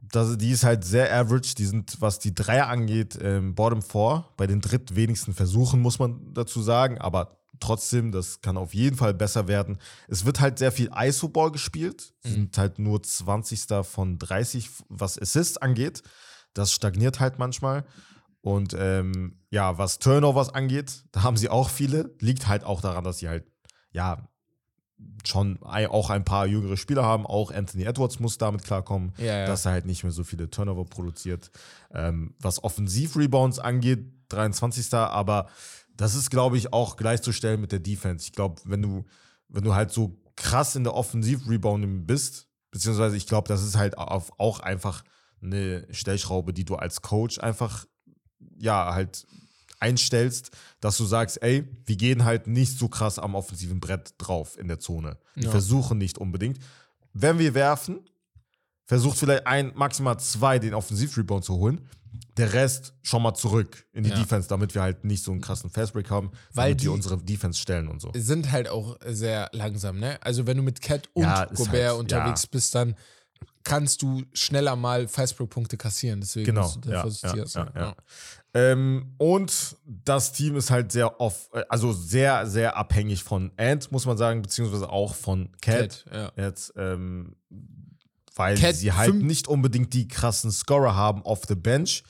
[0.00, 1.54] Das, die ist halt sehr average.
[1.56, 4.24] Die sind, was die Dreier angeht, ähm, Bottom 4.
[4.36, 6.98] Bei den drittwenigsten Versuchen, muss man dazu sagen.
[6.98, 9.78] Aber trotzdem, das kann auf jeden Fall besser werden.
[10.08, 12.12] Es wird halt sehr viel ISO-Ball gespielt.
[12.24, 12.30] Mhm.
[12.30, 13.84] Sind halt nur 20.
[13.84, 16.02] von 30, was Assists angeht.
[16.54, 17.84] Das stagniert halt manchmal.
[18.40, 22.14] Und ähm, ja, was Turnovers angeht, da haben sie auch viele.
[22.20, 23.44] Liegt halt auch daran, dass sie halt,
[23.90, 24.28] ja,
[25.26, 27.26] schon auch ein paar jüngere Spieler haben.
[27.26, 29.46] Auch Anthony Edwards muss damit klarkommen, ja, ja.
[29.46, 31.50] dass er halt nicht mehr so viele Turnover produziert.
[31.92, 34.94] Ähm, was Offensiv-Rebounds angeht, 23.
[34.94, 35.48] Aber
[35.96, 38.26] das ist, glaube ich, auch gleichzustellen mit der Defense.
[38.26, 39.04] Ich glaube, wenn du,
[39.48, 43.96] wenn du halt so krass in der Offensiv-Rebounding bist, beziehungsweise ich glaube, das ist halt
[43.98, 45.02] auch einfach
[45.42, 47.86] eine Stellschraube, die du als Coach einfach,
[48.58, 49.26] ja, halt
[49.78, 54.58] einstellst, dass du sagst, ey, wir gehen halt nicht so krass am offensiven Brett drauf
[54.58, 55.18] in der Zone.
[55.34, 55.50] Wir ja.
[55.50, 56.58] versuchen nicht unbedingt.
[57.12, 58.00] Wenn wir werfen,
[58.86, 61.88] versucht vielleicht ein, maximal zwei den Offensivrebound zu holen.
[62.36, 64.16] Der Rest schon mal zurück in die ja.
[64.16, 67.60] Defense, damit wir halt nicht so einen krassen Fastbreak haben, weil die, die unsere Defense
[67.60, 68.12] stellen und so.
[68.14, 70.18] Sind halt auch sehr langsam, ne?
[70.22, 72.48] Also wenn du mit Cat und ja, Gobert halt, unterwegs ja.
[72.50, 72.94] bist, dann
[73.64, 76.20] kannst du schneller mal Fastbreak-Punkte kassieren.
[76.20, 76.62] Deswegen genau.
[76.62, 77.70] musst du da vorsichtig sein.
[77.74, 77.94] Ja,
[78.56, 83.92] ähm, und das Team ist halt sehr oft, äh, also sehr, sehr abhängig von Ant,
[83.92, 86.06] muss man sagen, beziehungsweise auch von Cat.
[86.10, 87.36] Cat jetzt, ähm,
[88.36, 92.04] weil Cat sie halt nicht unbedingt die krassen Scorer haben auf the bench,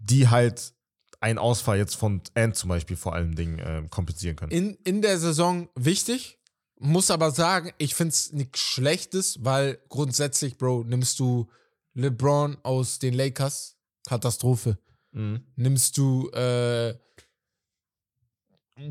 [0.00, 0.72] die halt
[1.20, 4.52] einen Ausfall jetzt von Ant zum Beispiel vor allen Dingen äh, kompensieren können.
[4.52, 6.38] In, in der Saison wichtig,
[6.78, 11.48] muss aber sagen, ich finde es nichts Schlechtes, weil grundsätzlich, Bro, nimmst du
[11.94, 14.78] LeBron aus den Lakers, Katastrophe.
[15.10, 15.42] Mhm.
[15.56, 16.94] Nimmst du äh,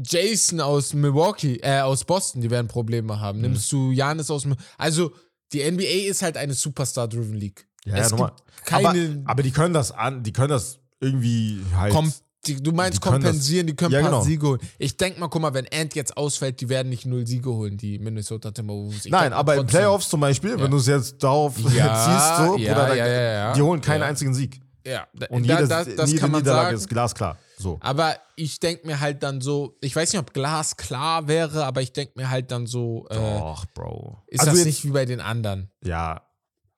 [0.03, 3.37] Jason aus Milwaukee, äh, aus Boston, die werden Probleme haben.
[3.37, 3.43] Mhm.
[3.43, 4.45] Nimmst du Janis aus.
[4.77, 5.13] Also,
[5.53, 7.67] die NBA ist halt eine Superstar-driven League.
[7.85, 8.35] Ja, es ja,
[8.65, 11.93] keine aber, aber, die können das an, die können das irgendwie halt.
[11.93, 12.11] Kom
[12.45, 14.23] die, du meinst die kompensieren, das, die können ja, ein paar genau.
[14.23, 14.59] Siege holen.
[14.77, 17.77] Ich denke mal, guck mal, wenn Ant jetzt ausfällt, die werden nicht null Siege holen,
[17.77, 19.05] die Minnesota Timberwolves.
[19.05, 20.59] Ich Nein, aber in Playoffs zum Beispiel, ja.
[20.59, 24.61] wenn du es jetzt darauf ja, ziehst, so, da, die holen keinen einzigen Sieg.
[24.87, 26.77] Ja, und jede, da, das, das jede kann man Niederlage sagen.
[26.77, 27.37] ist glasklar.
[27.57, 27.77] So.
[27.81, 31.91] Aber ich denke mir halt dann so, ich weiß nicht, ob glasklar wäre, aber ich
[31.91, 33.05] denke mir halt dann so.
[33.09, 34.23] Äh, Doch, Bro.
[34.27, 35.69] Ist also das jetzt, nicht wie bei den anderen?
[35.83, 36.21] Ja,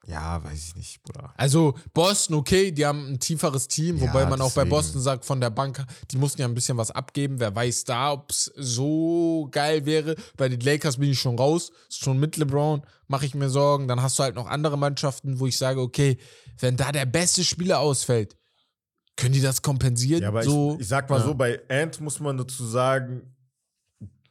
[0.06, 1.34] ja, weiß ich nicht, Bruder.
[1.38, 4.42] Also Boston, okay, die haben ein tieferes Team, ja, wobei man deswegen.
[4.42, 7.40] auch bei Boston sagt, von der Bank, die mussten ja ein bisschen was abgeben.
[7.40, 10.16] Wer weiß da, ob es so geil wäre.
[10.38, 13.88] Bei den Lakers bin ich schon raus, ist schon mit LeBron, mache ich mir Sorgen.
[13.88, 16.18] Dann hast du halt noch andere Mannschaften, wo ich sage, okay,
[16.60, 18.36] wenn da der beste Spieler ausfällt,
[19.16, 20.24] können die das kompensieren?
[20.24, 21.26] Ja, aber so, ich, ich sag mal ja.
[21.26, 23.36] so, bei Ant muss man dazu sagen,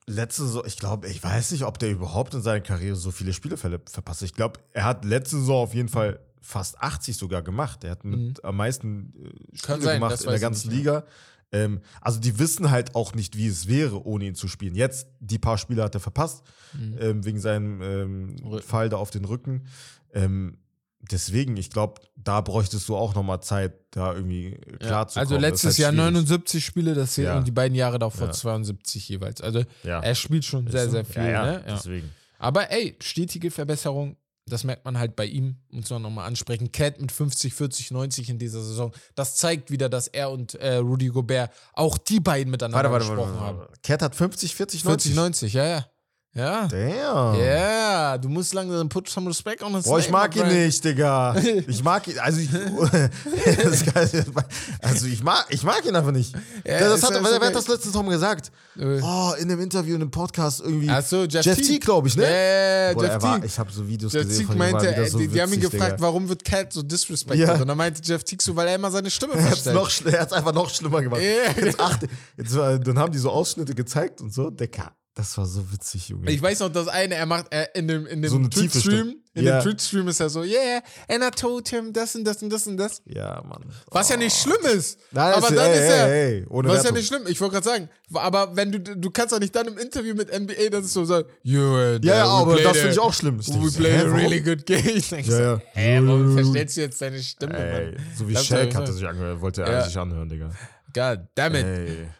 [0.09, 3.32] letzte Saison, ich glaube, ich weiß nicht, ob der überhaupt in seiner Karriere so viele
[3.32, 4.22] Spiele verpasst.
[4.22, 7.84] Ich glaube, er hat letzte Saison auf jeden Fall fast 80 sogar gemacht.
[7.84, 8.34] Er hat mit mhm.
[8.42, 9.12] am meisten
[9.52, 11.04] äh, Spiele sein, gemacht in der ganzen nicht, Liga.
[11.52, 14.74] Ähm, also die wissen halt auch nicht, wie es wäre, ohne ihn zu spielen.
[14.74, 16.42] Jetzt, die paar Spiele hat er verpasst,
[16.72, 16.96] mhm.
[17.00, 19.66] ähm, wegen seinem ähm, Fall da auf den Rücken.
[20.12, 20.59] Ähm,
[21.01, 25.34] deswegen, ich glaube, da bräuchtest du auch nochmal Zeit, da irgendwie klar ja, zu Also
[25.34, 25.42] kommen.
[25.42, 27.38] letztes halt Jahr 79 Spiele, das hier ja.
[27.38, 28.32] und die beiden Jahre davor ja.
[28.32, 29.40] 72 jeweils.
[29.40, 31.22] Also er spielt schon sehr, sehr viel.
[31.22, 31.64] Ne?
[31.66, 32.11] Deswegen.
[32.38, 36.72] Aber ey, stetige Verbesserung, das merkt man halt bei ihm, muss man nochmal ansprechen.
[36.72, 38.92] Cat mit 50, 40, 90 in dieser Saison.
[39.14, 43.34] Das zeigt wieder, dass er und äh, Rudy Gobert auch die beiden miteinander warte, gesprochen
[43.34, 43.82] warte, warte, haben.
[43.82, 45.12] Cat hat 50, 40, 90.
[45.12, 45.86] 40, 90, ja, ja.
[46.35, 46.68] Ja.
[46.68, 46.79] Damn.
[46.79, 50.85] Ja, yeah, du musst langsam put some respect on his Boah, ich mag ihn nicht,
[50.85, 51.35] Digga.
[51.66, 52.51] Ich mag ihn, also ich,
[54.83, 56.35] also ich mag, ich mag ihn einfach nicht.
[56.64, 58.53] Ja, das hat, wer hat das letztens Tom gesagt?
[58.79, 59.01] Äh.
[59.03, 60.91] Oh, in einem Interview, in einem Podcast irgendwie.
[60.91, 62.22] Ach so, Jeff, Jeff T, T glaube ich, ne?
[62.22, 65.19] Ja, Boah, Jeff war, Ich habe so Videos Jeff gesehen Teague von meinte, ihm, so
[65.19, 66.02] die, die haben ihn gefragt, Digga.
[66.02, 67.48] warum wird Cat so disrespected?
[67.48, 67.55] Ja.
[67.55, 69.77] Und dann meinte Jeff Teague so, weil er immer seine Stimme verstellt.
[70.07, 71.20] Er hat es einfach noch schlimmer gemacht.
[71.20, 71.65] Yeah.
[71.65, 74.51] Jetzt achte, jetzt, dann haben die so Ausschnitte gezeigt und so.
[74.51, 76.31] Digga, das war so witzig, Junge.
[76.31, 79.45] Ich weiß noch, das eine, er macht er in dem, in dem so Twitch-Stream, in
[79.45, 79.59] ja.
[79.59, 82.69] dem Twitch-Stream ist er so, yeah, and I told him das und das und das
[82.69, 83.03] und das.
[83.05, 83.65] Ja, Mann.
[83.90, 84.12] Was oh.
[84.12, 84.49] ja nicht oh.
[84.49, 85.01] schlimm ist.
[85.11, 87.55] Nein, aber ist, dann ey, ist er, ey, ey, was ja nicht schlimm, ich wollte
[87.55, 90.85] gerade sagen, aber wenn du, du kannst doch nicht dann im Interview mit NBA dann
[90.85, 93.40] so sagen, and, Ja, ja, aber das finde ich auch schlimm.
[93.40, 94.86] We play a really good game.
[94.86, 95.62] Ich denke ja, ja.
[95.73, 99.40] hä, warum verstellst du jetzt deine Stimme, ey, So wie Shaq hat er sich angehört,
[99.40, 99.85] wollte er ja.
[99.85, 100.51] sich anhören, Digga.
[100.95, 101.66] God damn it.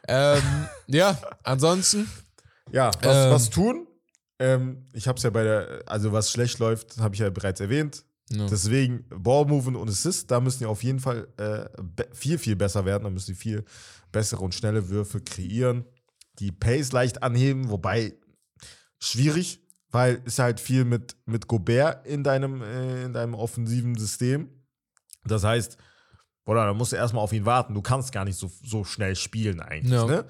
[0.09, 0.43] Ähm,
[0.89, 2.09] ja, ansonsten
[2.73, 3.86] ja, was, ähm, was tun?
[4.39, 7.61] Ähm, ich habe es ja bei der, also was schlecht läuft, habe ich ja bereits
[7.61, 8.05] erwähnt.
[8.31, 8.47] No.
[8.47, 11.66] Deswegen Ballmovement und Assist, da müssen die auf jeden Fall äh,
[12.12, 13.05] viel, viel besser werden.
[13.05, 13.65] Da müssen die viel
[14.12, 15.85] bessere und schnelle Würfe kreieren.
[16.39, 18.15] Die Pace leicht anheben, wobei
[18.99, 24.51] schwierig, weil es halt viel mit, mit Gobert in deinem, äh, in deinem offensiven System.
[25.24, 25.78] Das heißt,
[26.45, 27.74] oder da musst du erstmal auf ihn warten.
[27.74, 29.93] Du kannst gar nicht so, so schnell spielen eigentlich.
[29.93, 30.07] No.
[30.07, 30.24] Ne?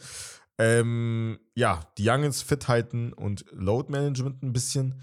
[0.58, 5.00] Ähm, ja, die Youngins fit halten und Load Management ein bisschen.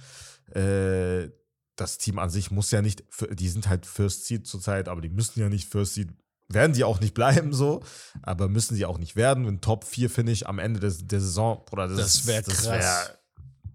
[0.52, 1.30] Äh,
[1.76, 5.10] das Team an sich muss ja nicht, die sind halt First Seed zurzeit, aber die
[5.10, 6.10] müssen ja nicht First Seed,
[6.48, 7.82] werden die auch nicht bleiben so,
[8.22, 9.46] aber müssen sie auch nicht werden.
[9.46, 12.66] Ein Top 4 Finish am Ende des, der Saison, oder das, das wäre krass.
[12.66, 13.20] Wär,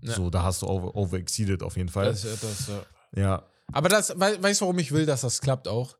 [0.02, 0.14] ja.
[0.14, 2.06] So, da hast du over, over exceeded auf jeden Fall.
[2.06, 2.68] Das, das,
[3.14, 3.20] ja.
[3.20, 3.42] ja.
[3.72, 5.96] Aber das, weißt du, warum ich will, dass das klappt auch?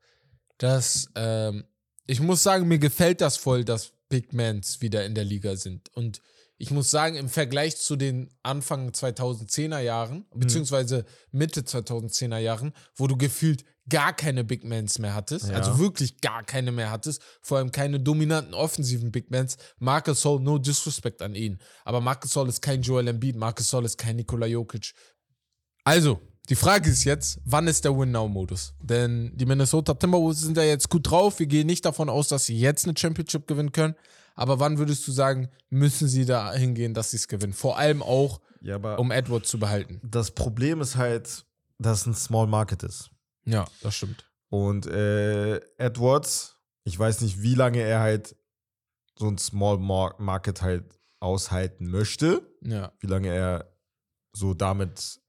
[0.59, 1.65] Dass, ähm,
[2.07, 5.89] ich muss sagen, mir gefällt das voll, dass Big Mans wieder in der Liga sind.
[5.95, 6.21] Und
[6.59, 10.41] ich muss sagen, im Vergleich zu den Anfang 2010er Jahren, mhm.
[10.41, 15.55] beziehungsweise Mitte 2010er Jahren, wo du gefühlt gar keine Big Mans mehr hattest, ja.
[15.55, 19.57] also wirklich gar keine mehr hattest, vor allem keine dominanten offensiven Big Mans.
[19.79, 23.87] Marcus Hall, no disrespect an ihn, aber Marcus Hall ist kein Joel Embiid, Marcus Hall
[23.87, 24.93] ist kein Nikola Jokic.
[25.85, 28.75] Also, die Frage ist jetzt, wann ist der Win-Now-Modus?
[28.83, 31.39] Denn die Minnesota Timberwolves sind ja jetzt gut drauf.
[31.39, 33.95] Wir gehen nicht davon aus, dass sie jetzt eine Championship gewinnen können.
[34.35, 37.53] Aber wann würdest du sagen, müssen sie da hingehen, dass sie es gewinnen?
[37.53, 40.01] Vor allem auch, ja, um Edwards zu behalten.
[40.03, 41.45] Das Problem ist halt,
[41.79, 43.11] dass es ein Small Market ist.
[43.45, 44.31] Ja, das stimmt.
[44.49, 48.35] Und äh, Edwards, ich weiß nicht, wie lange er halt
[49.17, 52.43] so ein Small Market halt aushalten möchte.
[52.63, 52.93] Ja.
[53.01, 53.73] Wie lange er
[54.33, 55.20] so damit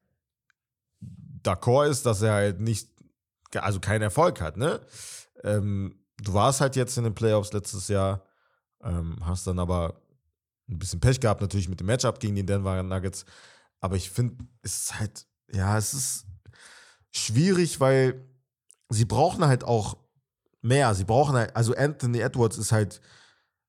[1.44, 2.90] d'accord ist, dass er halt nicht,
[3.56, 4.82] also keinen Erfolg hat, ne?
[5.44, 8.24] Ähm, du warst halt jetzt in den Playoffs letztes Jahr,
[8.84, 10.02] ähm, hast dann aber
[10.70, 13.26] ein bisschen Pech gehabt, natürlich mit dem Matchup gegen die Denver Nuggets.
[13.80, 16.26] Aber ich finde, es ist halt, ja, es ist
[17.12, 18.26] schwierig, weil
[18.90, 19.98] sie brauchen halt auch
[20.62, 20.94] mehr.
[20.96, 23.02] Sie brauchen halt, also Anthony Edwards ist halt,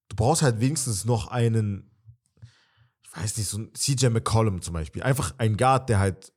[0.08, 1.90] du brauchst halt wenigstens noch einen,
[3.02, 5.02] ich weiß nicht, so ein CJ McCollum zum Beispiel.
[5.02, 6.32] Einfach ein Guard, der halt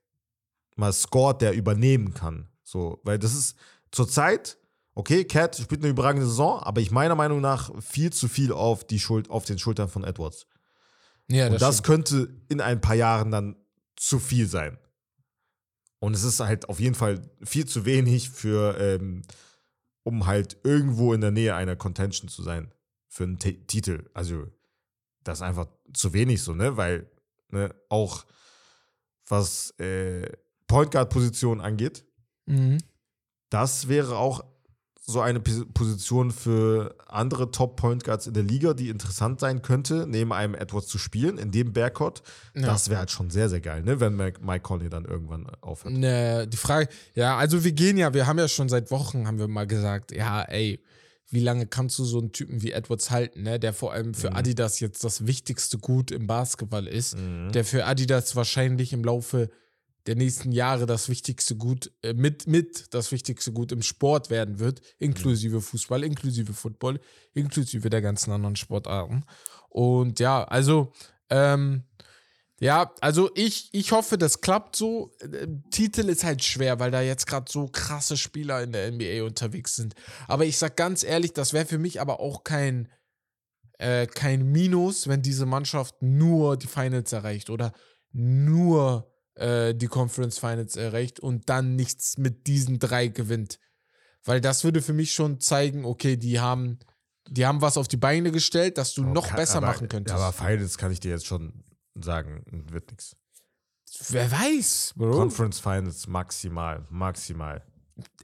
[0.76, 2.48] mal scored, der übernehmen kann.
[2.62, 3.56] So, weil das ist
[3.90, 4.58] zurzeit,
[4.94, 8.84] okay, Cat spielt eine überragende Saison, aber ich meiner Meinung nach viel zu viel auf
[8.86, 10.46] die Schuld, auf den Schultern von Edwards.
[11.28, 11.86] Ja, das Und das stimmt.
[11.86, 13.56] könnte in ein paar Jahren dann
[13.96, 14.78] zu viel sein.
[15.98, 19.22] Und es ist halt auf jeden Fall viel zu wenig für, ähm,
[20.02, 22.72] um halt irgendwo in der Nähe einer Contention zu sein
[23.08, 24.08] für einen T Titel.
[24.14, 24.46] Also,
[25.24, 26.76] das ist einfach zu wenig so, ne?
[26.76, 27.10] Weil,
[27.48, 28.24] ne, auch
[29.26, 30.30] was äh,
[30.66, 32.04] Point Guard-Position angeht.
[32.46, 32.78] Mhm.
[33.50, 34.44] Das wäre auch
[35.08, 40.32] so eine Position für andere Top-Point Guards in der Liga, die interessant sein könnte, neben
[40.32, 42.24] einem Edwards zu spielen, in dem Backcourt.
[42.56, 42.62] Ja.
[42.62, 44.00] Das wäre halt schon sehr, sehr geil, ne?
[44.00, 45.94] wenn Mike Conley dann irgendwann aufhört.
[45.94, 49.38] Ne, die Frage, ja, also wir gehen ja, wir haben ja schon seit Wochen, haben
[49.38, 50.82] wir mal gesagt, ja, ey,
[51.30, 53.60] wie lange kannst du so einen Typen wie Edwards halten, ne?
[53.60, 54.36] der vor allem für mhm.
[54.36, 57.52] Adidas jetzt das wichtigste Gut im Basketball ist, mhm.
[57.52, 59.50] der für Adidas wahrscheinlich im Laufe
[60.06, 64.58] der nächsten Jahre das wichtigste Gut, äh, mit, mit das wichtigste Gut im Sport werden
[64.58, 67.00] wird, inklusive Fußball, inklusive Football,
[67.34, 69.24] inklusive der ganzen anderen Sportarten.
[69.68, 70.92] Und ja, also,
[71.28, 71.84] ähm,
[72.58, 75.12] ja, also ich, ich hoffe, das klappt so.
[75.20, 79.24] Äh, Titel ist halt schwer, weil da jetzt gerade so krasse Spieler in der NBA
[79.24, 79.94] unterwegs sind.
[80.26, 82.88] Aber ich sag ganz ehrlich, das wäre für mich aber auch kein,
[83.78, 87.74] äh, kein Minus, wenn diese Mannschaft nur die Finals erreicht oder
[88.12, 93.58] nur äh, die Conference Finals erreicht und dann nichts mit diesen drei gewinnt.
[94.24, 96.78] Weil das würde für mich schon zeigen, okay, die haben,
[97.28, 99.88] die haben was auf die Beine gestellt, dass du oh, noch kann, besser aber, machen
[99.88, 100.16] könntest.
[100.16, 101.64] Aber Finals kann ich dir jetzt schon
[101.94, 103.16] sagen, wird nichts.
[104.08, 105.12] Wer weiß, Bro.
[105.12, 107.64] Conference Finals maximal, maximal.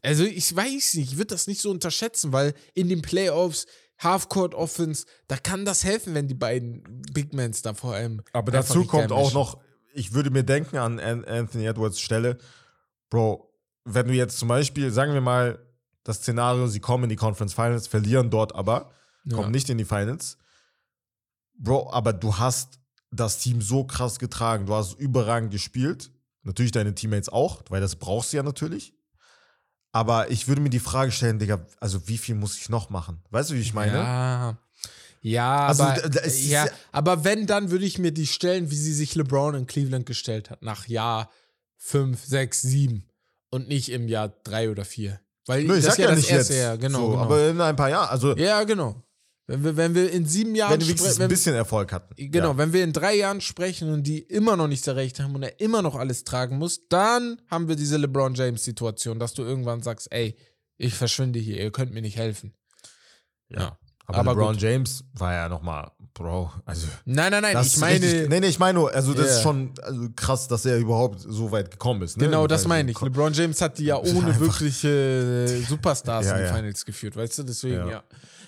[0.03, 3.67] Also ich weiß nicht, ich würde das nicht so unterschätzen, weil in den Playoffs
[3.99, 6.83] Halfcourt Offense, da kann das helfen, wenn die beiden
[7.13, 8.23] Big Mans da vor allem.
[8.33, 9.61] Aber dazu kommt auch noch
[9.93, 12.39] ich würde mir denken an Anthony Edwards Stelle,
[13.10, 13.52] Bro,
[13.85, 15.59] wenn du jetzt zum Beispiel, sagen wir mal,
[16.05, 18.90] das Szenario, sie kommen in die Conference Finals, verlieren dort aber,
[19.24, 19.36] ja.
[19.36, 20.39] kommen nicht in die Finals.
[21.55, 26.10] Bro, aber du hast das Team so krass getragen, du hast überragend gespielt.
[26.43, 28.94] Natürlich deine Teammates auch, weil das brauchst du ja natürlich.
[29.93, 33.23] Aber ich würde mir die Frage stellen, Digga, also wie viel muss ich noch machen?
[33.31, 33.98] Weißt du, wie ich meine?
[33.98, 34.59] Ja.
[35.24, 39.15] Ja, also, aber, ja, aber wenn, dann würde ich mir die stellen, wie sie sich
[39.15, 41.31] LeBron in Cleveland gestellt hat, nach Jahr
[41.78, 43.05] 5, 6, 7
[43.51, 45.20] und nicht im Jahr 3 oder 4.
[45.47, 47.61] Weil Nö, ich das sag ja, ja das erste Jahr, genau, so, genau, Aber in
[47.61, 48.36] ein paar Jahren, also.
[48.36, 49.01] Ja, genau.
[49.47, 50.73] Wenn wir, wenn wir in sieben Jahren.
[50.73, 52.15] Wenn wir wenigstens ein bisschen Erfolg hatten.
[52.16, 52.59] Genau, ja.
[52.59, 55.61] wenn wir in drei Jahren sprechen und die immer noch nichts erreicht haben und er
[55.61, 60.11] immer noch alles tragen muss, dann haben wir diese LeBron James-Situation, dass du irgendwann sagst,
[60.11, 60.36] ey,
[60.78, 62.55] ich verschwinde hier, ihr könnt mir nicht helfen.
[63.49, 63.61] Ja.
[63.61, 63.78] ja.
[64.07, 64.62] Aber, aber LeBron gut.
[64.62, 66.87] James war ja nochmal, Bro, also.
[67.05, 68.05] Nein, nein, nein, ich meine.
[68.05, 69.37] Richtig, nee, nee, ich meine nur, also das yeah.
[69.37, 72.19] ist schon also krass, dass er überhaupt so weit gekommen ist.
[72.19, 72.27] Ne?
[72.27, 73.01] Genau, das meine ich.
[73.01, 77.43] LeBron James hat die ja ohne wirkliche Superstars ja, in die Finals geführt, weißt du?
[77.45, 78.03] Deswegen, ja.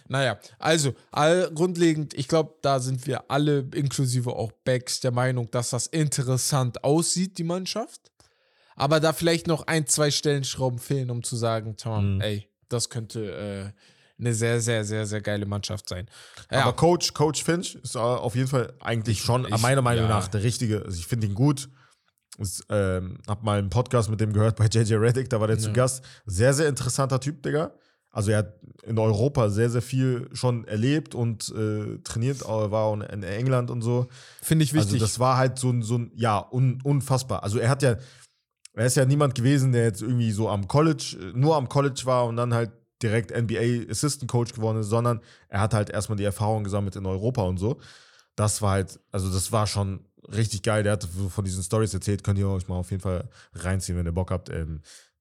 [0.09, 5.51] Naja, also all, grundlegend, ich glaube, da sind wir alle, inklusive auch Becks, der Meinung,
[5.51, 8.13] dass das interessant aussieht, die Mannschaft.
[8.77, 12.21] Aber da vielleicht noch ein, zwei Stellenschrauben fehlen, um zu sagen, Tom, Mhm.
[12.21, 13.81] ey, das könnte äh,
[14.25, 16.09] eine sehr, sehr, sehr, sehr geile Mannschaft sein.
[16.51, 20.05] Ja, Aber Coach, Coach Finch ist äh, auf jeden Fall eigentlich schon, ich- meiner Meinung
[20.05, 20.09] ja.
[20.11, 20.83] nach, der richtige.
[20.85, 21.69] Also ich finde ihn gut.
[22.39, 25.59] Ich ähm, hab mal einen Podcast mit dem gehört bei JJ Reddick, da war der
[25.59, 25.75] zu Ja.
[25.75, 26.05] Gast.
[26.27, 27.73] Sehr, sehr interessanter Typ, Digga.
[28.11, 32.93] Also er hat in Europa sehr, sehr viel schon erlebt und äh, trainiert, äh, war
[33.13, 34.07] in England und so.
[34.41, 35.01] finde ich Also wichtig.
[35.01, 37.43] das war halt so ein, so ein ja, un, unfassbar.
[37.43, 37.97] Also er hat ja,
[38.75, 42.03] er ist ja niemand gewesen, der jetzt irgendwie so am College, äh, nur am College
[42.05, 42.71] war und dann halt
[43.05, 47.07] direkt NBA Assistant Coach geworden ist, sondern er hat halt erstmal die Erfahrung gesammelt in
[47.07, 47.79] Europa und so.
[48.35, 50.83] Das war halt, also das war schon richtig geil.
[50.83, 53.97] Der hat so von diesen Stories erzählt, könnt ihr euch mal auf jeden Fall reinziehen,
[53.97, 54.49] wenn ihr Bock habt.
[54.51, 54.81] Ähm,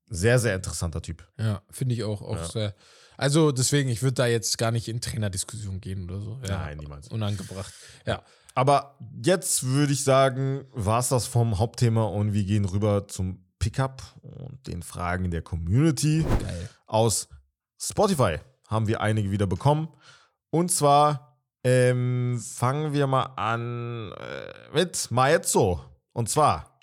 [0.09, 1.27] sehr, sehr interessanter Typ.
[1.37, 2.45] ja, finde ich auch, auch Ja.
[2.49, 2.75] sehr.
[3.17, 6.39] Also deswegen, ich würde da jetzt gar nicht in Trainerdiskussion gehen oder so.
[6.47, 7.07] Ja, Nein, niemals.
[7.09, 7.71] Unangebracht.
[8.07, 8.23] Ja.
[8.55, 13.43] Aber jetzt würde ich sagen, war es das vom Hauptthema und wir gehen rüber zum
[13.59, 16.25] Pickup und den Fragen der Community.
[16.41, 16.69] Geil.
[16.85, 17.27] Aus
[17.83, 18.37] Spotify
[18.69, 19.89] haben wir einige wieder bekommen.
[20.49, 25.83] Und zwar ähm, fangen wir mal an äh, mit Maezzo.
[26.13, 26.79] Und zwar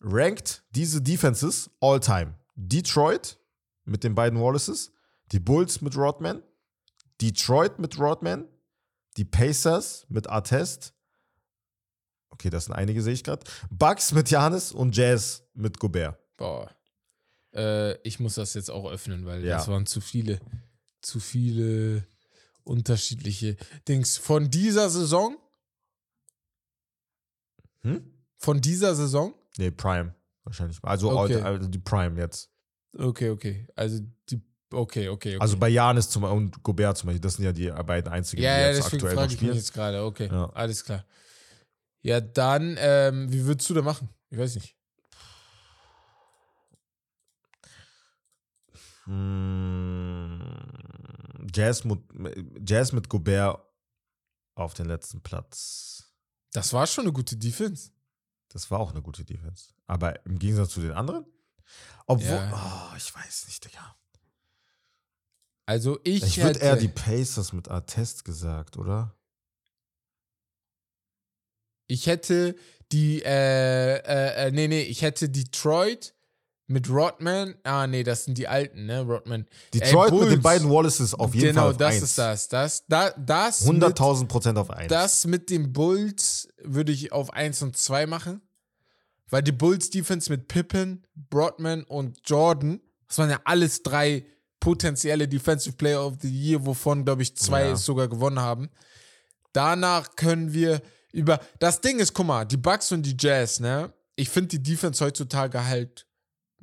[0.00, 2.34] rankt diese Defenses all time.
[2.54, 3.38] Detroit
[3.84, 4.92] mit den beiden Wallaces,
[5.32, 6.42] die Bulls mit Rodman,
[7.20, 8.46] Detroit mit Rodman,
[9.16, 10.94] die Pacers mit Artest.
[12.30, 13.44] Okay, das sind einige, sehe ich gerade.
[13.70, 16.18] Bucks mit Janis und Jazz mit Gobert.
[16.36, 16.70] Boah.
[17.54, 19.56] Äh, ich muss das jetzt auch öffnen, weil Ja.
[19.58, 20.38] das waren zu viele,
[21.02, 22.06] zu viele
[22.64, 23.56] unterschiedliche
[23.88, 24.16] Dings.
[24.18, 25.36] Von dieser Saison,
[27.82, 28.12] Hm?
[28.36, 30.14] von dieser Saison, Nee, Prime.
[30.44, 30.78] Wahrscheinlich.
[30.82, 31.36] Also, Okay.
[31.36, 32.50] all, also die Prime jetzt.
[32.96, 33.66] okay, okay.
[33.74, 34.40] Also die,
[34.72, 35.38] okay, okay, okay.
[35.40, 38.54] Also bei Janis zum, und Gobert zum Beispiel, das sind ja die beiden einzigen, ja,
[38.56, 39.56] die ja, jetzt aktuell noch frage ich mich spielen.
[39.56, 40.04] jetzt gerade.
[40.04, 40.50] Okay, Ja.
[40.50, 41.04] alles klar.
[42.02, 44.08] Ja, dann, ähm, wie würdest du da machen?
[44.30, 44.76] Ich weiß nicht.
[51.52, 51.98] Jazz, mit,
[52.68, 53.60] Jazz mit Gobert
[54.54, 56.12] auf den letzten Platz.
[56.52, 57.90] Das war schon eine gute Defense.
[58.48, 59.72] Das war auch eine gute Defense.
[59.86, 61.24] Aber im Gegensatz zu den anderen?
[62.06, 62.90] Obwohl, Ja.
[62.92, 63.96] oh, ich weiß nicht, Digga.
[65.66, 69.16] Also ich, Ich, würde eher die Pacers mit Artest gesagt, oder?
[71.86, 72.56] ich hätte
[72.92, 76.14] die, äh, äh, äh, nee, nee, ich hätte Detroit
[76.70, 77.56] mit Rodman.
[77.64, 79.46] Ah, nee, das sind die alten, ne, Rodman.
[79.74, 82.02] Detroit mit den beiden Wallaces auf jeden genau, Fall auf das eins.
[82.02, 82.48] ist das.
[82.48, 84.88] Das, da, das, mit, 100.000 Prozent auf eins.
[84.88, 88.40] das mit den Bulls würde ich auf 1 und 2 machen.
[89.28, 94.24] Weil die Bulls Defense mit Pippen, Broadman und Jordan, das waren ja alles drei
[94.60, 97.76] potenzielle Defensive Player of the Year, wovon, glaube ich, zwei Ja.
[97.76, 98.70] sogar gewonnen haben.
[99.52, 100.82] Danach können wir
[101.12, 101.40] über.
[101.58, 103.92] Das Ding ist, guck mal, die Bucks und die Jazz, ne?
[104.16, 106.06] Ich finde die Defense heutzutage halt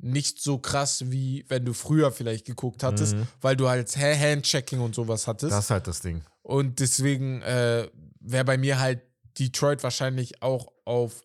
[0.00, 3.26] nicht so krass, wie wenn du früher vielleicht geguckt hattest, Mhm.
[3.40, 5.52] weil du halt Ha- Handchecking und sowas hattest.
[5.52, 6.22] das ist halt das Ding.
[6.42, 7.88] Und deswegen äh,
[8.20, 9.02] wäre bei mir halt
[9.38, 11.22] Detroit wahrscheinlich auch auf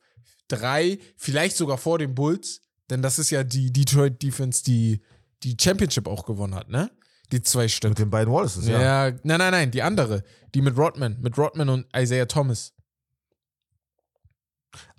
[0.47, 5.01] drei, vielleicht sogar vor den Bulls, denn das ist ja die Detroit Defense, die
[5.43, 6.91] die Championship auch gewonnen hat, ne?
[7.31, 7.89] Die zwei Stück.
[7.91, 8.81] Mit den beiden Wallaces, ja.
[8.81, 9.11] Ja.
[9.23, 10.23] nein, nein, nein, die andere,
[10.53, 12.73] die mit Rodman, mit Rodman und Isaiah Thomas.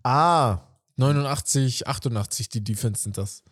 [0.03, 0.61] Ah,
[0.97, 3.43] 89, 88, die Defense sind das.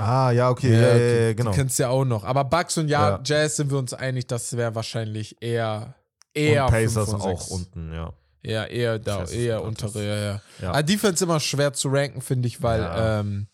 [0.00, 1.50] Ah, ja, okay, ja, ja, ja, ja, genau.
[1.50, 2.24] Die kennst du ja auch noch.
[2.24, 3.20] Aber Bucks und ja, Ja.
[3.24, 5.94] Jazz sind wir uns einig, das wäre wahrscheinlich eher,
[6.34, 8.12] eher Und Pacers und auch unten, ja.
[8.42, 10.42] Ja, eher da, eher untere, ja, ja.
[10.62, 10.72] Ja.
[10.72, 13.20] Ah, Defense immer schwer zu ranken, finde ich, weil Ja.
[13.20, 13.48] ähm,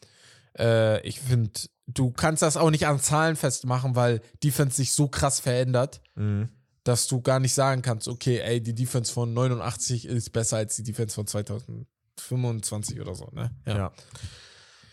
[0.59, 1.51] äh, ich finde,
[1.89, 6.51] du kannst das auch nicht an Zahlen festmachen, weil Defense sich so krass verändert, Mhm.
[6.85, 10.77] dass du gar nicht sagen kannst, okay, ey, die Defense von 89 ist besser als
[10.77, 13.51] die Defense von 2025 oder so, ne?
[13.66, 13.93] Ja.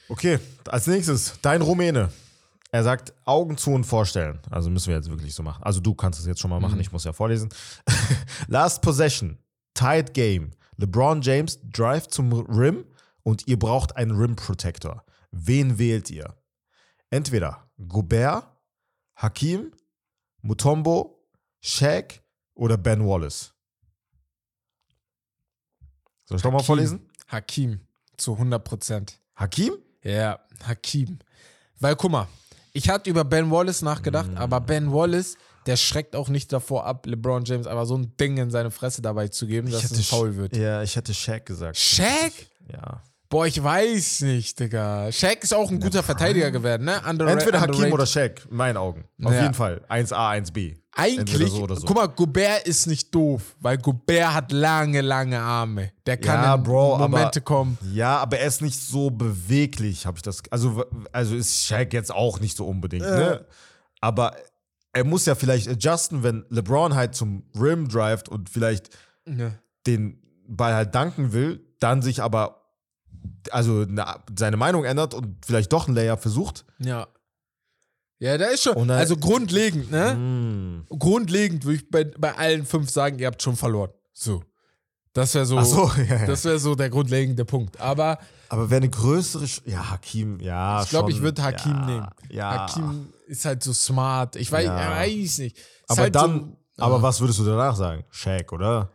[0.09, 2.11] Okay, als nächstes, dein Rumäne.
[2.71, 4.39] Er sagt, Augen zu und vorstellen.
[4.49, 5.63] Also müssen wir jetzt wirklich so machen.
[5.63, 6.81] Also du kannst es jetzt schon mal machen, Mhm.
[6.81, 7.49] ich muss ja vorlesen.
[8.47, 9.37] Last Possession,
[9.75, 10.51] Tied Game.
[10.77, 12.83] LeBron James drive zum Rim
[13.21, 15.05] und ihr braucht einen Rim Protector.
[15.31, 16.35] Wen wählt ihr?
[17.11, 18.47] Entweder Gobert,
[19.15, 19.71] Hakim,
[20.41, 21.23] Mutombo,
[21.61, 22.23] Shaq
[22.55, 23.53] oder Ben Wallace.
[26.25, 26.65] Soll ich doch mal Hakim.
[26.65, 27.09] vorlesen?
[27.27, 27.81] Hakim,
[28.17, 29.19] zu 100 Prozent.
[29.35, 29.73] Hakim?
[30.03, 31.19] Ja, Hakim.
[31.79, 32.27] Weil, guck mal,
[32.73, 34.37] ich hatte über Ben Wallace nachgedacht, Mm.
[34.37, 35.35] aber Ben Wallace,
[35.65, 39.01] der schreckt auch nicht davor ab, LeBron James aber so ein Ding in seine Fresse
[39.01, 40.55] dabei zu geben, dass es Foul wird.
[40.57, 41.77] Ja, ich hätte Shaq gesagt.
[41.77, 42.33] Shaq?
[42.71, 43.01] Ja.
[43.29, 45.11] Boah, ich weiß nicht, Digga.
[45.11, 47.01] Shaq ist auch ein guter Verteidiger geworden, ne?
[47.07, 49.05] Underra Entweder Hakim oder Shaq, in meinen Augen.
[49.23, 49.41] Auf Ja.
[49.41, 49.81] jeden Fall.
[49.89, 50.77] 1A, 1B.
[50.95, 51.85] Eigentlich, so so.
[51.87, 55.91] guck mal, Gobert ist nicht doof, weil Gobert hat lange, lange Arme.
[56.05, 57.77] Der kann Ja, in Bro, aber- Momente kommen.
[57.93, 60.43] Ja, aber er ist nicht so beweglich, habe ich das.
[60.51, 63.45] Also, also ist Shaq jetzt auch nicht so unbedingt, ne?
[64.01, 64.35] Aber
[64.91, 68.89] er muss ja vielleicht adjusten, wenn LeBron halt zum Rim drivet und vielleicht
[69.27, 69.51] Ja.
[69.87, 72.59] den Ball halt danken will, dann sich aber
[73.51, 73.85] also
[74.37, 76.65] seine Meinung ändert und vielleicht doch einen Layup versucht.
[76.79, 77.07] Ja.
[78.23, 78.89] Ja, da ist schon.
[78.89, 80.11] Also grundlegend, ne?
[80.11, 80.85] Hm.
[80.97, 83.89] Grundlegend würde ich bei, bei allen fünf sagen, ihr habt schon verloren.
[84.13, 84.41] So.
[85.11, 87.79] Das wäre so, so, ja, das wäre so der grundlegende Punkt.
[87.81, 88.17] Aber
[88.47, 89.45] Aber wer eine größere.
[89.45, 90.81] Sch ja, Hakim, ja.
[90.83, 92.07] ich glaube, ich würde Hakim ja, nehmen.
[92.29, 92.49] Ja.
[92.51, 94.37] Hakim ist halt so smart.
[94.37, 94.91] Ich weiß, Ja.
[94.91, 95.57] weiß nicht.
[95.57, 96.55] Ist aber halt dann.
[96.77, 98.05] so, aber was würdest du danach sagen?
[98.09, 98.89] Shaq, oder?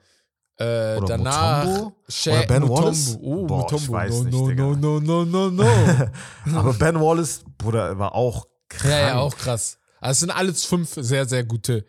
[0.57, 1.93] Äh, Oder danach Mutombo?
[2.09, 2.83] Shaq- Oder Ben Mutombo.
[2.83, 3.19] Wallace?
[3.21, 3.93] Oh, Boah, ich Mutombo.
[3.93, 4.63] weiß no, nicht, no, Digga.
[4.65, 6.09] no, no, no, no, no.
[6.59, 8.93] Aber Ben Wallace, Bruder, war auch krank.
[8.93, 9.79] ja, ja, auch krass.
[10.01, 11.85] Also es sind alles fünf sehr, sehr gute.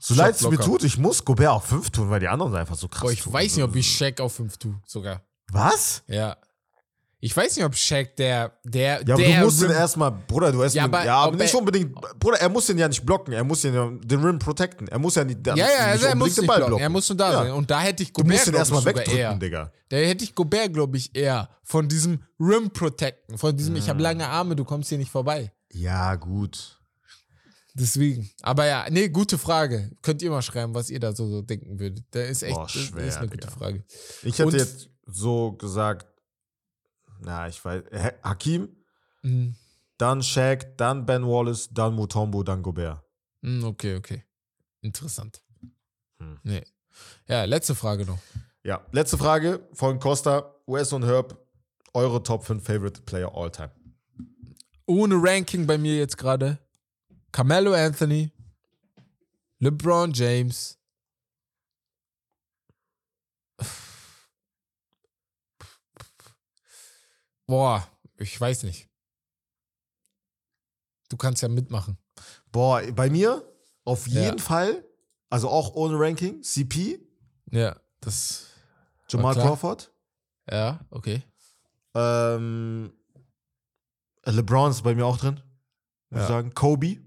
[0.00, 2.60] So leid es mir tut, ich muss Gobert auf 5 tun, weil die anderen sind
[2.60, 3.32] einfach so krass Boah, ich tun.
[3.32, 5.22] weiß nicht, ob ich Shaq auf fünf tue, sogar.
[5.52, 6.02] Was?
[6.08, 6.36] Ja.
[7.20, 10.10] Ich weiß nicht, ob Shaq der, der, Ja, aber der du musst den Rim- erstmal,
[10.10, 12.78] Bruder, du hast Ja, ja, aber ja, aber nicht er- unbedingt, Bruder, er muss den
[12.78, 14.88] ja nicht blocken, er muss den, ja, den Rim protecten.
[14.88, 16.82] Er muss ja nicht, Ja, ja, also er muss den Ball blocken.
[16.82, 17.38] Er muss nur da Ja.
[17.44, 17.52] sein.
[17.52, 19.34] Und da hätte ich Du Gobert, musst den erstmal wegdrücken, eher.
[19.36, 19.72] Digga.
[19.88, 23.78] Da hätte ich Gobert, glaube ich, eher von diesem Rim protecten, von diesem, Mhm.
[23.78, 25.52] ich habe lange Arme, du kommst hier nicht vorbei.
[25.76, 26.80] Ja, gut.
[27.74, 28.30] Deswegen.
[28.42, 29.90] Aber ja, nee, gute Frage.
[30.02, 32.04] Könnt ihr mal schreiben, was ihr da so, so denken würdet.
[32.12, 33.50] Da ist echt, Boah, das schwer, ist eine gute Digga.
[33.52, 33.84] Frage.
[34.22, 36.06] Ich hätte Und- jetzt so gesagt,
[37.20, 38.74] na, ich weiß, Ha- Hakim,
[39.22, 39.54] Mhm.
[39.98, 43.02] dann Shaq, dann Ben Wallace, dann Mutombo, dann Gobert.
[43.42, 44.24] Mhm, Okay, okay.
[44.80, 45.42] Interessant.
[46.18, 46.38] Hm.
[46.44, 46.64] Nee.
[47.28, 48.18] Ja, letzte Frage noch.
[48.62, 51.38] Ja, letzte Frage von Costa, Wes und Herb,
[51.92, 53.70] eure Top 5 Favorite Player all time.
[54.86, 56.58] Ohne Ranking bei mir jetzt gerade.
[57.32, 58.30] Carmelo Anthony,
[59.58, 60.78] LeBron James.
[67.46, 67.86] Boah,
[68.16, 68.88] ich weiß nicht.
[71.08, 71.98] Du kannst ja mitmachen.
[72.50, 73.42] Boah, bei mir
[73.84, 74.22] auf Ja.
[74.22, 74.84] jeden Fall,
[75.30, 77.00] also auch ohne Ranking, CP,
[77.52, 78.46] Ja, das.
[79.08, 79.34] Jamal.
[79.34, 79.92] Crawford,
[80.50, 81.22] Ja, okay.
[81.94, 82.92] ähm,
[84.26, 85.40] LeBron ist bei mir auch drin,
[86.10, 86.22] muss Ja.
[86.24, 86.54] ich sagen.
[86.54, 86.98] Kobe,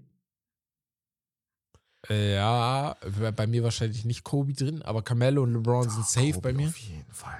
[2.08, 2.96] Äh, Ja,
[3.36, 6.68] bei- mir wahrscheinlich nicht Kobe drin, aber Carmelo und LeBron sind safe Kobe bei mir.
[6.68, 7.38] Auf jeden Fall,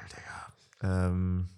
[0.82, 1.08] Digga.
[1.08, 1.48] Ähm,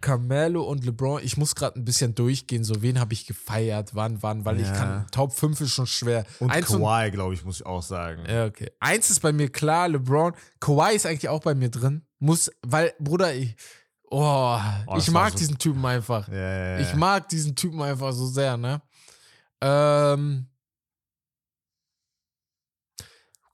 [0.00, 4.22] Carmelo und LeBron, ich muss gerade ein bisschen durchgehen, so wen habe ich gefeiert, wann,
[4.24, 4.74] wann, weil ich Ja.
[4.74, 6.26] kann, Top 5 ist schon schwer.
[6.40, 8.24] und Eins Kawhi, glaube ich, muss ich auch sagen.
[8.28, 8.72] ja, okay.
[8.80, 10.32] Eins ist bei mir klar, LeBron.
[10.60, 12.04] Kawhi ist eigentlich auch bei mir drin.
[12.18, 13.54] Muss, weil, Bruder, ich,
[14.12, 16.28] oh, Oh, ich mag so- diesen Typen einfach.
[16.28, 16.80] Ja, ja, ja.
[16.80, 18.80] Ich mag diesen Typen einfach so sehr, ne?
[19.60, 20.46] Ähm.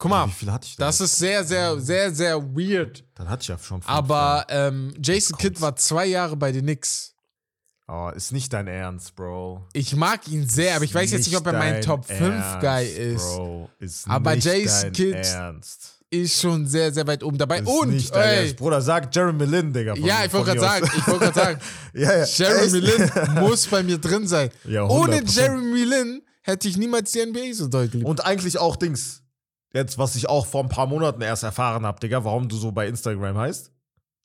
[0.01, 0.86] Guck mal, Wie viel hatte ich denn?
[0.86, 3.05] das ist sehr, sehr, sehr, sehr weird.
[3.16, 5.36] Dann hatte ich ja schon Aber ähm, Jason.
[5.36, 7.14] Kidd war zwei Jahre bei den Knicks.
[7.89, 9.66] Oh, ist nicht dein Ernst, Bro.
[9.72, 12.85] Ich mag ihn sehr, aber ich weiß jetzt nicht, ob er mein Top 5 Guy
[12.86, 13.22] ist.
[13.35, 13.70] Bro.
[13.78, 15.97] Ist Aber Jason dein Kidd- Ernst.
[16.10, 17.59] Ist schon sehr, sehr weit oben dabei.
[17.59, 18.55] Ist Und, nicht ey.
[18.55, 19.94] Bruder, sag Jeremy Lin, Digga.
[19.97, 21.60] ja, ich wollte gerade sagen, ich wollte gerade sagen,
[21.93, 22.24] ja, ja.
[22.24, 22.78] Jeremy?
[22.78, 23.10] Lin
[23.40, 24.48] muss bei mir drin sein.
[24.64, 25.36] Ja, Ohne 100%.
[25.36, 28.06] Jeremy Lin hätte ich niemals die NBA so geliebt.
[28.06, 29.22] Und eigentlich auch Dings.
[29.74, 32.72] Jetzt, was ich auch vor ein paar Monaten erst erfahren habe, Digga, warum du so
[32.72, 33.70] bei Instagram heißt.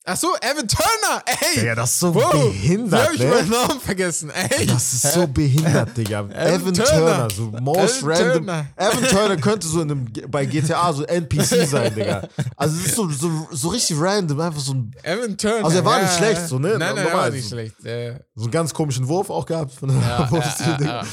[0.05, 1.61] Ach so, Evan Turner, ey!
[1.61, 3.29] Digga, das ist so Wow, wie behindert, hab ich ne?
[3.29, 4.31] meinen Namen vergessen?
[4.31, 4.65] Ey!
[4.65, 6.27] Das ist so behindert, Digga.
[6.29, 6.89] Evan, Turner.
[6.89, 7.29] Turner.
[7.29, 8.45] so most Evan random.
[8.45, 8.67] Turner.
[8.75, 12.27] Evan Turner könnte so in einem, bei GTA so NPC sein, Digga.
[12.57, 15.63] Also es ist so, so, so richtig random, einfach so, ein, Evan Turner.
[15.63, 16.47] Also er war ja, nicht schlecht, ja.
[16.49, 16.77] so, ne?
[16.77, 17.55] Nein, nein, er war nicht so.
[17.55, 17.75] schlecht.
[17.81, 19.71] Ja, so einen ganz komischen Wurf auch gehabt.
[19.71, 21.03] Von ja, ja, ja, ja.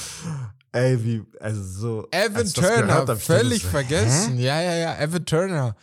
[0.73, 2.09] Ey, wie, also so.
[2.11, 4.37] Evan das Turner, gehört völlig so, vergessen.
[4.41, 5.77] Ja, ja, ja, Evan Turner.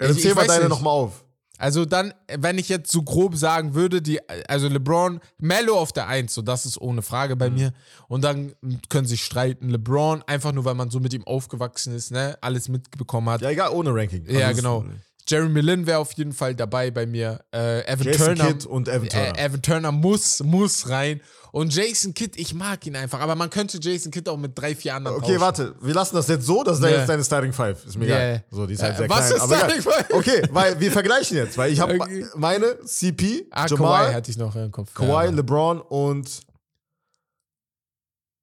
[0.00, 1.23] Ja, dann zähl mal deine nochmal auf.
[1.58, 6.08] Also dann, wenn ich jetzt so grob sagen würde, die, also LeBron, Mello auf der
[6.08, 7.38] Eins, so das ist ohne Frage Mhm.
[7.38, 7.72] bei mir.
[8.08, 8.54] Und dann
[8.88, 9.70] können sich streiten.
[9.70, 13.40] LeBron, einfach nur, weil man so mit ihm aufgewachsen ist, ne, alles mitbekommen hat.
[13.42, 14.24] Ja, egal, ohne Ranking.
[14.28, 14.84] Ja, Also genau.
[15.26, 17.40] Jeremy Lin wäre auf jeden Fall dabei bei mir.
[17.54, 18.46] Äh, Evan Jason Turner.
[18.52, 19.38] Kidd und Evan Turner.
[19.38, 21.20] Äh, Evan Turner muss, muss rein.
[21.50, 23.20] Und Jason Kidd, ich mag ihn einfach.
[23.20, 25.40] Aber man könnte Jason Kidd auch mit drei, vier anderen Okay, tauschen.
[25.40, 26.90] warte, wir lassen das jetzt so, das ist Ja.
[26.90, 27.86] jetzt deine Starting Five.
[27.86, 28.44] Ist mir Ja, egal.
[28.50, 29.36] So, die ist halt Äh, sehr was klein.
[29.36, 29.82] ist aber Starting.
[29.82, 30.06] Five?
[30.10, 32.26] Okay, weil wir vergleichen jetzt, weil ich habe Okay.
[32.34, 34.92] meine CP, Ah, Jamal, Kawhi hatte ich noch im Kopf.
[34.94, 35.30] Kawhi, ja.
[35.30, 36.40] LeBron und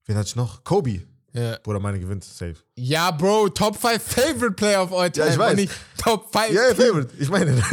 [0.06, 0.64] wen hatte ich noch?
[0.64, 1.02] Kobe.
[1.34, 1.58] Ja.
[1.64, 2.56] Bruder, meine gewinnt safe.
[2.76, 5.28] ja, Bro, Top 5 Favorite Player of all time.
[5.28, 5.56] Ja, ich weiß.
[5.56, 6.50] Nicht Top 5.
[6.54, 7.10] Ja, yeah, Favorite.
[7.20, 7.62] Ich meine.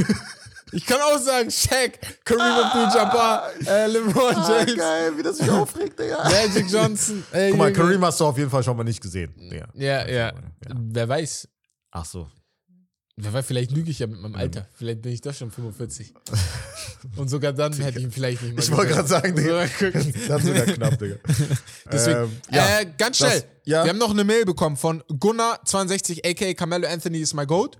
[0.71, 5.49] Ich kann auch sagen, Shaq, Kareem Abdul-Jabbar, äh, LeBron Ah, James, geil, wie das sich
[5.49, 6.23] aufregt, Digga.
[6.25, 7.25] Magic Johnson.
[7.33, 7.73] Äh, Guck mal, Junge.
[7.73, 9.33] Kareem hast du auf jeden Fall schon mal nicht gesehen.
[9.35, 9.67] Digga.
[9.73, 10.31] Ja, ja.
[10.69, 11.49] Wer weiß.
[11.91, 12.29] Ach so.
[13.21, 14.69] Wer weiß, vielleicht lüge ich ja mit meinem Alter.
[14.75, 16.15] Vielleicht bin ich doch schon 45.
[17.17, 19.67] Und sogar dann hätte ich ihn vielleicht nicht mal Ich wollte gerade sagen, Digga.
[20.29, 21.17] Das ist sogar knapp, Digga.
[21.93, 23.31] Deswegen, Ähm, ja, äh, ganz schnell.
[23.41, 23.83] das- ja.
[23.85, 27.79] Wir haben noch eine Mail bekommen von Gunnar62, aka Carmelo Anthony is my goat.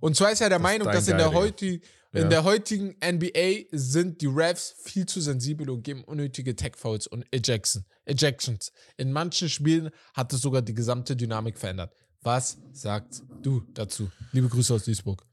[0.00, 1.38] Und zwar ist er der Meinung, dein dass in der, Digga.
[1.38, 1.82] heuti
[2.14, 2.28] in Ja.
[2.28, 7.84] der heutigen NBA sind die Refs viel zu sensibel und geben unnötige Tech-Fouls und Ejection,
[8.06, 8.72] Ejections.
[8.96, 11.92] In manchen Spielen hat es sogar die gesamte Dynamik verändert.
[12.22, 14.10] Was sagst du dazu?
[14.32, 15.24] Liebe Grüße aus Duisburg.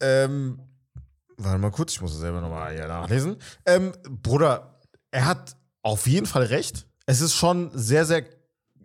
[0.00, 0.58] Ähm,
[1.36, 3.36] warte mal kurz, ich muss das selber nochmal hier nachlesen.
[3.64, 3.92] Ähm,
[4.22, 4.80] Bruder,
[5.10, 6.86] er hat auf jeden Fall recht.
[7.06, 8.24] Es ist schon sehr, sehr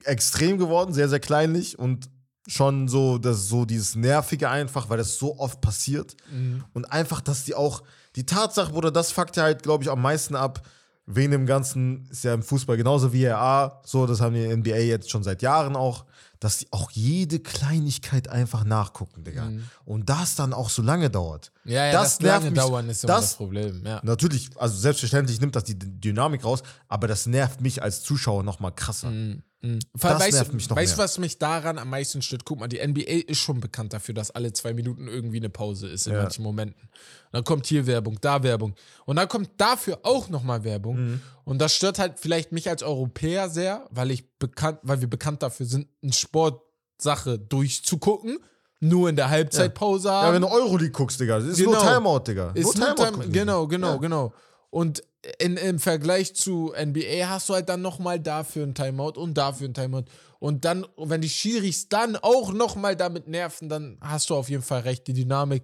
[0.04, 2.10] extrem geworden, sehr, sehr kleinlich und
[2.48, 6.16] schon so, das so dieses Nervige einfach, weil das so oft passiert.
[6.74, 7.84] Und einfach, dass die auch,
[8.16, 10.66] die Tatsache, Bruder, das fuckt ja halt, glaube ich, am meisten ab.
[11.12, 14.78] Wegen dem Ganzen ist ja im Fußball genauso wie RA, so, das haben die NBA
[14.78, 16.06] jetzt schon seit Jahren auch,
[16.40, 19.50] dass die auch jede Kleinigkeit einfach nachgucken, Digga.
[19.86, 21.52] Und das dann auch so lange dauert.
[21.66, 22.60] Ja, ja, das das, nervt lange mich.
[22.60, 23.84] dauern ist immer das, das, Problem.
[23.86, 24.02] Ja.
[24.04, 28.60] Natürlich, also selbstverständlich nimmt das die Dynamik raus, aber das nervt mich als Zuschauer noch
[28.60, 29.10] mal krasser.
[29.10, 32.46] Vor allem, Das weißt, nervt mich noch weißt du, was mich daran am meisten stört?
[32.46, 35.88] Guck mal, die NBA ist schon bekannt dafür, dass alle zwei Minuten irgendwie eine Pause
[35.90, 36.22] ist in Ja.
[36.24, 36.82] manchen Momenten.
[36.82, 36.90] Und
[37.34, 38.74] dann kommt hier Werbung, da Werbung.
[39.06, 40.96] Und dann kommt dafür auch nochmal Werbung.
[40.98, 41.22] Mhm.
[41.44, 45.44] Und das stört halt vielleicht mich als Europäer sehr, weil ich bekannt, weil wir bekannt
[45.44, 48.40] dafür sind, eine Sportsache durchzugucken,
[48.80, 50.36] nur in der Halbzeitpause Ja, haben.
[50.36, 51.72] wenn du Euroleague guckst, Digga, das ist Genau.
[51.72, 52.52] nur Timeout, Digga.
[52.52, 53.12] Ist nur Timeout.
[53.12, 53.98] Time, genau, genau, Ja.
[53.98, 54.34] genau.
[54.70, 55.04] Und
[55.40, 59.68] in, im Vergleich zu NBA hast du halt dann nochmal dafür ein Timeout und dafür
[59.68, 60.06] ein Timeout.
[60.40, 64.64] Und dann, wenn die Schiris dann auch nochmal damit nerven, dann hast du auf jeden
[64.64, 65.06] Fall recht.
[65.08, 65.64] Die Dynamik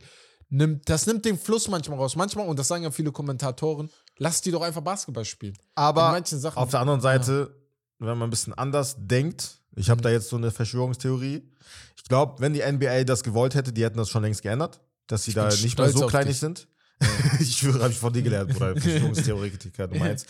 [0.50, 2.16] nimmt, das nimmt den Fluss manchmal raus.
[2.18, 5.58] Manchmal, und das sagen ja viele Kommentatoren, lass die doch einfach Basketball spielen.
[5.76, 7.56] Aber Sachen- auf der anderen Seite,
[8.00, 9.92] wenn man ein bisschen anders denkt, ich Mhm.
[9.92, 11.50] habe da jetzt so eine Verschwörungstheorie.
[11.96, 15.24] Ich glaube, wenn die NBA das gewollt hätte, die hätten das schon längst geändert, dass
[15.24, 16.40] sie da bin nicht mehr so kleinig dich.
[16.40, 16.68] sind.
[17.40, 20.26] ich schwöre, habe ich von dir gelernt, Bruder, Verschwörungstheoretiker Nummer eins.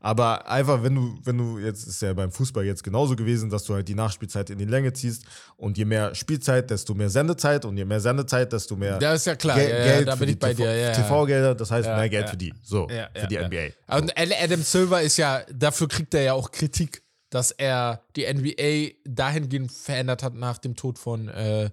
[0.00, 3.64] Aber einfach, wenn du, wenn du jetzt, ist ja beim Fußball jetzt genauso gewesen, dass
[3.64, 5.24] du halt die Nachspielzeit in die Länge ziehst
[5.56, 9.26] und je mehr Spielzeit, desto mehr Sendezeit und je mehr Sendezeit, desto mehr Ja, ist
[9.26, 9.56] ja klar.
[9.58, 10.76] Gel- ja, ja, Geld da für bin die ich bei TV dir.
[10.76, 10.92] Ja, ja.
[10.92, 12.30] TV-Gelder, das heißt Ja, mehr Geld ja.
[12.30, 12.54] für die.
[12.62, 13.48] So, Ja, für ja, die ja.
[13.48, 13.96] NBA.
[13.96, 19.00] Und Adam Silver ist ja, dafür kriegt er ja auch Kritik, dass er die NBA
[19.04, 21.70] dahingehend verändert hat nach dem Tod von äh,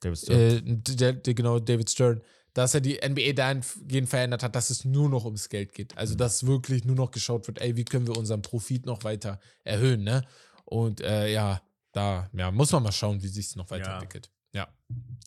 [0.00, 0.38] David Stern.
[0.38, 0.60] äh,
[0.94, 2.20] der, der, genau David Stern,
[2.54, 5.96] dass er die NBA dahingehend verändert hat, dass es nur noch ums Geld geht.
[5.96, 9.40] Also dass wirklich nur noch geschaut wird, ey, wie können wir unseren Profit noch weiter
[9.64, 10.22] erhöhen, ne?
[10.64, 11.62] Und äh, ja,
[11.92, 14.30] da ja, muss man mal schauen, wie sich es noch weiterentwickelt.
[14.52, 14.68] Ja.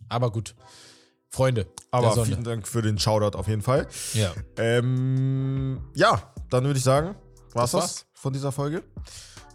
[0.10, 0.56] Aber gut.
[1.30, 1.68] Freunde.
[1.92, 3.88] Aber vielen Dank für den Shoutout auf jeden Fall.
[4.14, 4.34] Ja.
[4.58, 7.16] Ähm, ja, dann würde ich sagen,
[7.54, 8.06] war's Das das, war's.
[8.14, 8.84] von dieser Folge.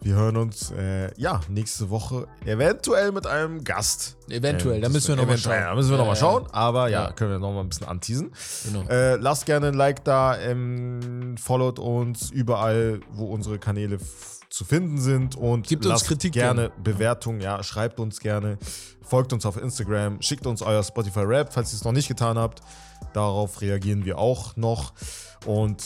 [0.02, 4.16] Wir hören uns, äh, ja, nächste Woche eventuell mit einem Gast.
[4.30, 5.60] Eventuell, da Ähm, müssen wir nochmal schauen.
[5.60, 7.12] Da müssen wir nochmal schauen, aber ja, Ja.
[7.12, 8.32] können wir nochmal ein bisschen anteasen.
[8.64, 8.88] Genau.
[8.88, 13.98] Äh, lasst gerne ein Like da, ähm, followt uns überall, wo unsere Kanäle
[14.48, 18.58] zu finden sind und Gebt uns Kritik gerne Bewertungen, ja, schreibt uns gerne,
[19.02, 22.38] folgt uns auf Instagram, schickt uns euer Spotify Rap, falls ihr es noch nicht getan
[22.38, 22.60] habt.
[23.12, 24.92] Darauf reagieren wir auch noch
[25.46, 25.84] und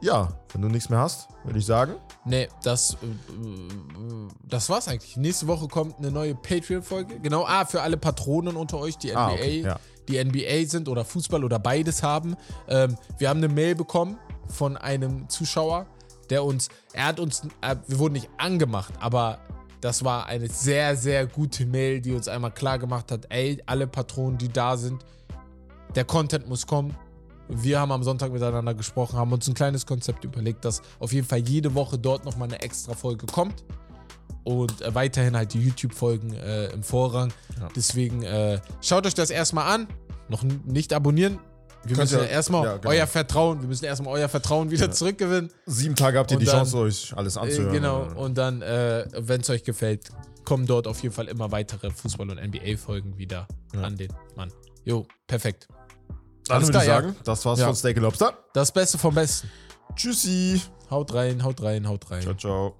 [0.00, 1.94] ja, wenn du nichts mehr hast, würde ich sagen,
[2.24, 5.16] Nee, das, äh, äh, das war's eigentlich.
[5.16, 7.20] Nächste Woche kommt eine neue Patreon-Folge.
[7.20, 9.80] Genau, ah, für alle Patronen unter euch, die NBA, Ah, okay, ja.
[10.08, 12.36] die NBA sind oder Fußball oder beides haben.
[12.68, 14.18] Ähm, wir haben eine Mail bekommen
[14.48, 15.86] von einem Zuschauer,
[16.30, 19.38] der uns, er hat uns, äh, wir wurden nicht angemacht, aber
[19.80, 23.86] das war eine sehr, sehr gute Mail, die uns einmal klar gemacht hat, ey, alle
[23.86, 25.04] Patronen, die da sind,
[25.94, 26.94] der Content muss kommen.
[27.48, 31.26] Wir haben am Sonntag miteinander gesprochen, haben uns ein kleines Konzept überlegt, dass auf jeden
[31.26, 33.64] Fall jede Woche dort nochmal eine extra Folge kommt.
[34.44, 37.32] Und äh, weiterhin halt die YouTube-Folgen äh, im Vorrang.
[37.60, 37.68] Ja.
[37.76, 39.88] Deswegen äh, schaut euch das erstmal an.
[40.28, 41.38] Noch nicht abonnieren.
[41.84, 42.90] Wir Könnt müssen ja erstmal ja, genau.
[42.90, 45.50] euer Vertrauen, wir müssen erstmal euer Vertrauen wieder zurückgewinnen.
[45.64, 47.72] sieben Tage habt ihr Und die dann- Chance, euch alles Äh, anzuhören.
[47.72, 48.08] genau.
[48.14, 50.08] Und dann, äh, wenn es euch gefällt,
[50.44, 53.82] kommen dort auf jeden Fall immer weitere Fußball- und NBA-Folgen wieder Ja.
[53.82, 54.50] an den Mann.
[54.84, 55.68] Jo, perfekt.
[56.48, 57.02] Dann Alles würde ich klar, ja.
[57.02, 57.66] sagen, das war's Ja.
[57.66, 58.32] von Steak Lobster.
[58.54, 59.50] Das Beste vom Besten.
[59.94, 60.60] Tschüssi.
[60.90, 62.22] Haut rein, haut rein, haut rein.
[62.22, 62.76] Ciao, ciao.